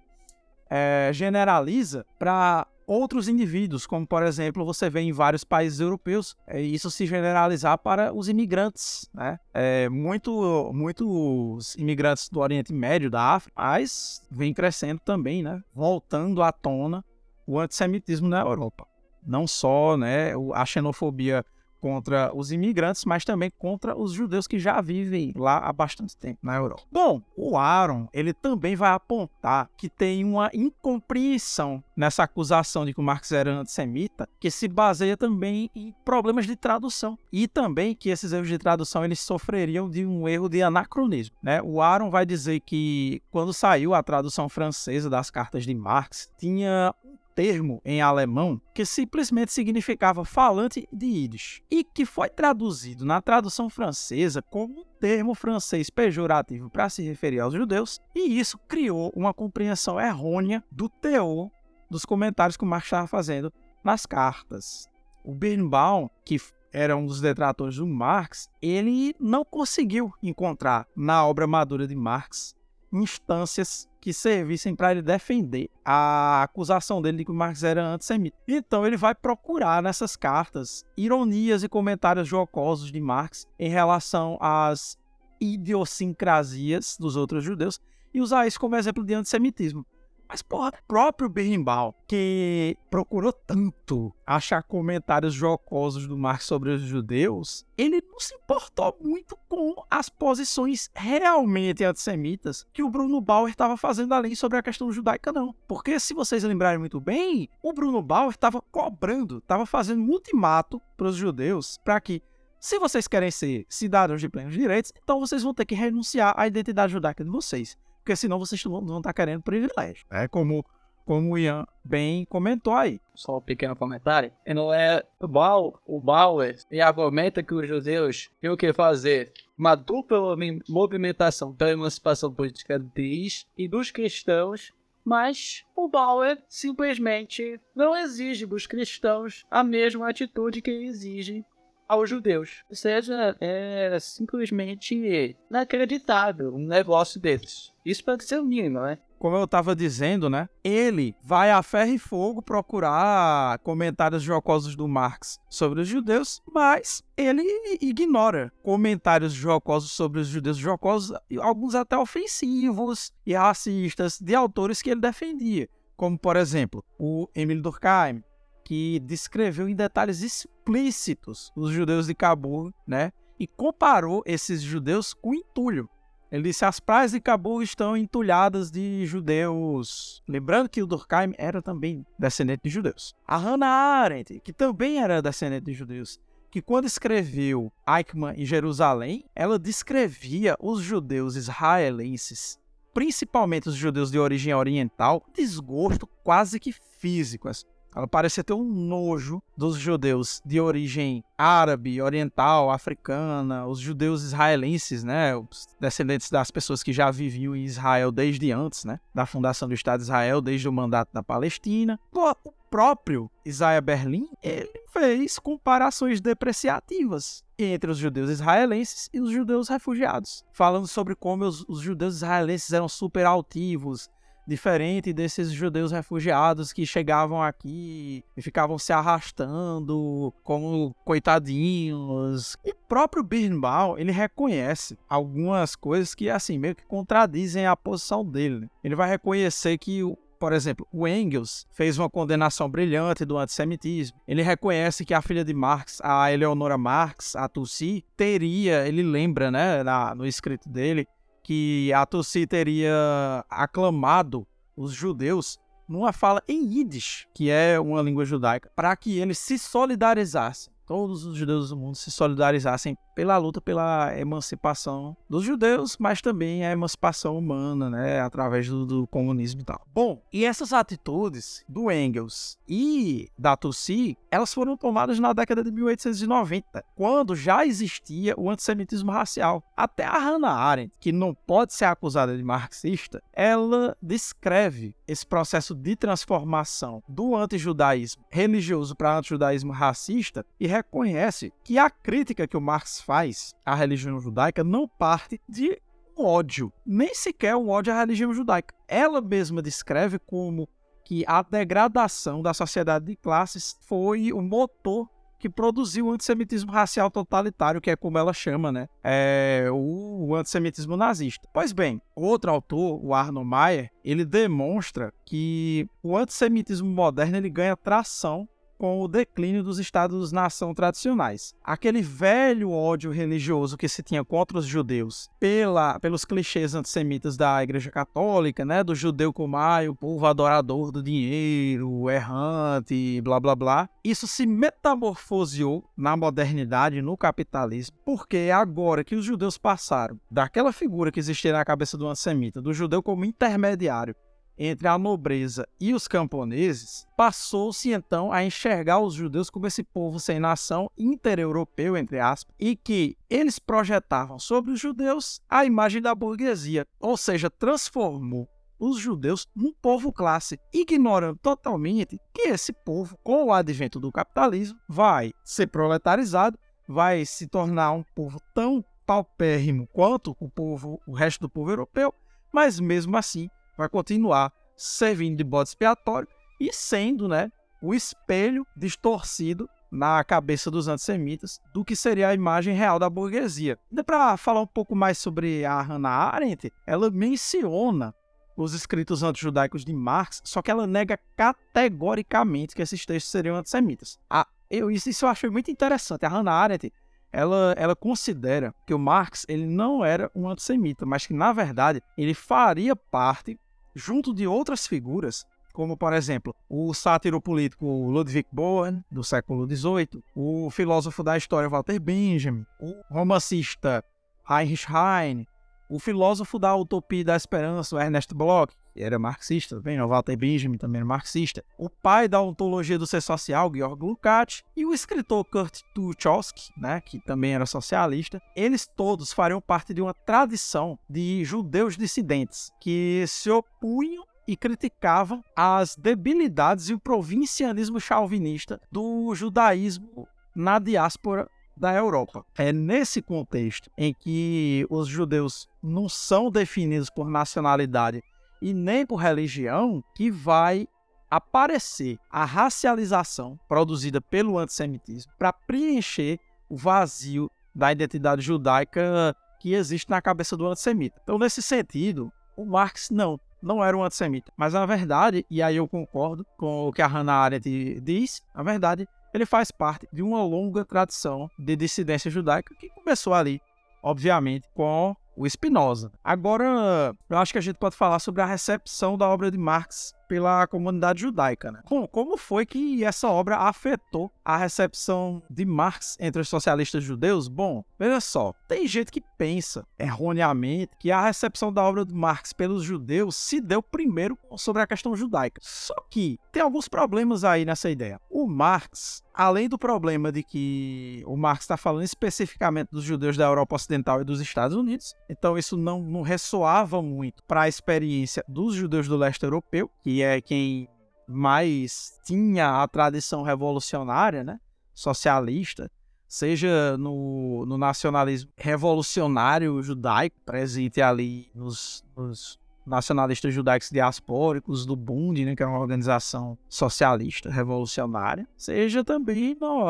é, 0.68 1.10
generaliza 1.12 2.04
para 2.18 2.66
outros 2.88 3.28
indivíduos, 3.28 3.86
como 3.86 4.06
por 4.06 4.22
exemplo 4.22 4.64
você 4.64 4.88
vê 4.88 5.00
em 5.00 5.12
vários 5.12 5.44
países 5.44 5.78
europeus, 5.78 6.34
é, 6.46 6.58
isso 6.58 6.90
se 6.90 7.06
generalizar 7.06 7.76
para 7.76 8.14
os 8.14 8.30
imigrantes, 8.30 9.06
né? 9.12 9.38
É, 9.52 9.90
muito, 9.90 10.72
muitos 10.72 11.74
imigrantes 11.76 12.30
do 12.30 12.40
Oriente 12.40 12.72
Médio, 12.72 13.10
da 13.10 13.34
África, 13.34 13.52
mas 13.54 14.26
vem 14.30 14.54
crescendo 14.54 15.00
também, 15.04 15.42
né? 15.42 15.62
Voltando 15.74 16.42
à 16.42 16.50
tona 16.50 17.04
o 17.46 17.60
antissemitismo 17.60 18.26
na 18.26 18.40
Europa. 18.40 18.86
Não 19.22 19.46
só 19.46 19.96
né, 19.98 20.32
a 20.54 20.64
xenofobia 20.64 21.44
contra 21.80 22.30
os 22.34 22.52
imigrantes, 22.52 23.04
mas 23.04 23.24
também 23.24 23.50
contra 23.58 23.96
os 23.96 24.12
judeus 24.12 24.46
que 24.46 24.58
já 24.58 24.80
vivem 24.80 25.32
lá 25.36 25.58
há 25.58 25.72
bastante 25.72 26.16
tempo 26.16 26.40
na 26.42 26.56
Europa. 26.56 26.82
Bom, 26.90 27.22
o 27.36 27.56
Aaron, 27.56 28.08
ele 28.12 28.32
também 28.32 28.76
vai 28.76 28.90
apontar 28.90 29.70
que 29.76 29.88
tem 29.88 30.24
uma 30.24 30.50
incompreensão 30.52 31.82
nessa 31.96 32.22
acusação 32.22 32.84
de 32.84 32.94
que 32.94 33.00
o 33.00 33.02
Marx 33.02 33.32
era 33.32 33.52
antissemita, 33.52 34.28
que 34.38 34.50
se 34.50 34.68
baseia 34.68 35.16
também 35.16 35.70
em 35.74 35.94
problemas 36.04 36.46
de 36.46 36.56
tradução 36.56 37.18
e 37.32 37.48
também 37.48 37.94
que 37.94 38.10
esses 38.10 38.32
erros 38.32 38.48
de 38.48 38.58
tradução 38.58 39.04
eles 39.04 39.20
sofreriam 39.20 39.88
de 39.88 40.04
um 40.04 40.28
erro 40.28 40.48
de 40.48 40.62
anacronismo, 40.62 41.36
né? 41.42 41.60
O 41.62 41.80
Aaron 41.80 42.10
vai 42.10 42.24
dizer 42.24 42.60
que 42.60 43.22
quando 43.30 43.52
saiu 43.52 43.94
a 43.94 44.02
tradução 44.02 44.48
francesa 44.48 45.10
das 45.10 45.30
cartas 45.30 45.64
de 45.64 45.74
Marx, 45.74 46.32
tinha 46.38 46.94
termo 47.38 47.80
em 47.84 48.02
alemão 48.02 48.60
que 48.74 48.84
simplesmente 48.84 49.52
significava 49.52 50.24
falante 50.24 50.88
de 50.92 51.06
Yiddish 51.06 51.62
e 51.70 51.84
que 51.84 52.04
foi 52.04 52.28
traduzido 52.28 53.04
na 53.04 53.22
tradução 53.22 53.70
francesa 53.70 54.42
como 54.42 54.80
um 54.80 54.84
termo 54.98 55.36
francês 55.36 55.88
pejorativo 55.88 56.68
para 56.68 56.88
se 56.88 57.00
referir 57.00 57.38
aos 57.38 57.54
judeus, 57.54 58.00
e 58.12 58.40
isso 58.40 58.58
criou 58.66 59.12
uma 59.14 59.32
compreensão 59.32 60.00
errônea 60.00 60.64
do 60.68 60.88
teor 60.88 61.48
dos 61.88 62.04
comentários 62.04 62.56
que 62.56 62.64
o 62.64 62.66
Marx 62.66 62.88
estava 62.88 63.06
fazendo 63.06 63.52
nas 63.84 64.04
cartas. 64.04 64.88
O 65.22 65.32
Birnbaum, 65.32 66.10
que 66.24 66.38
era 66.72 66.96
um 66.96 67.06
dos 67.06 67.20
detratores 67.20 67.76
do 67.76 67.86
Marx, 67.86 68.50
ele 68.60 69.14
não 69.20 69.44
conseguiu 69.44 70.12
encontrar 70.20 70.88
na 70.96 71.24
obra 71.24 71.46
madura 71.46 71.86
de 71.86 71.94
Marx 71.94 72.57
instâncias 72.92 73.88
que 74.00 74.12
servissem 74.12 74.74
para 74.74 74.92
ele 74.92 75.02
defender 75.02 75.68
a 75.84 76.42
acusação 76.42 77.02
dele 77.02 77.18
de 77.18 77.24
que 77.24 77.30
o 77.30 77.34
Marx 77.34 77.62
era 77.62 77.84
antissemita. 77.84 78.36
Então 78.46 78.86
ele 78.86 78.96
vai 78.96 79.14
procurar 79.14 79.82
nessas 79.82 80.16
cartas 80.16 80.84
ironias 80.96 81.62
e 81.62 81.68
comentários 81.68 82.28
jocosos 82.28 82.90
de 82.90 83.00
Marx 83.00 83.46
em 83.58 83.68
relação 83.68 84.38
às 84.40 84.96
idiosincrasias 85.40 86.96
dos 86.98 87.16
outros 87.16 87.44
judeus 87.44 87.80
e 88.12 88.20
usar 88.20 88.46
isso 88.46 88.58
como 88.58 88.76
exemplo 88.76 89.04
de 89.04 89.14
antissemitismo. 89.14 89.84
Mas, 90.28 90.42
porra, 90.42 90.68
o 90.68 90.86
próprio 90.86 91.28
Berimbau, 91.28 91.94
que 92.06 92.76
procurou 92.90 93.32
tanto 93.32 94.14
achar 94.26 94.62
comentários 94.62 95.32
jocosos 95.32 96.06
do 96.06 96.18
Marx 96.18 96.44
sobre 96.44 96.70
os 96.70 96.82
judeus, 96.82 97.64
ele 97.78 98.02
não 98.10 98.20
se 98.20 98.34
importou 98.34 98.94
muito 99.00 99.36
com 99.48 99.74
as 99.90 100.10
posições 100.10 100.90
realmente 100.94 101.82
antissemitas 101.82 102.66
que 102.72 102.82
o 102.82 102.90
Bruno 102.90 103.20
Bauer 103.20 103.50
estava 103.50 103.76
fazendo 103.76 104.12
além 104.12 104.34
sobre 104.34 104.58
a 104.58 104.62
questão 104.62 104.92
judaica, 104.92 105.32
não. 105.32 105.54
Porque, 105.66 105.98
se 105.98 106.12
vocês 106.12 106.44
lembrarem 106.44 106.78
muito 106.78 107.00
bem, 107.00 107.48
o 107.62 107.72
Bruno 107.72 108.02
Bauer 108.02 108.30
estava 108.30 108.60
cobrando, 108.60 109.38
estava 109.38 109.64
fazendo 109.64 110.02
um 110.02 110.10
ultimato 110.10 110.80
para 110.96 111.08
os 111.08 111.16
judeus 111.16 111.78
para 111.82 112.00
que 112.00 112.22
se 112.60 112.78
vocês 112.78 113.06
querem 113.06 113.30
ser 113.30 113.64
cidadãos 113.68 114.20
de 114.20 114.28
plenos 114.28 114.52
direitos, 114.52 114.92
então 115.00 115.20
vocês 115.20 115.44
vão 115.44 115.54
ter 115.54 115.64
que 115.64 115.76
renunciar 115.76 116.34
à 116.36 116.46
identidade 116.46 116.92
judaica 116.92 117.24
de 117.24 117.30
vocês 117.30 117.78
porque 118.08 118.16
senão 118.16 118.38
vocês 118.38 118.64
não 118.64 118.80
vão 118.80 118.98
estar 118.98 119.12
querendo 119.12 119.42
privilégio. 119.42 120.06
É 120.10 120.26
como, 120.26 120.64
como 121.04 121.34
o 121.34 121.36
Ian 121.36 121.66
bem 121.84 122.24
comentou 122.24 122.72
aí. 122.72 122.98
Só 123.14 123.36
um 123.36 123.40
pequeno 123.42 123.76
comentário. 123.76 124.32
E 124.46 124.54
não 124.54 124.72
é 124.72 125.04
o, 125.20 125.28
Bauer, 125.28 125.74
o 125.84 126.00
Bauer 126.00 126.56
e 126.70 126.80
argumenta 126.80 127.42
que 127.42 127.52
os 127.52 127.68
judeus 127.68 128.30
tinham 128.40 128.56
que 128.56 128.72
fazer 128.72 129.30
uma 129.58 129.74
dupla 129.74 130.34
movimentação 130.66 131.54
pela 131.54 131.72
emancipação 131.72 132.32
política 132.32 132.78
deles 132.78 133.46
e 133.58 133.68
dos 133.68 133.90
cristãos 133.90 134.72
mas 135.04 135.64
o 135.74 135.88
Bauer 135.88 136.38
simplesmente 136.50 137.58
não 137.74 137.96
exige 137.96 138.44
dos 138.44 138.66
cristãos 138.66 139.46
a 139.50 139.64
mesma 139.64 140.10
atitude 140.10 140.60
que 140.60 140.70
exige 140.70 141.46
aos 141.88 142.10
judeus. 142.10 142.62
Ou 142.68 142.76
seja, 142.76 143.36
é 143.40 143.98
simplesmente 144.00 145.36
inacreditável 145.50 146.54
um 146.54 146.66
negócio 146.66 147.20
desses. 147.20 147.72
Isso 147.84 148.04
pode 148.04 148.24
ser 148.24 148.38
o 148.38 148.44
mínimo, 148.44 148.80
né? 148.80 148.98
como 149.18 149.36
eu 149.36 149.44
estava 149.44 149.74
dizendo, 149.74 150.30
né? 150.30 150.48
Ele 150.62 151.14
vai 151.22 151.50
a 151.50 151.62
ferro 151.62 151.92
e 151.92 151.98
fogo 151.98 152.40
procurar 152.40 153.58
comentários 153.58 154.22
jocosos 154.22 154.76
do 154.76 154.86
Marx 154.86 155.40
sobre 155.50 155.80
os 155.80 155.88
judeus, 155.88 156.40
mas 156.52 157.02
ele 157.16 157.42
ignora 157.80 158.52
comentários 158.62 159.32
jocosos 159.32 159.90
sobre 159.90 160.20
os 160.20 160.28
judeus, 160.28 160.56
jocosos, 160.56 161.16
alguns 161.40 161.74
até 161.74 161.96
ofensivos 161.96 163.12
e 163.26 163.34
racistas, 163.34 164.18
de 164.20 164.34
autores 164.34 164.80
que 164.80 164.90
ele 164.90 165.00
defendia, 165.00 165.68
como 165.96 166.18
por 166.18 166.36
exemplo 166.36 166.84
o 166.98 167.28
Emile 167.34 167.60
Durkheim, 167.60 168.22
que 168.68 169.00
descreveu 169.00 169.66
em 169.66 169.74
detalhes 169.74 170.20
explícitos 170.20 171.50
os 171.56 171.70
judeus 171.70 172.06
de 172.06 172.14
Cabul, 172.14 172.70
né? 172.86 173.10
E 173.40 173.46
comparou 173.46 174.22
esses 174.26 174.60
judeus 174.60 175.14
com 175.14 175.34
entulho. 175.34 175.88
Ele 176.30 176.42
disse: 176.42 176.66
as 176.66 176.78
praias 176.78 177.12
de 177.12 177.20
Cabul 177.20 177.62
estão 177.62 177.96
entulhadas 177.96 178.70
de 178.70 179.06
judeus. 179.06 180.22
Lembrando 180.28 180.68
que 180.68 180.82
o 180.82 180.86
Durkheim 180.86 181.32
era 181.38 181.62
também 181.62 182.04
descendente 182.18 182.60
de 182.64 182.68
judeus. 182.68 183.14
A 183.26 183.38
Hannah 183.38 183.66
Arendt, 183.66 184.38
que 184.40 184.52
também 184.52 185.00
era 185.00 185.22
descendente 185.22 185.64
de 185.64 185.72
judeus, 185.72 186.20
que 186.50 186.60
quando 186.60 186.84
escreveu 186.84 187.72
Eichmann 187.88 188.34
em 188.36 188.44
Jerusalém, 188.44 189.24
ela 189.34 189.58
descrevia 189.58 190.54
os 190.60 190.82
judeus 190.82 191.36
israelenses, 191.36 192.58
principalmente 192.92 193.70
os 193.70 193.76
judeus 193.76 194.10
de 194.10 194.18
origem 194.18 194.52
oriental, 194.52 195.24
desgosto 195.34 196.06
quase 196.22 196.60
que 196.60 196.70
físico. 196.70 197.48
Assim. 197.48 197.64
Ela 197.98 198.06
parecia 198.06 198.44
ter 198.44 198.52
um 198.52 198.62
nojo 198.62 199.42
dos 199.56 199.76
judeus 199.76 200.40
de 200.46 200.60
origem 200.60 201.24
árabe, 201.36 202.00
oriental, 202.00 202.70
africana, 202.70 203.66
os 203.66 203.80
judeus 203.80 204.22
israelenses, 204.22 205.02
né, 205.02 205.34
os 205.34 205.66
descendentes 205.80 206.30
das 206.30 206.48
pessoas 206.48 206.80
que 206.80 206.92
já 206.92 207.10
viviam 207.10 207.56
em 207.56 207.64
Israel 207.64 208.12
desde 208.12 208.52
antes, 208.52 208.84
né, 208.84 209.00
da 209.12 209.26
fundação 209.26 209.66
do 209.66 209.74
Estado 209.74 209.98
de 209.98 210.04
Israel, 210.04 210.40
desde 210.40 210.68
o 210.68 210.72
mandato 210.72 211.12
da 211.12 211.24
Palestina. 211.24 211.98
O 212.12 212.52
próprio 212.70 213.28
Isaiah 213.44 213.80
Berlin, 213.80 214.28
ele 214.44 214.70
fez 214.92 215.36
comparações 215.40 216.20
depreciativas 216.20 217.42
entre 217.58 217.90
os 217.90 217.98
judeus 217.98 218.30
israelenses 218.30 219.10
e 219.12 219.18
os 219.18 219.32
judeus 219.32 219.68
refugiados, 219.68 220.44
falando 220.52 220.86
sobre 220.86 221.16
como 221.16 221.44
os, 221.44 221.64
os 221.68 221.80
judeus 221.80 222.16
israelenses 222.16 222.72
eram 222.72 222.88
super 222.88 223.26
altivos, 223.26 224.08
diferente 224.48 225.12
desses 225.12 225.52
judeus 225.52 225.92
refugiados 225.92 226.72
que 226.72 226.86
chegavam 226.86 227.42
aqui 227.42 228.24
e 228.34 228.40
ficavam 228.40 228.78
se 228.78 228.92
arrastando 228.92 230.32
como 230.42 230.96
coitadinhos. 231.04 232.56
E 232.64 232.70
o 232.70 232.76
próprio 232.88 233.22
Birnbaum, 233.22 233.98
ele 233.98 234.10
reconhece 234.10 234.98
algumas 235.06 235.76
coisas 235.76 236.14
que 236.14 236.30
assim 236.30 236.58
meio 236.58 236.74
que 236.74 236.86
contradizem 236.86 237.66
a 237.66 237.76
posição 237.76 238.24
dele. 238.24 238.70
Ele 238.82 238.96
vai 238.96 239.08
reconhecer 239.08 239.76
que 239.76 240.02
por 240.38 240.52
exemplo, 240.52 240.86
o 240.92 241.06
Engels 241.06 241.66
fez 241.72 241.98
uma 241.98 242.08
condenação 242.08 242.70
brilhante 242.70 243.24
do 243.24 243.36
antissemitismo. 243.36 244.16
Ele 244.26 244.40
reconhece 244.40 245.04
que 245.04 245.12
a 245.12 245.20
filha 245.20 245.44
de 245.44 245.52
Marx, 245.52 246.00
a 246.00 246.32
Eleonora 246.32 246.78
Marx, 246.78 247.34
a 247.34 247.48
Tussi, 247.48 248.04
teria, 248.16 248.86
ele 248.86 249.02
lembra, 249.02 249.50
né, 249.50 249.82
na, 249.82 250.14
no 250.14 250.24
escrito 250.24 250.68
dele, 250.68 251.08
que 251.48 251.90
a 251.94 252.04
Tussi 252.04 252.46
teria 252.46 253.42
aclamado 253.48 254.46
os 254.76 254.92
judeus 254.92 255.58
numa 255.88 256.12
fala 256.12 256.42
em 256.46 256.62
Yiddish, 256.62 257.26
que 257.34 257.48
é 257.48 257.80
uma 257.80 258.02
língua 258.02 258.26
judaica, 258.26 258.70
para 258.76 258.94
que 258.94 259.18
eles 259.18 259.38
se 259.38 259.58
solidarizassem 259.58 260.70
todos 260.88 261.24
os 261.24 261.36
judeus 261.36 261.70
do 261.70 261.76
mundo 261.76 261.94
se 261.94 262.10
solidarizassem 262.10 262.96
pela 263.18 263.36
luta 263.36 263.60
pela 263.60 264.16
emancipação 264.16 265.16
dos 265.28 265.42
judeus, 265.42 265.96
mas 265.98 266.22
também 266.22 266.64
a 266.64 266.70
emancipação 266.70 267.36
humana, 267.36 267.90
né, 267.90 268.20
através 268.20 268.68
do, 268.68 268.86
do 268.86 269.08
comunismo 269.08 269.60
e 269.60 269.64
tal. 269.64 269.84
Bom, 269.92 270.22
e 270.32 270.44
essas 270.44 270.72
atitudes 270.72 271.64
do 271.68 271.90
Engels 271.90 272.56
e 272.68 273.28
da 273.36 273.56
Tussi, 273.56 274.16
elas 274.30 274.54
foram 274.54 274.76
tomadas 274.76 275.18
na 275.18 275.32
década 275.32 275.64
de 275.64 275.72
1890, 275.72 276.84
quando 276.94 277.34
já 277.34 277.66
existia 277.66 278.34
o 278.38 278.48
antissemitismo 278.48 279.10
racial. 279.10 279.64
Até 279.76 280.04
a 280.04 280.16
Hannah 280.16 280.54
Arendt, 280.54 280.94
que 281.00 281.10
não 281.10 281.34
pode 281.34 281.74
ser 281.74 281.86
acusada 281.86 282.36
de 282.36 282.44
marxista, 282.44 283.20
ela 283.32 283.96
descreve 284.00 284.94
esse 285.08 285.26
processo 285.26 285.74
de 285.74 285.96
transformação 285.96 287.02
do 287.08 287.34
antijudaísmo 287.34 288.24
religioso 288.30 288.94
para 288.94 289.18
antijudaísmo 289.18 289.72
racista 289.72 290.46
e 290.60 290.68
reconhece 290.68 291.52
que 291.64 291.78
a 291.78 291.90
crítica 291.90 292.46
que 292.46 292.56
o 292.56 292.60
Marx 292.60 293.07
faz 293.08 293.54
à 293.64 293.74
religião 293.74 294.20
judaica 294.20 294.62
não 294.62 294.86
parte 294.86 295.40
de 295.48 295.80
um 296.14 296.26
ódio, 296.26 296.70
nem 296.84 297.14
sequer 297.14 297.56
um 297.56 297.70
ódio 297.70 297.90
à 297.90 297.98
religião 297.98 298.34
judaica. 298.34 298.74
Ela 298.86 299.22
mesma 299.22 299.62
descreve 299.62 300.18
como 300.18 300.68
que 301.06 301.24
a 301.26 301.42
degradação 301.42 302.42
da 302.42 302.52
sociedade 302.52 303.06
de 303.06 303.16
classes 303.16 303.78
foi 303.80 304.30
o 304.30 304.42
motor 304.42 305.08
que 305.38 305.48
produziu 305.48 306.06
o 306.06 306.10
antissemitismo 306.10 306.70
racial 306.70 307.10
totalitário, 307.10 307.80
que 307.80 307.90
é 307.90 307.96
como 307.96 308.18
ela 308.18 308.34
chama, 308.34 308.70
né? 308.70 308.88
É 309.02 309.68
o 309.72 310.34
antissemitismo 310.34 310.94
nazista. 310.94 311.48
Pois 311.54 311.72
bem, 311.72 312.02
outro 312.14 312.50
autor, 312.50 313.00
o 313.02 313.14
Arno 313.14 313.42
Mayer, 313.42 313.90
ele 314.04 314.24
demonstra 314.24 315.14
que 315.24 315.88
o 316.02 316.14
antissemitismo 316.14 316.90
moderno 316.90 317.38
ele 317.38 317.48
ganha 317.48 317.76
tração 317.76 318.46
com 318.78 319.00
o 319.02 319.08
declínio 319.08 319.62
dos 319.62 319.78
estados-nação 319.78 320.72
tradicionais. 320.72 321.52
Aquele 321.62 322.00
velho 322.00 322.70
ódio 322.70 323.10
religioso 323.10 323.76
que 323.76 323.88
se 323.88 324.02
tinha 324.02 324.24
contra 324.24 324.58
os 324.58 324.64
judeus 324.64 325.28
pela, 325.40 325.98
pelos 325.98 326.24
clichês 326.24 326.74
antissemitas 326.74 327.36
da 327.36 327.62
Igreja 327.62 327.90
Católica, 327.90 328.64
né, 328.64 328.84
do 328.84 328.94
judeu 328.94 329.32
como 329.32 329.56
ah, 329.56 329.80
o 329.88 329.94
povo 329.94 330.24
adorador 330.26 330.92
do 330.92 331.02
dinheiro, 331.02 332.08
errante, 332.08 333.20
blá 333.20 333.40
blá 333.40 333.56
blá, 333.56 333.88
isso 334.04 334.26
se 334.26 334.46
metamorfoseou 334.46 335.84
na 335.96 336.16
modernidade, 336.16 337.02
no 337.02 337.16
capitalismo, 337.16 337.96
porque 338.04 338.36
é 338.36 338.52
agora 338.52 339.02
que 339.02 339.16
os 339.16 339.24
judeus 339.24 339.58
passaram 339.58 340.20
daquela 340.30 340.72
figura 340.72 341.10
que 341.10 341.18
existia 341.18 341.52
na 341.52 341.64
cabeça 341.64 341.98
do 341.98 342.08
antissemita, 342.08 342.62
do 342.62 342.72
judeu 342.72 343.02
como 343.02 343.24
intermediário 343.24 344.14
entre 344.58 344.88
a 344.88 344.98
nobreza 344.98 345.66
e 345.80 345.94
os 345.94 346.08
camponeses, 346.08 347.06
passou-se 347.16 347.92
então 347.92 348.32
a 348.32 348.44
enxergar 348.44 348.98
os 348.98 349.14
judeus 349.14 349.48
como 349.48 349.66
esse 349.66 349.82
povo 349.82 350.18
sem 350.18 350.40
nação, 350.40 350.90
intereuropeu, 350.98 351.96
entre 351.96 352.18
aspas, 352.18 352.54
e 352.58 352.74
que 352.74 353.16
eles 353.30 353.58
projetavam 353.58 354.38
sobre 354.38 354.72
os 354.72 354.80
judeus 354.80 355.40
a 355.48 355.64
imagem 355.64 356.02
da 356.02 356.14
burguesia, 356.14 356.84
ou 356.98 357.16
seja, 357.16 357.48
transformou 357.48 358.48
os 358.78 358.98
judeus 358.98 359.46
num 359.54 359.72
povo 359.72 360.12
classe, 360.12 360.58
ignorando 360.72 361.38
totalmente 361.38 362.18
que 362.32 362.42
esse 362.42 362.72
povo, 362.72 363.18
com 363.24 363.46
o 363.46 363.52
advento 363.52 363.98
do 363.98 364.12
capitalismo, 364.12 364.78
vai 364.88 365.32
ser 365.44 365.66
proletarizado, 365.66 366.58
vai 366.86 367.24
se 367.24 367.48
tornar 367.48 367.92
um 367.92 368.04
povo 368.14 368.40
tão 368.54 368.84
paupérrimo 369.04 369.88
quanto 369.92 370.36
o 370.38 370.48
povo, 370.48 371.00
o 371.06 371.12
resto 371.12 371.40
do 371.40 371.48
povo 371.48 371.70
europeu, 371.70 372.14
mas 372.52 372.78
mesmo 372.78 373.16
assim 373.16 373.48
vai 373.78 373.88
continuar 373.88 374.52
servindo 374.76 375.36
de 375.36 375.44
bode 375.44 375.68
expiatório 375.68 376.28
e 376.60 376.72
sendo 376.72 377.28
né, 377.28 377.50
o 377.80 377.94
espelho 377.94 378.66
distorcido 378.76 379.70
na 379.90 380.22
cabeça 380.24 380.70
dos 380.70 380.88
antissemitas 380.88 381.60
do 381.72 381.84
que 381.84 381.94
seria 381.94 382.28
a 382.28 382.34
imagem 382.34 382.74
real 382.74 382.98
da 382.98 383.08
burguesia. 383.08 383.78
Para 384.04 384.36
falar 384.36 384.60
um 384.60 384.66
pouco 384.66 384.94
mais 384.94 385.16
sobre 385.16 385.64
a 385.64 385.80
Hannah 385.80 386.34
Arendt, 386.34 386.72
ela 386.84 387.08
menciona 387.08 388.12
os 388.56 388.74
escritos 388.74 389.22
antijudaicos 389.22 389.84
de 389.84 389.94
Marx, 389.94 390.42
só 390.44 390.60
que 390.60 390.70
ela 390.70 390.86
nega 390.86 391.18
categoricamente 391.36 392.74
que 392.74 392.82
esses 392.82 393.06
textos 393.06 393.30
seriam 393.30 393.56
antissemitas. 393.56 394.18
Ah, 394.28 394.46
eu, 394.68 394.90
isso, 394.90 395.08
isso 395.08 395.24
eu 395.24 395.28
achei 395.28 395.48
muito 395.48 395.70
interessante. 395.70 396.26
A 396.26 396.28
Hannah 396.28 396.52
Arendt 396.52 396.92
ela, 397.32 397.74
ela 397.76 397.94
considera 397.94 398.74
que 398.86 398.94
o 398.94 398.98
Marx 398.98 399.44
ele 399.48 399.66
não 399.66 400.04
era 400.04 400.30
um 400.34 400.48
antissemita, 400.48 401.06
mas 401.06 401.26
que, 401.26 401.34
na 401.34 401.52
verdade, 401.52 402.02
ele 402.16 402.34
faria 402.34 402.96
parte 402.96 403.58
junto 403.94 404.34
de 404.34 404.46
outras 404.46 404.86
figuras, 404.86 405.44
como, 405.72 405.96
por 405.96 406.12
exemplo, 406.12 406.54
o 406.68 406.92
sátiro 406.92 407.40
político 407.40 407.86
Ludwig 408.10 408.46
Bohren, 408.50 409.04
do 409.10 409.22
século 409.22 409.66
XVIII, 409.66 410.22
o 410.34 410.70
filósofo 410.70 411.22
da 411.22 411.36
história 411.36 411.68
Walter 411.68 412.00
Benjamin, 412.00 412.66
o 412.80 413.00
romancista 413.10 414.04
Heinrich 414.48 414.86
Heine, 414.88 415.46
o 415.88 415.98
filósofo 415.98 416.58
da 416.58 416.74
utopia 416.76 417.20
e 417.20 417.24
da 417.24 417.36
esperança, 417.36 417.96
o 417.96 418.00
Ernest 418.00 418.34
Bloch, 418.34 418.72
era 418.96 419.18
marxista 419.18 419.76
também, 419.76 420.00
o 420.00 420.08
Walter 420.08 420.36
Benjamin 420.36 420.76
também 420.76 420.98
era 420.98 421.06
marxista, 421.06 421.64
o 421.78 421.88
pai 421.88 422.26
da 422.26 422.40
ontologia 422.42 422.98
do 422.98 423.06
ser 423.06 423.20
social, 423.20 423.70
Georg 423.72 424.04
Lukács, 424.04 424.64
e 424.76 424.84
o 424.84 424.92
escritor 424.92 425.44
Kurt 425.44 425.82
Tucholsky, 425.94 426.72
né, 426.76 427.00
que 427.00 427.20
também 427.20 427.54
era 427.54 427.64
socialista, 427.64 428.42
eles 428.56 428.86
todos 428.86 429.32
fariam 429.32 429.60
parte 429.60 429.94
de 429.94 430.02
uma 430.02 430.12
tradição 430.12 430.98
de 431.08 431.44
judeus 431.44 431.96
dissidentes 431.96 432.72
que 432.80 433.24
se 433.28 433.50
opunham 433.50 434.26
e 434.46 434.56
criticavam 434.56 435.44
as 435.54 435.94
debilidades 435.94 436.88
e 436.88 436.94
o 436.94 436.98
provincianismo 436.98 438.00
chauvinista 438.00 438.80
do 438.90 439.34
judaísmo 439.34 440.26
na 440.56 440.78
diáspora 440.78 441.48
da 441.78 441.94
Europa. 441.94 442.44
É 442.56 442.72
nesse 442.72 443.22
contexto 443.22 443.90
em 443.96 444.12
que 444.12 444.86
os 444.90 445.08
judeus 445.08 445.68
não 445.82 446.08
são 446.08 446.50
definidos 446.50 447.08
por 447.08 447.30
nacionalidade 447.30 448.22
e 448.60 448.74
nem 448.74 449.06
por 449.06 449.16
religião 449.16 450.02
que 450.14 450.30
vai 450.30 450.86
aparecer 451.30 452.18
a 452.30 452.44
racialização 452.44 453.58
produzida 453.68 454.20
pelo 454.20 454.58
antissemitismo 454.58 455.32
para 455.38 455.52
preencher 455.52 456.38
o 456.68 456.76
vazio 456.76 457.50
da 457.74 457.92
identidade 457.92 458.42
judaica 458.42 459.34
que 459.60 459.74
existe 459.74 460.10
na 460.10 460.22
cabeça 460.22 460.56
do 460.56 460.66
antissemita. 460.66 461.20
Então, 461.22 461.38
nesse 461.38 461.62
sentido, 461.62 462.32
o 462.56 462.64
Marx 462.64 463.10
não, 463.10 463.38
não 463.62 463.84
era 463.84 463.96
um 463.96 464.02
antissemita. 464.02 464.52
Mas 464.56 464.72
na 464.72 464.84
verdade, 464.86 465.44
e 465.50 465.62
aí 465.62 465.76
eu 465.76 465.86
concordo 465.86 466.44
com 466.56 466.88
o 466.88 466.92
que 466.92 467.02
a 467.02 467.06
Hannah 467.06 467.34
Arendt 467.34 468.00
diz, 468.00 468.42
na 468.54 468.62
verdade, 468.62 469.06
ele 469.38 469.46
faz 469.46 469.70
parte 469.70 470.06
de 470.12 470.22
uma 470.22 470.42
longa 470.42 470.84
tradição 470.84 471.50
de 471.58 471.76
dissidência 471.76 472.30
judaica 472.30 472.74
que 472.74 472.88
começou 472.90 473.32
ali, 473.32 473.60
obviamente, 474.02 474.68
com 474.74 475.14
o 475.36 475.48
Spinoza. 475.48 476.12
Agora, 476.22 477.14
eu 477.30 477.38
acho 477.38 477.52
que 477.52 477.58
a 477.58 477.62
gente 477.62 477.76
pode 477.76 477.96
falar 477.96 478.18
sobre 478.18 478.42
a 478.42 478.46
recepção 478.46 479.16
da 479.16 479.28
obra 479.28 479.50
de 479.50 479.56
Marx 479.56 480.12
pela 480.28 480.66
comunidade 480.66 481.22
judaica. 481.22 481.72
Né? 481.72 481.80
Bom, 481.88 482.06
como 482.06 482.36
foi 482.36 482.66
que 482.66 483.02
essa 483.02 483.28
obra 483.28 483.56
afetou 483.56 484.30
a 484.44 484.56
recepção 484.56 485.42
de 485.50 485.64
Marx 485.64 486.16
entre 486.20 486.42
os 486.42 486.48
socialistas 486.48 487.02
judeus? 487.02 487.48
Bom, 487.48 487.82
veja 487.98 488.20
só, 488.20 488.52
tem 488.68 488.86
gente 488.86 489.10
que 489.10 489.22
pensa 489.38 489.86
erroneamente 489.98 490.92
que 490.98 491.10
a 491.10 491.24
recepção 491.24 491.72
da 491.72 491.82
obra 491.82 492.04
de 492.04 492.12
Marx 492.12 492.52
pelos 492.52 492.82
judeus 492.82 493.34
se 493.34 493.60
deu 493.60 493.82
primeiro 493.82 494.36
sobre 494.56 494.82
a 494.82 494.86
questão 494.86 495.16
judaica. 495.16 495.60
Só 495.64 495.94
que 496.10 496.38
tem 496.52 496.62
alguns 496.62 496.88
problemas 496.88 497.44
aí 497.44 497.64
nessa 497.64 497.88
ideia. 497.88 498.20
O 498.28 498.46
Marx, 498.46 499.22
além 499.32 499.68
do 499.68 499.78
problema 499.78 500.30
de 500.30 500.42
que 500.42 501.22
o 501.26 501.36
Marx 501.36 501.64
está 501.64 501.76
falando 501.76 502.02
especificamente 502.02 502.88
dos 502.90 503.04
judeus 503.04 503.36
da 503.36 503.44
Europa 503.44 503.76
Ocidental 503.76 504.20
e 504.20 504.24
dos 504.24 504.40
Estados 504.40 504.76
Unidos, 504.76 505.14
então 505.28 505.56
isso 505.56 505.76
não, 505.76 506.02
não 506.02 506.22
ressoava 506.22 507.00
muito 507.00 507.42
para 507.44 507.62
a 507.62 507.68
experiência 507.68 508.44
dos 508.48 508.74
judeus 508.74 509.08
do 509.08 509.16
leste 509.16 509.42
europeu, 509.42 509.90
que 510.02 510.17
é 510.22 510.40
quem 510.40 510.88
mais 511.26 512.18
tinha 512.24 512.82
a 512.82 512.88
tradição 512.88 513.42
revolucionária, 513.42 514.42
né, 514.42 514.58
socialista, 514.94 515.90
seja 516.26 516.96
no, 516.96 517.64
no 517.66 517.78
nacionalismo 517.78 518.50
revolucionário 518.56 519.82
judaico, 519.82 520.36
presente 520.44 521.00
ali 521.00 521.50
nos, 521.54 522.04
nos 522.16 522.58
nacionalistas 522.86 523.52
judaicos 523.52 523.90
diaspóricos 523.90 524.86
do 524.86 524.96
Bund, 524.96 525.44
né, 525.44 525.54
que 525.54 525.62
é 525.62 525.66
uma 525.66 525.78
organização 525.78 526.58
socialista 526.68 527.50
revolucionária, 527.50 528.48
seja 528.56 529.04
também 529.04 529.56
no, 529.60 529.84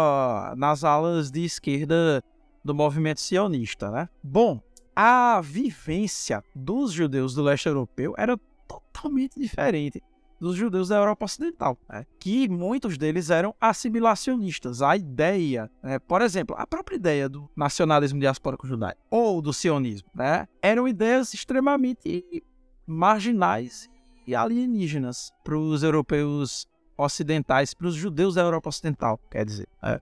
nas 0.56 0.82
alas 0.82 1.30
de 1.30 1.44
esquerda 1.44 2.22
do 2.64 2.74
movimento 2.74 3.20
sionista, 3.20 3.90
né? 3.90 4.08
Bom, 4.22 4.60
a 4.94 5.40
vivência 5.40 6.42
dos 6.54 6.92
judeus 6.92 7.34
do 7.34 7.42
leste 7.42 7.66
europeu 7.66 8.14
era 8.18 8.36
totalmente 8.66 9.38
diferente 9.38 10.02
dos 10.40 10.56
judeus 10.56 10.88
da 10.88 10.96
Europa 10.96 11.24
Ocidental, 11.24 11.78
né? 11.88 12.06
que 12.18 12.48
muitos 12.48 12.96
deles 12.96 13.30
eram 13.30 13.54
assimilacionistas. 13.60 14.82
A 14.82 14.96
ideia, 14.96 15.70
né? 15.82 15.98
por 15.98 16.22
exemplo, 16.22 16.54
a 16.58 16.66
própria 16.66 16.96
ideia 16.96 17.28
do 17.28 17.50
nacionalismo 17.56 18.20
diaspórico 18.20 18.66
judaico 18.66 19.00
ou 19.10 19.42
do 19.42 19.52
sionismo, 19.52 20.08
né? 20.14 20.46
eram 20.62 20.86
ideias 20.86 21.34
extremamente 21.34 22.44
marginais 22.86 23.88
e 24.26 24.34
alienígenas 24.34 25.32
para 25.42 25.56
os 25.56 25.82
europeus 25.82 26.66
ocidentais, 26.96 27.74
para 27.74 27.86
os 27.86 27.94
judeus 27.94 28.34
da 28.34 28.42
Europa 28.42 28.68
Ocidental, 28.68 29.20
quer 29.30 29.44
dizer. 29.44 29.68
É. 29.82 30.00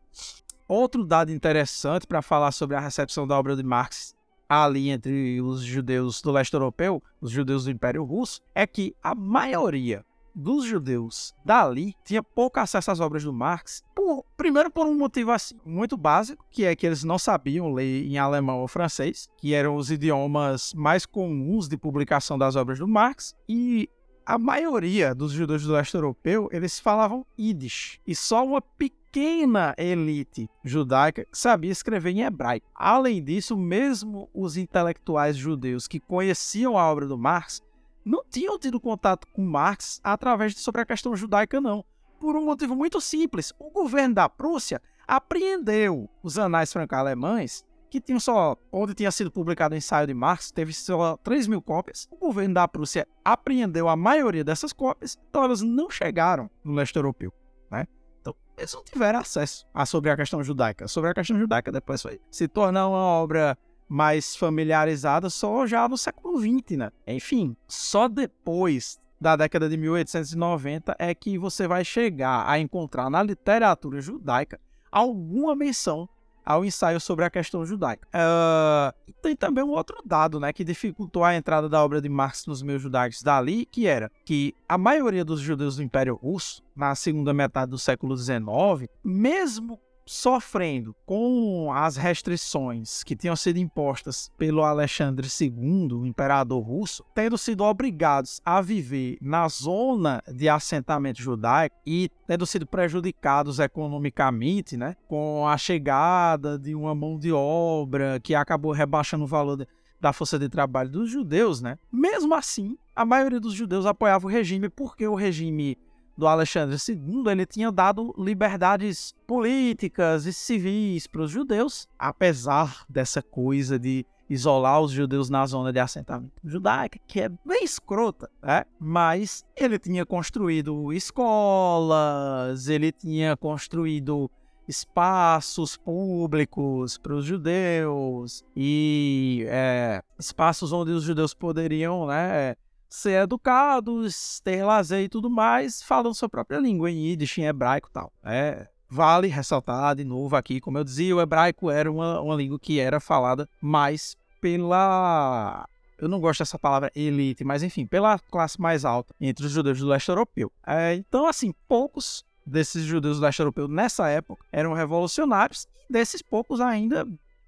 Outro 0.68 1.04
dado 1.04 1.30
interessante 1.30 2.06
para 2.06 2.22
falar 2.22 2.50
sobre 2.52 2.76
a 2.76 2.80
recepção 2.80 3.26
da 3.26 3.38
obra 3.38 3.54
de 3.54 3.62
Marx 3.62 4.16
ali 4.48 4.90
entre 4.90 5.40
os 5.40 5.62
judeus 5.62 6.22
do 6.22 6.30
leste 6.30 6.54
europeu, 6.54 7.02
os 7.20 7.30
judeus 7.30 7.64
do 7.64 7.70
Império 7.70 8.04
Russo, 8.04 8.40
é 8.54 8.66
que 8.66 8.94
a 9.02 9.14
maioria 9.14 10.04
dos 10.36 10.66
judeus 10.66 11.34
dali 11.42 11.94
tinha 12.04 12.22
pouco 12.22 12.60
acesso 12.60 12.90
às 12.90 13.00
obras 13.00 13.24
do 13.24 13.32
Marx, 13.32 13.82
por, 13.94 14.22
primeiro 14.36 14.70
por 14.70 14.86
um 14.86 14.94
motivo 14.94 15.30
assim, 15.30 15.58
muito 15.64 15.96
básico, 15.96 16.44
que 16.50 16.66
é 16.66 16.76
que 16.76 16.86
eles 16.86 17.02
não 17.02 17.18
sabiam 17.18 17.72
ler 17.72 18.04
em 18.04 18.18
alemão 18.18 18.60
ou 18.60 18.68
francês, 18.68 19.28
que 19.38 19.54
eram 19.54 19.76
os 19.76 19.90
idiomas 19.90 20.74
mais 20.74 21.06
comuns 21.06 21.68
de 21.68 21.78
publicação 21.78 22.36
das 22.36 22.54
obras 22.54 22.78
do 22.78 22.86
Marx, 22.86 23.34
e 23.48 23.88
a 24.26 24.36
maioria 24.36 25.14
dos 25.14 25.32
judeus 25.32 25.62
do 25.62 25.72
leste 25.72 25.94
europeu, 25.94 26.48
eles 26.52 26.78
falavam 26.78 27.24
Yiddish, 27.38 28.00
e 28.06 28.14
só 28.14 28.44
uma 28.44 28.60
pequena 28.60 29.74
elite 29.78 30.50
judaica 30.62 31.26
sabia 31.32 31.70
escrever 31.70 32.10
em 32.10 32.22
hebraico. 32.22 32.66
Além 32.74 33.24
disso, 33.24 33.56
mesmo 33.56 34.28
os 34.34 34.58
intelectuais 34.58 35.36
judeus 35.36 35.88
que 35.88 35.98
conheciam 35.98 36.76
a 36.76 36.90
obra 36.90 37.06
do 37.06 37.16
Marx 37.16 37.62
não 38.06 38.22
tinham 38.30 38.56
tido 38.56 38.78
contato 38.78 39.26
com 39.32 39.44
Marx 39.44 40.00
através 40.04 40.54
de 40.54 40.60
sobre 40.60 40.80
a 40.80 40.86
questão 40.86 41.16
judaica, 41.16 41.60
não. 41.60 41.84
Por 42.20 42.36
um 42.36 42.44
motivo 42.44 42.76
muito 42.76 43.00
simples. 43.00 43.52
O 43.58 43.68
governo 43.68 44.14
da 44.14 44.28
Prússia 44.28 44.80
apreendeu 45.08 46.08
os 46.22 46.38
anais 46.38 46.72
franco-alemães, 46.72 47.64
que 47.90 48.00
tinham 48.00 48.20
só, 48.20 48.56
onde 48.70 48.94
tinha 48.94 49.10
sido 49.10 49.30
publicado 49.30 49.74
o 49.74 49.78
ensaio 49.78 50.06
de 50.06 50.14
Marx, 50.14 50.52
teve 50.52 50.72
só 50.72 51.16
3 51.18 51.48
mil 51.48 51.60
cópias. 51.60 52.06
O 52.08 52.16
governo 52.16 52.54
da 52.54 52.68
Prússia 52.68 53.08
apreendeu 53.24 53.88
a 53.88 53.96
maioria 53.96 54.44
dessas 54.44 54.72
cópias, 54.72 55.18
então 55.28 55.42
elas 55.42 55.60
não 55.60 55.90
chegaram 55.90 56.48
no 56.62 56.74
leste 56.74 56.94
europeu. 56.94 57.32
Né? 57.70 57.88
Então, 58.20 58.36
eles 58.56 58.72
não 58.72 58.84
tiveram 58.84 59.18
acesso 59.18 59.66
a 59.74 59.84
sobre 59.84 60.10
a 60.10 60.16
questão 60.16 60.44
judaica. 60.44 60.86
Sobre 60.86 61.10
a 61.10 61.14
questão 61.14 61.36
judaica 61.36 61.72
depois 61.72 62.00
foi 62.00 62.20
se 62.30 62.46
tornar 62.46 62.88
uma 62.88 62.98
obra 62.98 63.58
mais 63.88 64.36
familiarizada 64.36 65.30
só 65.30 65.66
já 65.66 65.88
no 65.88 65.96
século 65.96 66.38
XX, 66.38 66.76
né? 66.78 66.90
Enfim, 67.06 67.56
só 67.68 68.08
depois 68.08 68.98
da 69.20 69.36
década 69.36 69.68
de 69.68 69.76
1890 69.76 70.96
é 70.98 71.14
que 71.14 71.38
você 71.38 71.66
vai 71.66 71.84
chegar 71.84 72.48
a 72.48 72.58
encontrar 72.58 73.08
na 73.08 73.22
literatura 73.22 74.00
judaica 74.00 74.60
alguma 74.90 75.54
menção 75.54 76.08
ao 76.46 76.64
ensaio 76.64 77.00
sobre 77.00 77.24
a 77.24 77.30
questão 77.30 77.66
judaica. 77.66 78.06
Uh, 78.14 79.12
tem 79.20 79.34
também 79.34 79.64
um 79.64 79.70
outro 79.70 79.96
dado, 80.04 80.38
né, 80.38 80.52
que 80.52 80.62
dificultou 80.62 81.24
a 81.24 81.34
entrada 81.34 81.68
da 81.68 81.84
obra 81.84 82.00
de 82.00 82.08
Marx 82.08 82.46
nos 82.46 82.62
meios 82.62 82.80
judaicos 82.80 83.20
dali, 83.20 83.66
que 83.66 83.88
era 83.88 84.08
que 84.24 84.54
a 84.68 84.78
maioria 84.78 85.24
dos 85.24 85.40
judeus 85.40 85.76
do 85.76 85.82
Império 85.82 86.14
Russo, 86.14 86.62
na 86.74 86.94
segunda 86.94 87.34
metade 87.34 87.72
do 87.72 87.78
século 87.78 88.16
XIX, 88.16 88.88
mesmo 89.02 89.80
sofrendo 90.06 90.94
com 91.04 91.72
as 91.72 91.96
restrições 91.96 93.02
que 93.02 93.16
tinham 93.16 93.34
sido 93.34 93.58
impostas 93.58 94.30
pelo 94.38 94.62
Alexandre 94.62 95.26
II, 95.28 95.92
o 95.92 96.06
imperador 96.06 96.62
russo, 96.62 97.04
tendo 97.12 97.36
sido 97.36 97.64
obrigados 97.64 98.40
a 98.44 98.60
viver 98.60 99.18
na 99.20 99.48
zona 99.48 100.22
de 100.32 100.48
assentamento 100.48 101.20
judaico 101.20 101.76
e 101.84 102.08
tendo 102.26 102.46
sido 102.46 102.66
prejudicados 102.66 103.58
economicamente, 103.58 104.76
né, 104.76 104.96
com 105.08 105.46
a 105.46 105.58
chegada 105.58 106.56
de 106.58 106.74
uma 106.74 106.94
mão 106.94 107.18
de 107.18 107.32
obra 107.32 108.20
que 108.22 108.34
acabou 108.34 108.70
rebaixando 108.72 109.24
o 109.24 109.26
valor 109.26 109.66
da 110.00 110.12
força 110.12 110.38
de 110.38 110.48
trabalho 110.48 110.90
dos 110.90 111.10
judeus, 111.10 111.60
né? 111.60 111.78
Mesmo 111.90 112.34
assim, 112.34 112.76
a 112.94 113.04
maioria 113.04 113.40
dos 113.40 113.54
judeus 113.54 113.86
apoiava 113.86 114.26
o 114.26 114.30
regime 114.30 114.68
porque 114.68 115.06
o 115.06 115.14
regime 115.14 115.76
do 116.16 116.26
Alexandre 116.26 116.76
II, 116.88 117.24
ele 117.30 117.44
tinha 117.44 117.70
dado 117.70 118.14
liberdades 118.16 119.14
políticas 119.26 120.26
e 120.26 120.32
civis 120.32 121.06
para 121.06 121.22
os 121.22 121.30
judeus, 121.30 121.86
apesar 121.98 122.84
dessa 122.88 123.22
coisa 123.22 123.78
de 123.78 124.06
isolar 124.28 124.80
os 124.80 124.90
judeus 124.90 125.30
na 125.30 125.46
zona 125.46 125.72
de 125.72 125.78
assentamento 125.78 126.32
judaico, 126.44 126.98
que 127.06 127.20
é 127.20 127.28
bem 127.28 127.62
escrota, 127.62 128.28
né? 128.42 128.64
Mas 128.78 129.44
ele 129.56 129.78
tinha 129.78 130.04
construído 130.04 130.92
escolas, 130.92 132.68
ele 132.68 132.90
tinha 132.90 133.36
construído 133.36 134.30
espaços 134.68 135.76
públicos 135.76 136.98
para 136.98 137.14
os 137.14 137.24
judeus 137.24 138.44
e 138.56 139.44
é, 139.46 140.02
espaços 140.18 140.72
onde 140.72 140.90
os 140.90 141.04
judeus 141.04 141.32
poderiam, 141.32 142.06
né, 142.06 142.56
ser 142.96 143.22
educados, 143.22 144.40
ter 144.40 144.64
lazer 144.64 145.02
e 145.02 145.08
tudo 145.08 145.28
mais, 145.28 145.82
falando 145.82 146.14
sua 146.14 146.28
própria 146.28 146.58
língua, 146.58 146.90
em 146.90 147.08
Yiddish, 147.08 147.38
em 147.38 147.44
hebraico 147.44 147.88
e 147.90 147.92
tal. 147.92 148.12
É, 148.24 148.66
vale 148.88 149.28
ressaltar 149.28 149.94
de 149.94 150.04
novo 150.04 150.34
aqui, 150.34 150.60
como 150.60 150.78
eu 150.78 150.84
dizia, 150.84 151.14
o 151.14 151.20
hebraico 151.20 151.70
era 151.70 151.90
uma, 151.90 152.20
uma 152.20 152.34
língua 152.34 152.58
que 152.58 152.80
era 152.80 152.98
falada 152.98 153.48
mais 153.60 154.16
pela. 154.40 155.68
Eu 155.98 156.08
não 156.08 156.20
gosto 156.20 156.40
dessa 156.40 156.58
palavra 156.58 156.90
elite, 156.94 157.44
mas 157.44 157.62
enfim, 157.62 157.86
pela 157.86 158.18
classe 158.18 158.60
mais 158.60 158.84
alta 158.84 159.14
entre 159.20 159.46
os 159.46 159.52
judeus 159.52 159.78
do 159.78 159.86
leste 159.86 160.08
europeu. 160.08 160.50
É, 160.66 160.94
então, 160.94 161.26
assim, 161.26 161.54
poucos 161.68 162.24
desses 162.46 162.84
judeus 162.84 163.18
do 163.18 163.22
leste 163.24 163.40
europeu 163.40 163.68
nessa 163.68 164.08
época 164.08 164.44
eram 164.52 164.72
revolucionários, 164.72 165.66
e 165.88 165.92
desses 165.92 166.22
poucos 166.22 166.60
ainda 166.60 167.06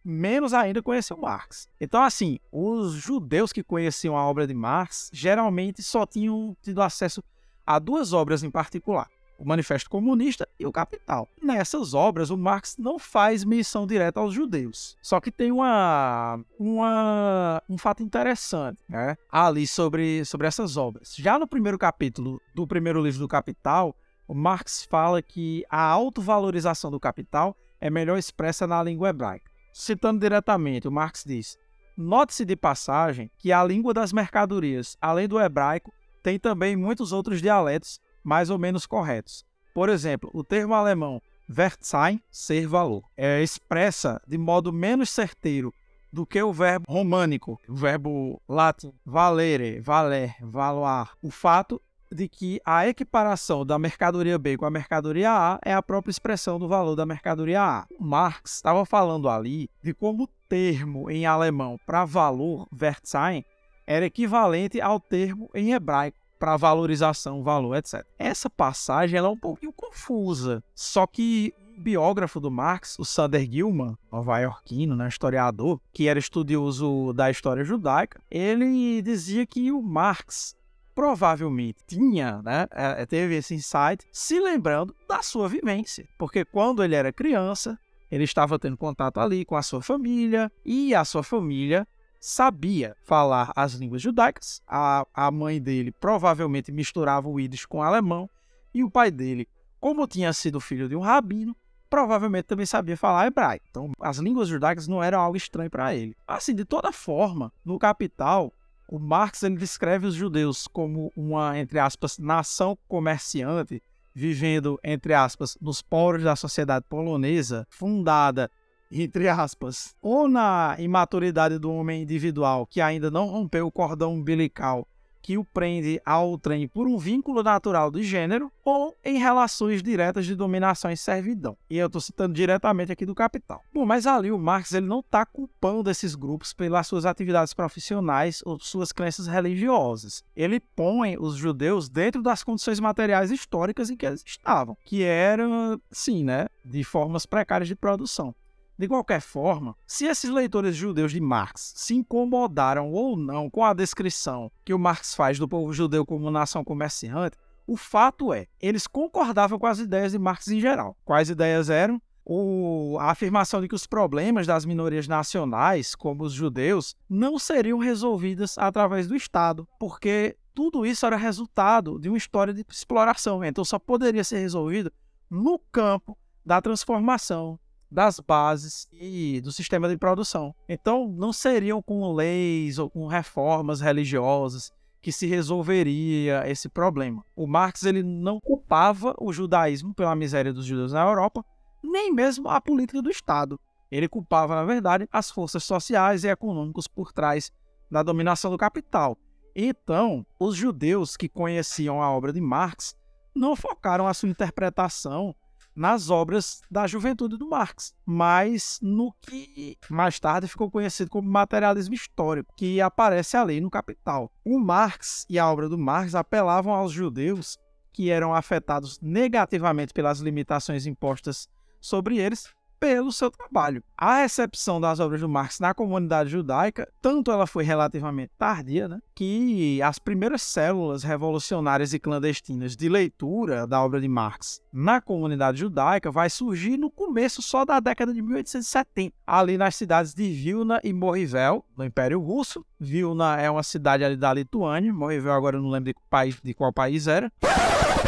menos 0.09 0.55
ainda 0.55 0.83
conheceu 0.83 1.17
Marx. 1.17 1.69
Então, 1.81 2.03
assim, 2.03 2.39
os 2.51 2.95
judeus 2.95 3.53
que 3.53 3.63
conheciam 3.63 4.17
a 4.17 4.27
obra 4.27 4.47
de 4.47 4.55
Marx 4.55 5.11
geralmente 5.13 5.83
só 5.83 6.07
tinham 6.07 6.57
tido 6.63 6.81
acesso 6.81 7.23
a 7.67 7.79
duas 7.79 8.13
obras 8.13 8.43
em 8.43 8.51
particular. 8.51 9.09
o 9.39 9.47
Manifesto 9.47 9.89
Comunista 9.89 10.49
e 10.59 10.67
o 10.67 10.73
Capital. 10.73 11.29
Nessas 11.41 11.95
obras, 11.95 12.29
o 12.29 12.37
Marx 12.37 12.75
não 12.77 12.99
faz 12.99 13.45
menção 13.45 13.87
direta 13.87 14.19
aos 14.19 14.35
judeus. 14.35 14.99
Só 15.01 15.21
que 15.21 15.31
tem 15.31 15.53
uma, 15.53 16.41
uma 16.59 17.63
um 17.69 17.79
fato 17.79 18.03
interessante 18.03 18.81
né, 18.89 19.17
ali 19.31 19.65
sobre, 19.65 20.25
sobre 20.25 20.49
essas 20.49 20.77
obras. 20.77 21.15
Já 21.17 21.39
no 21.39 21.47
primeiro 21.47 21.79
capítulo 21.79 22.41
do 22.53 22.67
primeiro 22.67 23.01
livro 23.01 23.21
do 23.21 23.29
Capital, 23.29 23.95
o 24.27 24.35
Marx 24.35 24.85
fala 24.91 25.23
que 25.23 25.65
a 25.71 25.83
autovalorização 25.83 26.91
do 26.91 26.99
capital 26.99 27.57
é 27.81 27.89
melhor 27.89 28.19
expressa 28.19 28.67
na 28.67 28.83
língua 28.83 29.11
hebraica. 29.11 29.49
Citando 29.79 30.19
diretamente, 30.19 30.89
o 30.89 30.91
Marx 30.91 31.23
diz: 31.25 31.57
Note-se 31.97 32.45
de 32.45 32.57
passagem 32.57 33.31
que 33.39 33.53
a 33.53 33.63
língua 33.63 33.95
das 33.95 34.13
mercadorias, 34.13 34.97
além 35.01 35.29
do 35.29 35.39
hebraico, 35.39 35.93
tem 36.21 36.37
também 36.37 36.75
muitos 36.75 37.13
outros 37.13 37.41
dialetos 37.41 38.01
mais 38.25 38.51
ou 38.51 38.59
menos 38.59 38.87
corretos. 38.87 39.47
Por 39.73 39.89
exemplo, 39.89 40.31
o 40.35 40.43
termo 40.43 40.75
alemão 40.75 41.23
Wertsein, 41.49 42.21
ser 42.29 42.67
valor, 42.67 43.05
é 43.17 43.41
expressa 43.41 44.21
de 44.27 44.37
modo 44.37 44.73
menos 44.73 45.11
certeiro 45.11 45.73
do 46.13 46.27
que 46.27 46.43
o 46.43 46.53
verbo 46.53 46.85
românico, 46.89 47.57
o 47.69 47.75
verbo 47.77 48.43
latim 48.49 48.93
valere, 49.07 49.81
valer, 49.81 50.35
valoar. 50.41 51.13
O 51.23 51.31
fato 51.31 51.81
de 52.11 52.29
que 52.29 52.61
a 52.65 52.87
equiparação 52.89 53.65
da 53.65 53.79
mercadoria 53.79 54.39
B 54.39 54.57
com 54.57 54.65
a 54.65 54.71
mercadoria 54.71 55.31
A 55.31 55.59
é 55.65 55.73
a 55.73 55.83
própria 55.83 56.11
expressão 56.11 56.59
do 56.59 56.69
valor 56.69 56.97
da 56.97 57.07
mercadoria 57.07 57.63
A. 57.63 57.87
Marx 57.99 58.57
estava 58.57 58.85
falando 58.85 59.29
ali 59.29 59.69
de 59.83 59.93
como 59.93 60.25
o 60.25 60.29
termo 60.49 61.11
em 61.11 61.27
alemão 61.27 61.79
para 61.87 62.05
valor, 62.05 62.67
Wertsein, 62.73 63.45
era 63.87 64.07
equivalente 64.07 64.81
ao 64.81 65.01
termo 65.01 65.51
em 65.55 65.73
hebraico 65.73 66.19
para 66.39 66.57
valorização, 66.57 67.43
valor, 67.43 67.77
etc. 67.77 68.05
Essa 68.19 68.49
passagem 68.49 69.19
ela 69.19 69.29
é 69.29 69.31
um 69.31 69.37
pouquinho 69.37 69.73
confusa, 69.73 70.63
só 70.75 71.07
que 71.07 71.53
o 71.77 71.81
biógrafo 71.81 72.39
do 72.41 72.51
Marx, 72.51 72.97
o 72.99 73.05
Sander 73.05 73.49
Gilman, 73.51 73.97
nova-iorquino, 74.11 74.95
né, 74.95 75.09
historiador, 75.09 75.81
que 75.93 76.07
era 76.07 76.19
estudioso 76.19 77.13
da 77.13 77.31
história 77.31 77.65
judaica, 77.65 78.21
ele 78.31 79.01
dizia 79.03 79.47
que 79.47 79.73
o 79.73 79.83
Marx 79.83 80.57
provavelmente 80.99 81.79
tinha, 81.87 82.43
né, 82.43 82.67
é, 82.73 83.07
teve 83.07 83.37
esse 83.37 83.55
insight 83.55 84.05
se 84.11 84.41
lembrando 84.41 84.93
da 85.09 85.23
sua 85.23 85.49
vivência, 85.49 86.09
porque 86.19 86.45
quando 86.45 86.83
ele 86.83 86.97
era 86.97 87.13
criança, 87.13 87.79
ele 88.11 88.25
estava 88.25 88.59
tendo 88.59 88.77
contato 88.77 89.21
ali 89.21 89.45
com 89.45 89.55
a 89.55 89.63
sua 89.63 89.81
família 89.81 90.51
e 90.65 90.97
a 90.97 91.05
sua 91.05 91.23
família 91.23 91.87
sabia 92.19 92.97
falar 93.05 93.53
as 93.55 93.75
línguas 93.75 94.03
judaicas. 94.03 94.61
A, 94.67 95.07
a 95.15 95.31
mãe 95.31 95.63
dele 95.63 95.93
provavelmente 95.93 96.73
misturava 96.73 97.29
o 97.29 97.39
Yiddish 97.39 97.65
com 97.65 97.79
o 97.79 97.83
alemão. 97.83 98.29
E 98.75 98.83
o 98.83 98.91
pai 98.91 99.13
dele, 99.13 99.47
como 99.79 100.05
tinha 100.05 100.33
sido 100.33 100.59
filho 100.59 100.89
de 100.89 100.97
um 100.97 101.01
rabino, 101.01 101.55
provavelmente 101.89 102.47
também 102.47 102.67
sabia 102.67 102.97
falar 102.97 103.29
hebraico. 103.29 103.65
Então, 103.71 103.93
as 104.01 104.19
línguas 104.19 104.49
judaicas 104.49 104.89
não 104.89 105.01
eram 105.01 105.21
algo 105.21 105.37
estranho 105.37 105.71
para 105.71 105.95
ele. 105.95 106.17
Assim, 106.27 106.57
de 106.57 106.65
toda 106.65 106.91
forma, 106.91 107.53
no 107.65 107.79
Capital, 107.79 108.53
o 108.89 108.99
Marx 108.99 109.43
ele 109.43 109.57
descreve 109.57 110.07
os 110.07 110.15
judeus 110.15 110.67
como 110.67 111.13
uma, 111.15 111.59
entre 111.59 111.79
aspas, 111.79 112.19
nação 112.19 112.77
comerciante, 112.89 113.83
vivendo, 114.15 114.81
entre 114.83 115.13
aspas, 115.15 115.57
nos 115.61 115.83
poros 115.83 116.25
da 116.25 116.35
sociedade 116.35 116.87
polonesa, 116.89 117.67
fundada 117.69 118.51
entre 118.91 119.29
aspas, 119.29 119.95
ou 120.01 120.29
na 120.29 120.75
imaturidade 120.79 121.59
do 121.59 121.71
homem 121.71 122.03
individual 122.03 122.67
que 122.67 122.81
ainda 122.81 123.11
não 123.11 123.27
rompeu 123.27 123.67
o 123.67 123.73
cordão 123.73 124.15
umbilical 124.15 124.89
que 125.23 125.39
o 125.39 125.45
prende 125.45 126.01
ao 126.05 126.39
trem 126.39 126.69
por 126.69 126.87
um 126.87 126.99
vínculo 126.99 127.43
natural 127.43 127.91
de 127.91 128.03
gênero 128.03 128.51
ou 128.65 128.97
em 129.05 129.19
relações 129.19 129.83
diretas 129.83 130.27
de 130.27 130.35
dominação 130.35 130.91
e 130.91 130.97
servidão. 130.97 131.57
E 131.71 131.79
eu 131.79 131.87
estou 131.87 132.01
citando 132.01 132.35
diretamente 132.35 132.93
aqui 132.93 133.07
do 133.07 133.15
Capital. 133.15 133.63
Bom, 133.73 133.85
mas 133.85 134.07
ali 134.07 134.31
o 134.31 134.39
Marx 134.39 134.73
ele 134.73 134.87
não 134.87 135.01
está 135.01 135.25
culpando 135.25 135.91
esses 135.91 136.15
grupos 136.15 136.53
pelas 136.53 136.87
suas 136.87 137.07
atividades 137.07 137.55
profissionais 137.55 138.43
ou 138.45 138.59
suas 138.61 138.93
crenças 138.93 139.27
religiosas. 139.27 140.23
Ele 140.37 140.61
põe 140.61 141.17
os 141.19 141.37
judeus 141.37 141.89
dentro 141.89 142.23
das 142.23 142.43
condições 142.43 142.81
materiais 142.81 143.31
históricas 143.31 143.91
em 143.91 143.97
que 143.97 144.07
eles 144.07 144.23
estavam, 144.27 144.77
que 144.85 145.03
eram, 145.03 145.81
sim, 145.91 146.25
né, 146.25 146.47
de 146.65 146.85
formas 146.85 147.27
precárias 147.27 147.69
de 147.69 147.77
produção. 147.77 148.35
De 148.79 148.87
qualquer 148.87 149.21
forma, 149.21 149.77
se 149.85 150.07
esses 150.07 150.31
leitores 150.31 150.77
judeus 150.77 151.11
de 151.11 151.21
Marx 151.21 151.73
se 151.75 151.97
incomodaram 151.97 152.93
ou 152.93 153.17
não 153.17 153.51
com 153.51 153.65
a 153.65 153.75
descrição 153.75 154.53
que 154.65 154.73
o 154.73 154.79
Marx 154.79 155.17
faz 155.17 155.37
do 155.37 155.49
povo 155.49 155.73
judeu 155.73 156.07
como 156.07 156.31
nação 156.31 156.63
comerciante, 156.63 157.37
o 157.67 157.77
fato 157.77 158.33
é, 158.33 158.47
eles 158.61 158.87
concordavam 158.87 159.59
com 159.59 159.67
as 159.67 159.81
ideias 159.81 160.13
de 160.13 160.19
Marx 160.19 160.47
em 160.47 160.61
geral. 160.61 160.97
Quais 161.05 161.29
ideias 161.29 161.69
eram? 161.69 162.01
O, 162.25 162.97
a 163.01 163.11
afirmação 163.11 163.61
de 163.61 163.67
que 163.67 163.75
os 163.75 163.85
problemas 163.85 164.47
das 164.47 164.65
minorias 164.65 165.09
nacionais, 165.09 165.97
como 165.97 166.23
os 166.23 166.33
judeus, 166.33 166.95
não 167.09 167.37
seriam 167.37 167.79
resolvidas 167.79 168.57
através 168.59 169.09
do 169.09 169.17
Estado, 169.17 169.67
porque 169.81 170.37
tudo 170.55 170.87
isso 170.87 171.05
era 171.05 171.17
resultado 171.17 171.99
de 171.99 172.09
uma 172.09 172.19
história 172.19 172.55
de 172.55 172.65
exploração, 172.71 173.43
então 173.43 173.65
só 173.65 173.79
poderia 173.79 174.23
ser 174.23 174.39
resolvido 174.39 174.93
no 175.29 175.59
campo 175.73 176.17
da 176.45 176.63
transformação 176.63 177.59
das 177.91 178.21
bases 178.21 178.89
e 178.93 179.41
do 179.41 179.51
sistema 179.51 179.89
de 179.89 179.97
produção. 179.97 180.55
Então, 180.69 181.09
não 181.09 181.33
seriam 181.33 181.81
com 181.81 182.13
leis 182.13 182.79
ou 182.79 182.91
com 182.91 183.07
reformas 183.07 183.81
religiosas 183.81 184.71
que 185.01 185.13
se 185.13 185.27
resolveria 185.27 186.49
esse 186.49 186.69
problema. 186.69 187.25
O 187.35 187.47
Marx 187.47 187.85
ele 187.85 188.03
não 188.03 188.41
culpava 188.41 189.15
o 189.19 189.33
judaísmo 189.33 189.95
pela 189.95 190.15
miséria 190.15 190.53
dos 190.53 190.67
judeus 190.67 190.93
na 190.93 191.03
Europa, 191.03 191.45
nem 191.83 192.13
mesmo 192.13 192.49
a 192.49 192.61
política 192.61 193.01
do 193.01 193.11
Estado. 193.11 193.59
Ele 193.91 194.09
culpava, 194.09 194.55
na 194.55 194.65
verdade, 194.65 195.09
as 195.11 195.31
forças 195.31 195.65
sociais 195.65 196.25
e 196.25 196.29
econômicas 196.29 196.87
por 196.87 197.13
trás 197.13 197.51
da 197.91 198.03
dominação 198.03 198.51
do 198.51 198.59
capital. 198.59 199.17
Então, 199.57 200.27
os 200.39 200.55
judeus 200.55 201.17
que 201.17 201.29
conheciam 201.29 202.03
a 202.03 202.11
obra 202.11 202.33
de 202.33 202.41
Marx 202.41 202.95
não 203.35 203.57
focaram 203.57 204.07
a 204.07 204.13
sua 204.13 204.29
interpretação 204.29 205.35
nas 205.79 206.11
obras 206.11 206.61
da 206.69 206.87
juventude 206.87 207.39
do 207.39 207.49
Marx, 207.49 207.95
mas 208.05 208.79
no 208.83 209.15
que 209.23 209.79
mais 209.89 210.19
tarde 210.19 210.49
ficou 210.49 210.71
conhecido 210.71 211.09
como 211.09 211.31
materialismo 211.31 211.95
histórico, 211.95 212.53
que 212.57 212.81
aparece 212.81 213.37
ali 213.37 213.61
no 213.61 213.71
Capital. 213.71 214.31
O 214.45 214.59
Marx 214.59 215.25
e 215.31 215.39
a 215.39 215.51
obra 215.51 215.69
do 215.69 215.79
Marx 215.79 216.15
apelavam 216.15 216.75
aos 216.75 216.93
judeus 216.93 217.57
que 217.93 218.11
eram 218.11 218.35
afetados 218.35 218.99
negativamente 219.01 219.95
pelas 219.95 220.19
limitações 220.19 220.85
impostas 220.85 221.49
sobre 221.81 222.19
eles 222.19 222.53
pelo 222.79 223.13
seu 223.13 223.31
trabalho. 223.31 223.83
A 223.97 224.19
recepção 224.19 224.81
das 224.81 225.01
obras 225.01 225.21
do 225.21 225.29
Marx 225.29 225.61
na 225.61 225.75
comunidade 225.75 226.31
judaica, 226.31 226.89
tanto 227.03 227.31
ela 227.31 227.47
foi 227.47 227.65
relativamente 227.65 228.31
tardia, 228.39 228.89
né, 228.89 229.01
que 229.15 229.83
as 229.83 229.99
primeiras 229.99 230.43
células 230.43 231.03
revolucionárias 231.03 231.93
e 231.93 231.99
clandestinas 231.99 232.77
de 232.77 232.89
leitura 232.89 233.67
da 233.67 233.83
obra 233.83 234.01
de 234.01 234.09
Marx 234.09 234.63
na 234.73 235.01
comunidade 235.01 235.59
judaica 235.59 236.11
vai 236.11 236.31
surgir 236.31 236.77
no 236.77 236.91
começo 236.91 237.43
só 237.43 237.65
da 237.65 237.81
década 237.81 238.15
de 238.15 238.23
1870, 238.23 239.15
ali 239.27 239.59
nas 239.59 239.75
cidades 239.75 240.15
de 240.15 240.31
Vilna 240.31 240.81
e 240.85 240.93
Morivel, 240.93 241.65
no 241.77 241.85
Império 241.85 242.21
Russo. 242.21 242.65
Vilna 242.79 243.41
é 243.41 243.51
uma 243.51 243.63
cidade 243.63 244.05
ali 244.05 244.17
da 244.17 244.33
Lituânia, 244.33 244.93
Morivel 244.93 245.33
agora 245.33 245.57
eu 245.57 245.63
não 245.63 245.71
lembro 245.71 245.93
de, 245.93 245.97
país, 246.09 246.41
de 246.43 246.55
qual 246.55 246.73
país 246.73 247.09
era. 247.09 247.33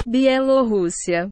Bielorrússia. 0.06 1.28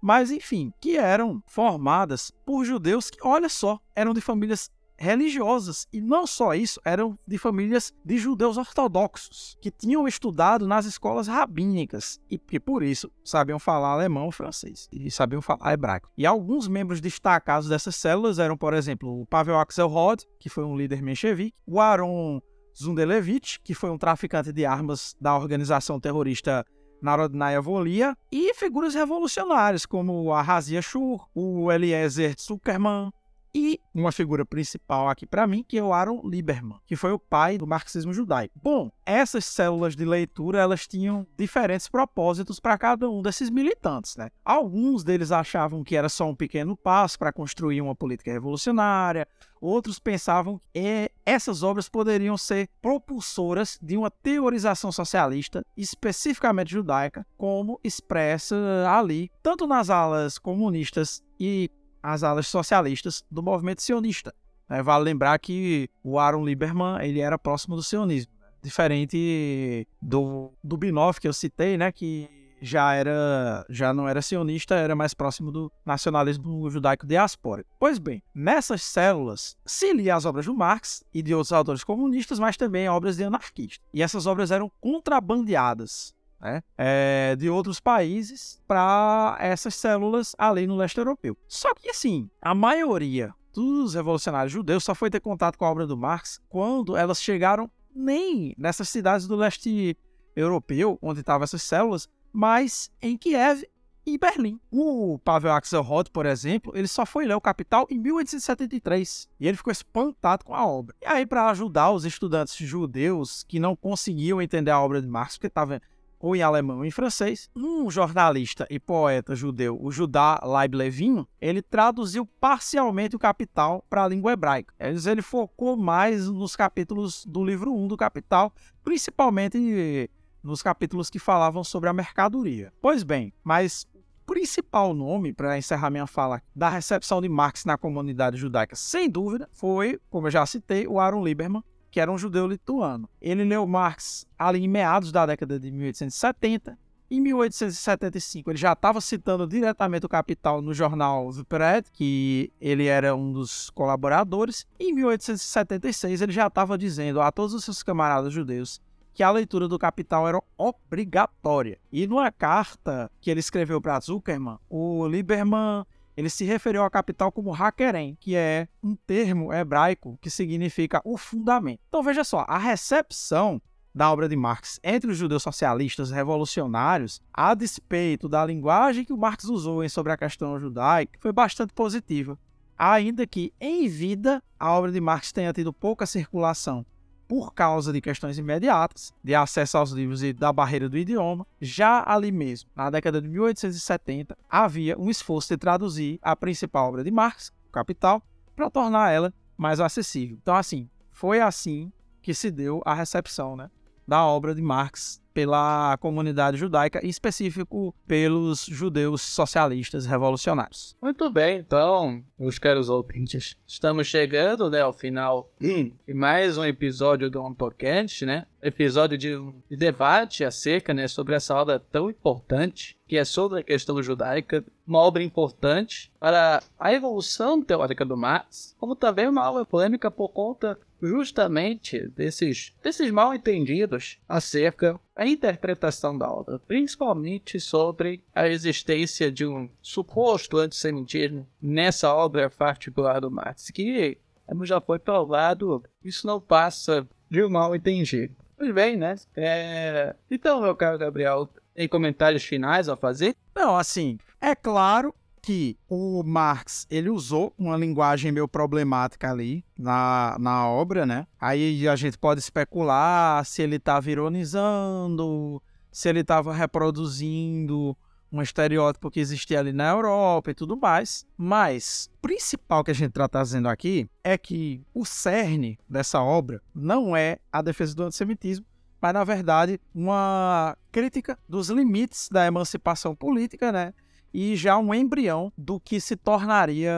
Mas 0.00 0.30
enfim, 0.30 0.72
que 0.80 0.96
eram 0.96 1.42
formadas 1.46 2.32
por 2.44 2.64
judeus 2.64 3.10
que, 3.10 3.18
olha 3.22 3.48
só, 3.48 3.78
eram 3.94 4.12
de 4.12 4.20
famílias 4.20 4.70
religiosas. 5.02 5.86
E 5.92 6.00
não 6.00 6.26
só 6.26 6.54
isso, 6.54 6.80
eram 6.84 7.18
de 7.26 7.36
famílias 7.36 7.92
de 8.04 8.18
judeus 8.18 8.56
ortodoxos 8.56 9.56
que 9.60 9.70
tinham 9.70 10.06
estudado 10.06 10.66
nas 10.66 10.86
escolas 10.86 11.26
rabínicas. 11.26 12.20
E 12.30 12.38
que 12.38 12.60
por 12.60 12.82
isso 12.82 13.10
sabiam 13.24 13.58
falar 13.58 13.90
alemão 13.90 14.28
e 14.28 14.32
francês 14.32 14.88
e 14.92 15.10
sabiam 15.10 15.42
falar 15.42 15.72
hebraico. 15.72 16.10
E 16.16 16.24
alguns 16.24 16.68
membros 16.68 17.00
destacados 17.00 17.68
dessas 17.68 17.96
células 17.96 18.38
eram, 18.38 18.56
por 18.56 18.74
exemplo, 18.74 19.20
o 19.20 19.26
Pavel 19.26 19.58
Axelrod, 19.58 20.24
que 20.38 20.48
foi 20.48 20.64
um 20.64 20.76
líder 20.76 21.02
menchevique, 21.02 21.56
o 21.66 21.80
Aaron 21.80 22.40
Zundelevich, 22.80 23.60
que 23.60 23.74
foi 23.74 23.90
um 23.90 23.98
traficante 23.98 24.52
de 24.52 24.64
armas 24.64 25.14
da 25.20 25.36
organização 25.36 26.00
terrorista 26.00 26.64
Narodnaya 27.02 27.60
Volia, 27.60 28.16
e 28.30 28.54
figuras 28.54 28.94
revolucionárias 28.94 29.84
como 29.84 30.32
a 30.32 30.40
Razia 30.40 30.80
Shur, 30.80 31.26
o 31.34 31.70
Eliezer 31.70 32.34
Zuckerman, 32.38 33.12
e 33.54 33.78
uma 33.94 34.12
figura 34.12 34.44
principal 34.44 35.08
aqui 35.08 35.26
para 35.26 35.46
mim, 35.46 35.64
que 35.66 35.78
é 35.78 35.82
o 35.82 35.92
Aaron 35.92 36.22
Lieberman, 36.24 36.78
que 36.86 36.96
foi 36.96 37.12
o 37.12 37.18
pai 37.18 37.58
do 37.58 37.66
marxismo 37.66 38.12
judaico. 38.12 38.54
Bom, 38.62 38.90
essas 39.04 39.44
células 39.44 39.94
de 39.94 40.04
leitura, 40.04 40.58
elas 40.58 40.86
tinham 40.86 41.26
diferentes 41.36 41.88
propósitos 41.88 42.58
para 42.58 42.78
cada 42.78 43.08
um 43.10 43.20
desses 43.20 43.50
militantes, 43.50 44.16
né? 44.16 44.30
Alguns 44.44 45.04
deles 45.04 45.30
achavam 45.30 45.84
que 45.84 45.96
era 45.96 46.08
só 46.08 46.28
um 46.28 46.34
pequeno 46.34 46.76
passo 46.76 47.18
para 47.18 47.32
construir 47.32 47.80
uma 47.82 47.94
política 47.94 48.32
revolucionária, 48.32 49.28
outros 49.60 49.98
pensavam 49.98 50.58
que 50.72 51.10
essas 51.24 51.62
obras 51.62 51.88
poderiam 51.88 52.36
ser 52.36 52.68
propulsoras 52.80 53.78
de 53.80 53.96
uma 53.96 54.10
teorização 54.10 54.90
socialista, 54.90 55.64
especificamente 55.76 56.72
judaica, 56.72 57.24
como 57.36 57.78
expressa 57.84 58.56
ali, 58.88 59.30
tanto 59.42 59.66
nas 59.66 59.90
alas 59.90 60.38
comunistas 60.38 61.22
e 61.38 61.70
as 62.02 62.22
alas 62.22 62.48
socialistas 62.48 63.24
do 63.30 63.42
movimento 63.42 63.82
sionista. 63.82 64.34
É, 64.68 64.82
vale 64.82 65.04
lembrar 65.04 65.38
que 65.38 65.88
o 66.02 66.18
Aaron 66.18 66.44
Lieberman 66.44 66.98
ele 67.02 67.20
era 67.20 67.38
próximo 67.38 67.76
do 67.76 67.82
sionismo, 67.82 68.32
né? 68.40 68.46
diferente 68.62 69.86
do, 70.00 70.50
do 70.62 70.76
Binoff 70.76 71.20
que 71.20 71.28
eu 71.28 71.32
citei, 71.32 71.76
né, 71.76 71.92
que 71.92 72.28
já 72.62 72.94
era 72.94 73.66
já 73.68 73.92
não 73.92 74.08
era 74.08 74.22
sionista, 74.22 74.76
era 74.76 74.94
mais 74.94 75.12
próximo 75.12 75.50
do 75.50 75.70
nacionalismo 75.84 76.70
judaico 76.70 77.06
diaspórico. 77.06 77.68
Pois 77.78 77.98
bem, 77.98 78.22
nessas 78.32 78.82
células 78.82 79.56
se 79.66 79.92
lia 79.92 80.14
as 80.14 80.24
obras 80.24 80.46
do 80.46 80.54
Marx 80.54 81.02
e 81.12 81.22
de 81.22 81.34
outros 81.34 81.52
autores 81.52 81.82
comunistas, 81.82 82.38
mas 82.38 82.56
também 82.56 82.88
obras 82.88 83.16
de 83.16 83.24
anarquistas. 83.24 83.80
E 83.92 84.00
essas 84.00 84.26
obras 84.26 84.52
eram 84.52 84.70
contrabandeadas 84.80 86.14
né, 86.42 86.62
é, 86.76 87.36
de 87.36 87.48
outros 87.48 87.78
países 87.78 88.60
para 88.66 89.36
essas 89.38 89.76
células 89.76 90.34
ali 90.36 90.66
no 90.66 90.76
leste 90.76 90.98
europeu. 90.98 91.36
Só 91.46 91.72
que, 91.72 91.88
assim, 91.88 92.28
a 92.40 92.54
maioria 92.54 93.32
dos 93.54 93.94
revolucionários 93.94 94.52
judeus 94.52 94.82
só 94.82 94.94
foi 94.94 95.08
ter 95.08 95.20
contato 95.20 95.56
com 95.56 95.64
a 95.64 95.70
obra 95.70 95.86
do 95.86 95.96
Marx 95.96 96.40
quando 96.48 96.96
elas 96.96 97.22
chegaram 97.22 97.70
nem 97.94 98.54
nessas 98.58 98.88
cidades 98.88 99.26
do 99.26 99.36
leste 99.36 99.96
europeu, 100.34 100.98
onde 101.00 101.20
estavam 101.20 101.44
essas 101.44 101.62
células, 101.62 102.08
mas 102.32 102.90
em 103.00 103.16
Kiev 103.16 103.62
e 104.04 104.18
Berlim. 104.18 104.58
O 104.70 105.18
Pavel 105.18 105.52
Axelrod, 105.52 106.10
por 106.10 106.26
exemplo, 106.26 106.72
ele 106.74 106.88
só 106.88 107.06
foi 107.06 107.24
ler 107.24 107.34
o 107.34 107.40
Capital 107.40 107.86
em 107.90 107.98
1873 107.98 109.28
e 109.38 109.46
ele 109.46 109.56
ficou 109.56 109.70
espantado 109.70 110.44
com 110.44 110.54
a 110.54 110.66
obra. 110.66 110.96
E 111.00 111.06
aí, 111.06 111.26
para 111.26 111.48
ajudar 111.50 111.92
os 111.92 112.04
estudantes 112.04 112.56
judeus 112.56 113.44
que 113.44 113.60
não 113.60 113.76
conseguiam 113.76 114.42
entender 114.42 114.70
a 114.70 114.80
obra 114.80 115.00
de 115.00 115.06
Marx, 115.06 115.36
porque 115.36 115.46
estava 115.46 115.80
ou 116.22 116.36
em 116.36 116.40
alemão 116.40 116.78
ou 116.78 116.84
em 116.84 116.90
francês, 116.90 117.50
um 117.54 117.90
jornalista 117.90 118.64
e 118.70 118.78
poeta 118.78 119.34
judeu, 119.34 119.76
o 119.82 119.90
Judá 119.90 120.40
Leib 120.44 120.74
Levin, 120.74 121.26
ele 121.40 121.60
traduziu 121.60 122.24
parcialmente 122.24 123.16
o 123.16 123.18
Capital 123.18 123.84
para 123.90 124.04
a 124.04 124.08
língua 124.08 124.32
hebraica. 124.32 124.72
Ele 124.78 125.20
focou 125.20 125.76
mais 125.76 126.28
nos 126.28 126.54
capítulos 126.54 127.26
do 127.26 127.44
livro 127.44 127.74
1 127.74 127.88
do 127.88 127.96
Capital, 127.96 128.54
principalmente 128.84 130.08
nos 130.42 130.62
capítulos 130.62 131.10
que 131.10 131.18
falavam 131.18 131.64
sobre 131.64 131.88
a 131.88 131.92
mercadoria. 131.92 132.72
Pois 132.80 133.02
bem, 133.02 133.32
mas 133.42 133.86
principal 134.24 134.94
nome, 134.94 135.32
para 135.32 135.58
encerrar 135.58 135.90
minha 135.90 136.06
fala, 136.06 136.40
da 136.54 136.68
recepção 136.68 137.20
de 137.20 137.28
Marx 137.28 137.64
na 137.64 137.76
comunidade 137.76 138.36
judaica, 138.36 138.76
sem 138.76 139.10
dúvida, 139.10 139.48
foi, 139.52 140.00
como 140.08 140.28
eu 140.28 140.30
já 140.30 140.46
citei, 140.46 140.86
o 140.86 141.00
Aaron 141.00 141.24
Lieberman, 141.24 141.64
que 141.92 142.00
era 142.00 142.10
um 142.10 142.16
judeu 142.16 142.48
lituano. 142.48 143.08
Ele 143.20 143.44
leu 143.44 143.66
Marx 143.66 144.26
ali 144.38 144.64
em 144.64 144.66
meados 144.66 145.12
da 145.12 145.26
década 145.26 145.60
de 145.60 145.70
1870. 145.70 146.76
Em 147.10 147.20
1875, 147.20 148.50
ele 148.50 148.58
já 148.58 148.72
estava 148.72 148.98
citando 148.98 149.46
diretamente 149.46 150.06
o 150.06 150.08
Capital 150.08 150.62
no 150.62 150.72
jornal 150.72 151.30
Vipret, 151.30 151.84
que 151.92 152.50
ele 152.58 152.86
era 152.86 153.14
um 153.14 153.30
dos 153.30 153.68
colaboradores. 153.68 154.66
Em 154.80 154.94
1876, 154.94 156.22
ele 156.22 156.32
já 156.32 156.46
estava 156.46 156.78
dizendo 156.78 157.20
a 157.20 157.30
todos 157.30 157.52
os 157.52 157.62
seus 157.62 157.82
camaradas 157.82 158.32
judeus 158.32 158.80
que 159.12 159.22
a 159.22 159.30
leitura 159.30 159.68
do 159.68 159.78
Capital 159.78 160.26
era 160.26 160.40
obrigatória. 160.56 161.78
E 161.92 162.06
numa 162.06 162.32
carta 162.32 163.10
que 163.20 163.30
ele 163.30 163.40
escreveu 163.40 163.78
para 163.78 164.00
Zuckerman, 164.00 164.56
o 164.70 165.06
Lieberman 165.06 165.84
ele 166.16 166.28
se 166.28 166.44
referiu 166.44 166.82
à 166.82 166.90
capital 166.90 167.32
como 167.32 167.54
Hakerem, 167.54 168.16
que 168.20 168.36
é 168.36 168.68
um 168.82 168.94
termo 168.94 169.52
hebraico 169.52 170.18
que 170.20 170.30
significa 170.30 171.00
o 171.04 171.16
fundamento. 171.16 171.80
Então 171.88 172.02
veja 172.02 172.24
só, 172.24 172.44
a 172.48 172.58
recepção 172.58 173.60
da 173.94 174.10
obra 174.10 174.28
de 174.28 174.36
Marx 174.36 174.80
entre 174.82 175.10
os 175.10 175.16
judeus 175.16 175.42
socialistas 175.42 176.10
revolucionários, 176.10 177.20
a 177.32 177.54
despeito 177.54 178.28
da 178.28 178.44
linguagem 178.44 179.04
que 179.04 179.12
o 179.12 179.18
Marx 179.18 179.44
usou 179.44 179.86
sobre 179.88 180.12
a 180.12 180.16
questão 180.16 180.58
judaica, 180.58 181.18
foi 181.20 181.32
bastante 181.32 181.72
positiva. 181.72 182.38
Ainda 182.76 183.26
que, 183.26 183.52
em 183.60 183.86
vida, 183.86 184.42
a 184.58 184.72
obra 184.72 184.90
de 184.90 185.00
Marx 185.00 185.30
tenha 185.30 185.52
tido 185.52 185.72
pouca 185.72 186.06
circulação 186.06 186.84
por 187.28 187.54
causa 187.54 187.92
de 187.92 188.00
questões 188.00 188.36
imediatas, 188.38 189.12
de 189.22 189.34
acesso 189.34 189.78
aos 189.78 189.90
livros 189.90 190.22
e 190.22 190.32
da 190.32 190.52
barreira 190.52 190.88
do 190.88 190.98
idioma, 190.98 191.46
já 191.60 192.04
ali 192.06 192.30
mesmo, 192.32 192.68
na 192.74 192.90
década 192.90 193.22
de 193.22 193.28
1870, 193.28 194.36
havia 194.50 194.98
um 194.98 195.08
esforço 195.08 195.48
de 195.48 195.56
traduzir 195.56 196.18
a 196.20 196.36
principal 196.36 196.88
obra 196.88 197.04
de 197.04 197.10
Marx, 197.10 197.52
o 197.68 197.72
Capital, 197.72 198.22
para 198.54 198.70
tornar 198.70 199.10
ela 199.10 199.32
mais 199.56 199.80
acessível. 199.80 200.36
Então, 200.42 200.54
assim, 200.54 200.90
foi 201.10 201.40
assim 201.40 201.92
que 202.20 202.34
se 202.34 202.50
deu 202.50 202.82
a 202.84 202.94
recepção 202.94 203.56
né, 203.56 203.70
da 204.06 204.24
obra 204.24 204.54
de 204.54 204.60
Marx 204.60 205.21
pela 205.32 205.96
comunidade 205.98 206.56
judaica, 206.56 207.04
em 207.04 207.08
específico 207.08 207.94
pelos 208.06 208.66
judeus 208.66 209.22
socialistas 209.22 210.06
revolucionários. 210.06 210.96
Muito 211.00 211.30
bem, 211.30 211.58
então, 211.58 212.22
meus 212.38 212.58
caros 212.58 212.88
ouvintes, 212.88 213.56
estamos 213.66 214.06
chegando 214.06 214.70
né, 214.70 214.80
ao 214.80 214.92
final 214.92 215.50
de 215.60 216.14
mais 216.14 216.58
um 216.58 216.64
episódio 216.64 217.30
do 217.30 217.42
OntoCast, 217.42 218.26
né? 218.26 218.46
Episódio 218.62 219.18
de, 219.18 219.36
de 219.68 219.76
debate 219.76 220.44
acerca 220.44 220.94
né, 220.94 221.08
sobre 221.08 221.34
essa 221.34 221.54
obra 221.54 221.80
tão 221.80 222.08
importante, 222.08 222.96
que 223.08 223.16
é 223.16 223.24
sobre 223.24 223.60
a 223.60 223.62
questão 223.62 224.00
judaica, 224.02 224.64
uma 224.86 225.00
obra 225.00 225.22
importante 225.22 226.12
para 226.18 226.62
a 226.78 226.92
evolução 226.92 227.60
teórica 227.60 228.04
do 228.04 228.16
Marx, 228.16 228.76
como 228.78 228.94
também 228.94 229.28
uma 229.28 229.50
obra 229.50 229.64
polêmica 229.64 230.10
por 230.10 230.28
conta 230.28 230.78
justamente 231.02 232.06
desses, 232.08 232.72
desses 232.82 233.10
mal 233.10 233.34
entendidos 233.34 234.18
acerca 234.28 234.98
da 235.16 235.26
interpretação 235.26 236.16
da 236.16 236.30
obra, 236.30 236.58
principalmente 236.60 237.58
sobre 237.60 238.22
a 238.34 238.48
existência 238.48 239.30
de 239.30 239.46
um 239.46 239.68
suposto 239.80 240.58
antissemitismo 240.58 241.46
nessa 241.60 242.14
obra 242.14 242.48
particular 242.48 243.20
do 243.20 243.30
Marx, 243.30 243.70
que, 243.70 244.18
como 244.46 244.64
já 244.64 244.80
foi 244.80 244.98
provado, 244.98 245.82
isso 246.04 246.26
não 246.26 246.40
passa 246.40 247.06
de 247.28 247.42
um 247.42 247.50
mal 247.50 247.74
entendido. 247.74 248.34
Pois 248.56 248.72
bem, 248.72 248.96
né? 248.96 249.16
É... 249.34 250.14
Então, 250.30 250.60
meu 250.60 250.76
caro 250.76 250.96
Gabriel, 250.96 251.48
tem 251.74 251.88
comentários 251.88 252.44
finais 252.44 252.88
a 252.88 252.96
fazer? 252.96 253.34
Não, 253.54 253.76
assim, 253.76 254.18
é 254.40 254.54
claro 254.54 255.14
que 255.42 255.76
o 255.88 256.22
Marx 256.22 256.86
ele 256.88 257.10
usou 257.10 257.52
uma 257.58 257.76
linguagem 257.76 258.30
meio 258.30 258.46
problemática 258.46 259.28
ali 259.28 259.64
na, 259.76 260.36
na 260.38 260.68
obra, 260.68 261.04
né? 261.04 261.26
Aí 261.38 261.88
a 261.88 261.96
gente 261.96 262.16
pode 262.16 262.40
especular 262.40 263.44
se 263.44 263.60
ele 263.60 263.76
estava 263.76 264.08
ironizando, 264.08 265.60
se 265.90 266.08
ele 266.08 266.20
estava 266.20 266.54
reproduzindo 266.54 267.96
um 268.30 268.40
estereótipo 268.40 269.10
que 269.10 269.20
existia 269.20 269.58
ali 269.58 269.72
na 269.72 269.90
Europa 269.90 270.52
e 270.52 270.54
tudo 270.54 270.76
mais. 270.76 271.26
Mas 271.36 272.08
o 272.18 272.22
principal 272.22 272.84
que 272.84 272.92
a 272.92 272.94
gente 272.94 273.10
está 273.10 273.28
trazendo 273.28 273.68
aqui 273.68 274.08
é 274.22 274.38
que 274.38 274.80
o 274.94 275.04
cerne 275.04 275.78
dessa 275.88 276.22
obra 276.22 276.62
não 276.72 277.16
é 277.16 277.38
a 277.50 277.60
defesa 277.60 277.94
do 277.96 278.04
antissemitismo, 278.04 278.64
mas 279.00 279.12
na 279.12 279.24
verdade 279.24 279.80
uma 279.92 280.78
crítica 280.92 281.36
dos 281.48 281.68
limites 281.68 282.28
da 282.30 282.46
emancipação 282.46 283.14
política, 283.14 283.72
né? 283.72 283.92
E 284.32 284.56
já 284.56 284.78
um 284.78 284.94
embrião 284.94 285.52
do 285.56 285.78
que 285.78 286.00
se 286.00 286.16
tornaria 286.16 286.92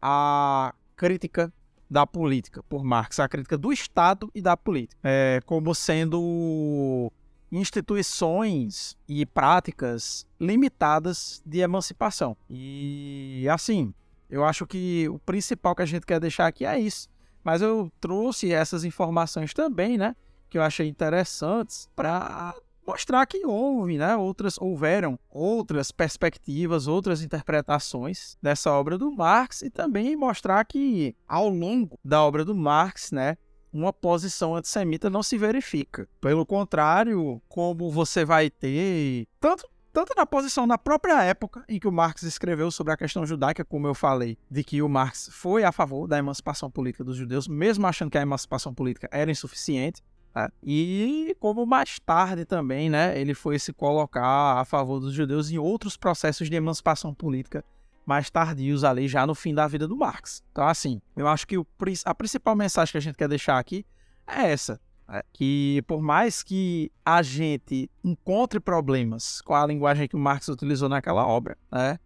a 0.00 0.74
crítica 0.96 1.52
da 1.90 2.06
política 2.06 2.62
por 2.62 2.82
Marx, 2.82 3.20
a 3.20 3.28
crítica 3.28 3.58
do 3.58 3.72
Estado 3.72 4.30
e 4.34 4.40
da 4.40 4.56
política, 4.56 4.98
é, 5.04 5.40
como 5.44 5.74
sendo 5.74 7.12
instituições 7.50 8.96
e 9.06 9.26
práticas 9.26 10.26
limitadas 10.40 11.42
de 11.44 11.60
emancipação. 11.60 12.34
E 12.48 13.46
assim, 13.50 13.92
eu 14.30 14.42
acho 14.42 14.66
que 14.66 15.06
o 15.10 15.18
principal 15.18 15.74
que 15.74 15.82
a 15.82 15.86
gente 15.86 16.06
quer 16.06 16.18
deixar 16.18 16.46
aqui 16.46 16.64
é 16.64 16.78
isso. 16.78 17.10
Mas 17.44 17.60
eu 17.60 17.92
trouxe 18.00 18.52
essas 18.52 18.84
informações 18.84 19.52
também, 19.52 19.98
né? 19.98 20.16
Que 20.48 20.56
eu 20.56 20.62
achei 20.62 20.88
interessantes 20.88 21.88
para 21.94 22.54
mostrar 22.86 23.26
que 23.26 23.46
houve, 23.46 23.98
né, 23.98 24.16
outras 24.16 24.58
houveram 24.58 25.18
outras 25.30 25.90
perspectivas, 25.90 26.86
outras 26.86 27.22
interpretações 27.22 28.36
dessa 28.42 28.72
obra 28.72 28.98
do 28.98 29.10
Marx 29.10 29.62
e 29.62 29.70
também 29.70 30.16
mostrar 30.16 30.64
que 30.64 31.14
ao 31.26 31.48
longo 31.48 31.98
da 32.04 32.22
obra 32.22 32.44
do 32.44 32.54
Marx, 32.54 33.12
né, 33.12 33.36
uma 33.72 33.92
posição 33.92 34.54
antissemita 34.54 35.08
não 35.08 35.22
se 35.22 35.38
verifica. 35.38 36.08
Pelo 36.20 36.44
contrário, 36.44 37.40
como 37.48 37.90
você 37.90 38.24
vai 38.24 38.50
ter 38.50 39.26
tanto 39.40 39.66
tanto 39.92 40.14
na 40.16 40.24
posição 40.24 40.66
na 40.66 40.78
própria 40.78 41.22
época 41.22 41.62
em 41.68 41.78
que 41.78 41.86
o 41.86 41.92
Marx 41.92 42.22
escreveu 42.22 42.70
sobre 42.70 42.94
a 42.94 42.96
questão 42.96 43.26
judaica, 43.26 43.62
como 43.62 43.86
eu 43.86 43.94
falei, 43.94 44.38
de 44.50 44.64
que 44.64 44.80
o 44.80 44.88
Marx 44.88 45.28
foi 45.30 45.64
a 45.64 45.70
favor 45.70 46.08
da 46.08 46.16
emancipação 46.16 46.70
política 46.70 47.04
dos 47.04 47.14
judeus, 47.14 47.46
mesmo 47.46 47.86
achando 47.86 48.10
que 48.10 48.16
a 48.16 48.22
emancipação 48.22 48.72
política 48.72 49.06
era 49.12 49.30
insuficiente. 49.30 50.02
Né? 50.34 50.48
E 50.62 51.36
como 51.38 51.66
mais 51.66 51.98
tarde 51.98 52.44
também, 52.44 52.88
né, 52.88 53.18
ele 53.18 53.34
foi 53.34 53.58
se 53.58 53.72
colocar 53.72 54.60
a 54.60 54.64
favor 54.64 55.00
dos 55.00 55.12
judeus 55.12 55.50
em 55.50 55.58
outros 55.58 55.96
processos 55.96 56.48
de 56.48 56.56
emancipação 56.56 57.14
política 57.14 57.64
mais 58.04 58.28
tardios 58.30 58.82
ali, 58.82 59.06
já 59.06 59.26
no 59.26 59.34
fim 59.34 59.54
da 59.54 59.66
vida 59.68 59.86
do 59.86 59.96
Marx. 59.96 60.42
Então, 60.50 60.66
assim, 60.66 61.00
eu 61.16 61.28
acho 61.28 61.46
que 61.46 61.56
o, 61.56 61.66
a 62.04 62.14
principal 62.14 62.56
mensagem 62.56 62.90
que 62.90 62.98
a 62.98 63.00
gente 63.00 63.16
quer 63.16 63.28
deixar 63.28 63.58
aqui 63.58 63.86
é 64.26 64.50
essa. 64.50 64.80
É 65.08 65.22
que 65.32 65.82
por 65.86 66.00
mais 66.00 66.42
que 66.42 66.90
a 67.04 67.22
gente 67.22 67.90
encontre 68.02 68.58
problemas 68.58 69.40
com 69.42 69.54
a 69.54 69.66
linguagem 69.66 70.08
que 70.08 70.16
o 70.16 70.18
Marx 70.18 70.48
utilizou 70.48 70.88
naquela 70.88 71.26
obra, 71.26 71.56
né, 71.70 71.98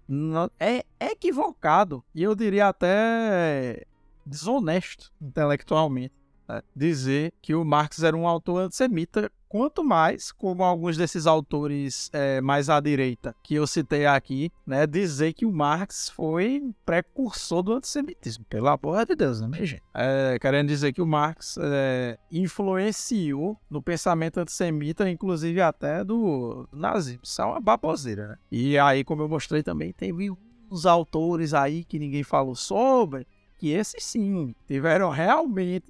é 0.59 0.85
equivocado 1.01 2.03
e 2.15 2.23
eu 2.23 2.35
diria 2.35 2.69
até 2.69 3.85
desonesto 4.25 5.13
intelectualmente 5.21 6.15
né, 6.49 6.63
dizer 6.75 7.33
que 7.41 7.55
o 7.55 7.65
Marx 7.65 8.03
era 8.03 8.17
um 8.17 8.27
autor 8.27 8.63
antissemita 8.63 9.31
Quanto 9.49 9.85
mais, 9.85 10.33
como 10.33 10.65
alguns 10.65 10.97
desses 10.97 11.27
autores 11.27 12.11
é, 12.13 12.41
mais 12.41 12.69
à 12.69 12.81
direita 12.81 13.35
que 13.45 13.55
eu 13.55 13.67
citei 13.67 14.05
aqui, 14.05 14.51
né, 14.67 14.87
dizer 14.87 15.33
que 15.35 15.47
o 15.47 15.53
Marx 15.53 16.11
foi 16.11 16.75
precursor 16.85 17.63
do 17.63 17.73
antissemitismo. 17.73 18.45
Pelo 18.51 18.69
amor 18.69 19.07
de 19.07 19.15
Deus, 19.15 19.41
né, 19.41 19.47
minha 19.47 19.65
gente? 19.65 19.83
É, 19.95 20.37
querendo 20.41 20.69
dizer 20.69 20.93
que 20.93 21.01
o 21.01 21.07
Marx 21.07 21.57
é, 21.59 22.19
influenciou 22.31 23.57
no 23.71 23.81
pensamento 23.81 24.41
antissemita, 24.41 25.09
inclusive 25.09 25.61
até 25.61 26.03
do, 26.05 26.69
nazismo. 26.73 27.21
Isso 27.23 27.41
é 27.41 27.45
uma 27.45 27.61
baboseira, 27.61 28.29
né? 28.29 28.39
E 28.51 28.77
aí, 28.77 29.05
como 29.05 29.23
eu 29.23 29.29
mostrei 29.29 29.63
também, 29.63 29.93
teve 29.93 30.31
uns 30.71 30.85
autores 30.85 31.55
aí 31.55 31.85
que 31.85 31.99
ninguém 31.99 32.25
falou 32.25 32.57
sobre, 32.57 33.27
que 33.59 33.71
esses 33.71 34.05
sim 34.05 34.55
tiveram 34.67 35.11
realmente 35.11 35.85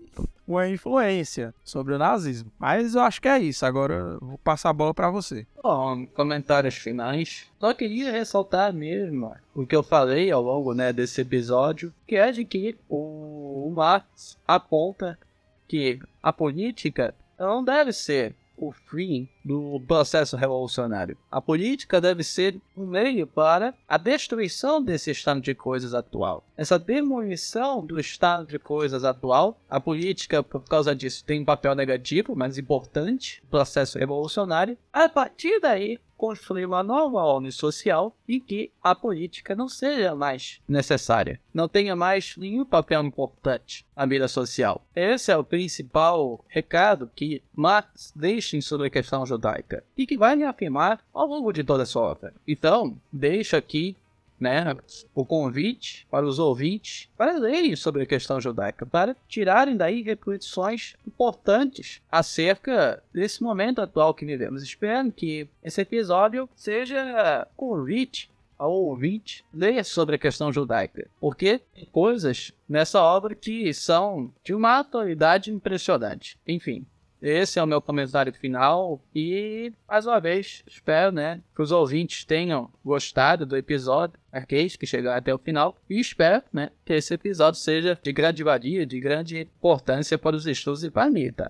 uma 0.46 0.68
influência 0.68 1.52
sobre 1.64 1.94
o 1.94 1.98
nazismo. 1.98 2.50
Mas 2.58 2.94
eu 2.94 3.00
acho 3.02 3.20
que 3.20 3.28
é 3.28 3.38
isso. 3.38 3.66
Agora 3.66 4.16
vou 4.20 4.38
passar 4.38 4.70
a 4.70 4.72
bola 4.72 4.94
para 4.94 5.10
você. 5.10 5.46
Bom, 5.62 6.06
comentários 6.06 6.76
finais. 6.76 7.46
Só 7.58 7.74
queria 7.74 8.12
ressaltar 8.12 8.72
mesmo 8.72 9.34
o 9.54 9.66
que 9.66 9.74
eu 9.74 9.82
falei 9.82 10.30
ao 10.30 10.42
longo 10.42 10.72
né, 10.72 10.92
desse 10.92 11.20
episódio, 11.20 11.92
que 12.06 12.14
é 12.14 12.30
de 12.30 12.44
que 12.44 12.76
o 12.88 13.72
Marx 13.74 14.38
aponta 14.46 15.18
que 15.66 15.98
a 16.22 16.32
política 16.32 17.14
não 17.38 17.64
deve 17.64 17.92
ser 17.92 18.34
o 18.56 18.72
fim 18.72 19.28
do 19.46 19.80
processo 19.86 20.36
revolucionário. 20.36 21.16
A 21.30 21.40
política 21.40 22.00
deve 22.00 22.24
ser 22.24 22.60
um 22.76 22.84
meio 22.84 23.28
para 23.28 23.72
a 23.88 23.96
destruição 23.96 24.82
desse 24.82 25.12
estado 25.12 25.40
de 25.40 25.54
coisas 25.54 25.94
atual. 25.94 26.44
Essa 26.56 26.80
demolição 26.80 27.86
do 27.86 28.00
estado 28.00 28.46
de 28.46 28.58
coisas 28.58 29.04
atual, 29.04 29.56
a 29.70 29.78
política, 29.78 30.42
por 30.42 30.64
causa 30.64 30.96
disso, 30.96 31.24
tem 31.24 31.42
um 31.42 31.44
papel 31.44 31.76
negativo, 31.76 32.34
mas 32.34 32.58
importante, 32.58 33.40
processo 33.48 33.98
revolucionário. 34.00 34.76
A 34.92 35.08
partir 35.08 35.60
daí, 35.60 36.00
construir 36.16 36.64
uma 36.64 36.82
nova 36.82 37.18
ordem 37.18 37.50
social 37.50 38.16
em 38.28 38.40
que 38.40 38.72
a 38.82 38.94
política 38.94 39.54
não 39.54 39.68
seja 39.68 40.14
mais 40.14 40.60
necessária, 40.66 41.40
não 41.52 41.68
tenha 41.68 41.94
mais 41.94 42.36
nenhum 42.36 42.64
papel 42.64 43.04
importante 43.04 43.86
na 43.94 44.06
vida 44.06 44.26
social. 44.26 44.84
Esse 44.94 45.30
é 45.30 45.36
o 45.36 45.44
principal 45.44 46.44
recado 46.48 47.10
que 47.14 47.42
Marx 47.54 48.12
deixa 48.16 48.46
sobre 48.62 48.86
a 48.86 48.90
questão 48.90 49.26
judaica 49.36 49.84
e 49.96 50.06
que 50.06 50.16
vai 50.16 50.36
reafirmar 50.36 51.00
ao 51.12 51.26
longo 51.26 51.52
de 51.52 51.62
toda 51.62 51.82
a 51.82 51.86
sua 51.86 52.02
obra. 52.02 52.34
Então, 52.46 52.96
deixa 53.12 53.56
aqui 53.56 53.96
né, 54.38 54.76
o 55.14 55.24
convite 55.24 56.06
para 56.10 56.26
os 56.26 56.38
ouvintes 56.38 57.08
para 57.16 57.38
lerem 57.38 57.74
sobre 57.74 58.02
a 58.02 58.06
questão 58.06 58.40
judaica, 58.40 58.84
para 58.84 59.16
tirarem 59.28 59.76
daí 59.76 60.02
reflexões 60.02 60.94
importantes 61.06 62.02
acerca 62.10 63.02
desse 63.12 63.42
momento 63.42 63.80
atual 63.80 64.12
que 64.12 64.26
vivemos. 64.26 64.62
Espero 64.62 65.10
que 65.10 65.48
esse 65.62 65.80
episódio 65.80 66.48
seja 66.54 67.46
convite 67.56 68.30
ao 68.58 68.72
ouvinte 68.72 69.44
ler 69.52 69.84
sobre 69.84 70.16
a 70.16 70.18
questão 70.18 70.52
judaica, 70.52 71.08
porque 71.20 71.60
tem 71.74 71.86
coisas 71.86 72.52
nessa 72.68 73.02
obra 73.02 73.34
que 73.34 73.72
são 73.74 74.32
de 74.42 74.54
uma 74.54 74.78
atualidade 74.78 75.50
impressionante. 75.50 76.38
Enfim, 76.46 76.86
esse 77.20 77.58
é 77.58 77.62
o 77.62 77.66
meu 77.66 77.80
comentário 77.80 78.32
final 78.32 79.00
e, 79.14 79.72
mais 79.88 80.06
uma 80.06 80.20
vez, 80.20 80.62
espero, 80.66 81.12
né, 81.12 81.40
que 81.54 81.62
os 81.62 81.72
ouvintes 81.72 82.24
tenham 82.24 82.70
gostado 82.84 83.46
do 83.46 83.56
episódio, 83.56 84.18
aqueles 84.30 84.76
que 84.76 84.86
chegaram 84.86 85.18
até 85.18 85.34
o 85.34 85.38
final, 85.38 85.76
e 85.88 86.00
espero, 86.00 86.42
né, 86.52 86.70
que 86.84 86.92
esse 86.92 87.14
episódio 87.14 87.60
seja 87.60 87.98
de 88.02 88.12
grande 88.12 88.42
valia, 88.42 88.86
de 88.86 89.00
grande 89.00 89.40
importância 89.40 90.18
para 90.18 90.36
os 90.36 90.46
estudos 90.46 90.84
e 90.84 90.90
para 90.90 91.10
mim, 91.10 91.30
tá? 91.32 91.48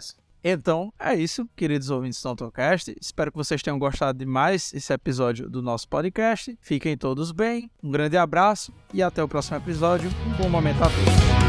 Então, 0.48 0.92
é 0.96 1.12
isso, 1.12 1.48
queridos 1.56 1.90
ouvintes 1.90 2.22
do 2.22 2.28
Autocast. 2.28 2.94
Espero 3.00 3.32
que 3.32 3.36
vocês 3.36 3.60
tenham 3.62 3.80
gostado 3.80 4.16
de 4.16 4.24
mais 4.24 4.72
esse 4.72 4.92
episódio 4.92 5.50
do 5.50 5.60
nosso 5.60 5.88
podcast. 5.88 6.56
Fiquem 6.60 6.96
todos 6.96 7.32
bem, 7.32 7.68
um 7.82 7.90
grande 7.90 8.16
abraço 8.16 8.72
e 8.94 9.02
até 9.02 9.20
o 9.20 9.26
próximo 9.26 9.56
episódio. 9.56 10.08
Um 10.24 10.42
bom 10.42 10.48
momento 10.48 10.84
a 10.84 10.88
todos. 10.88 11.45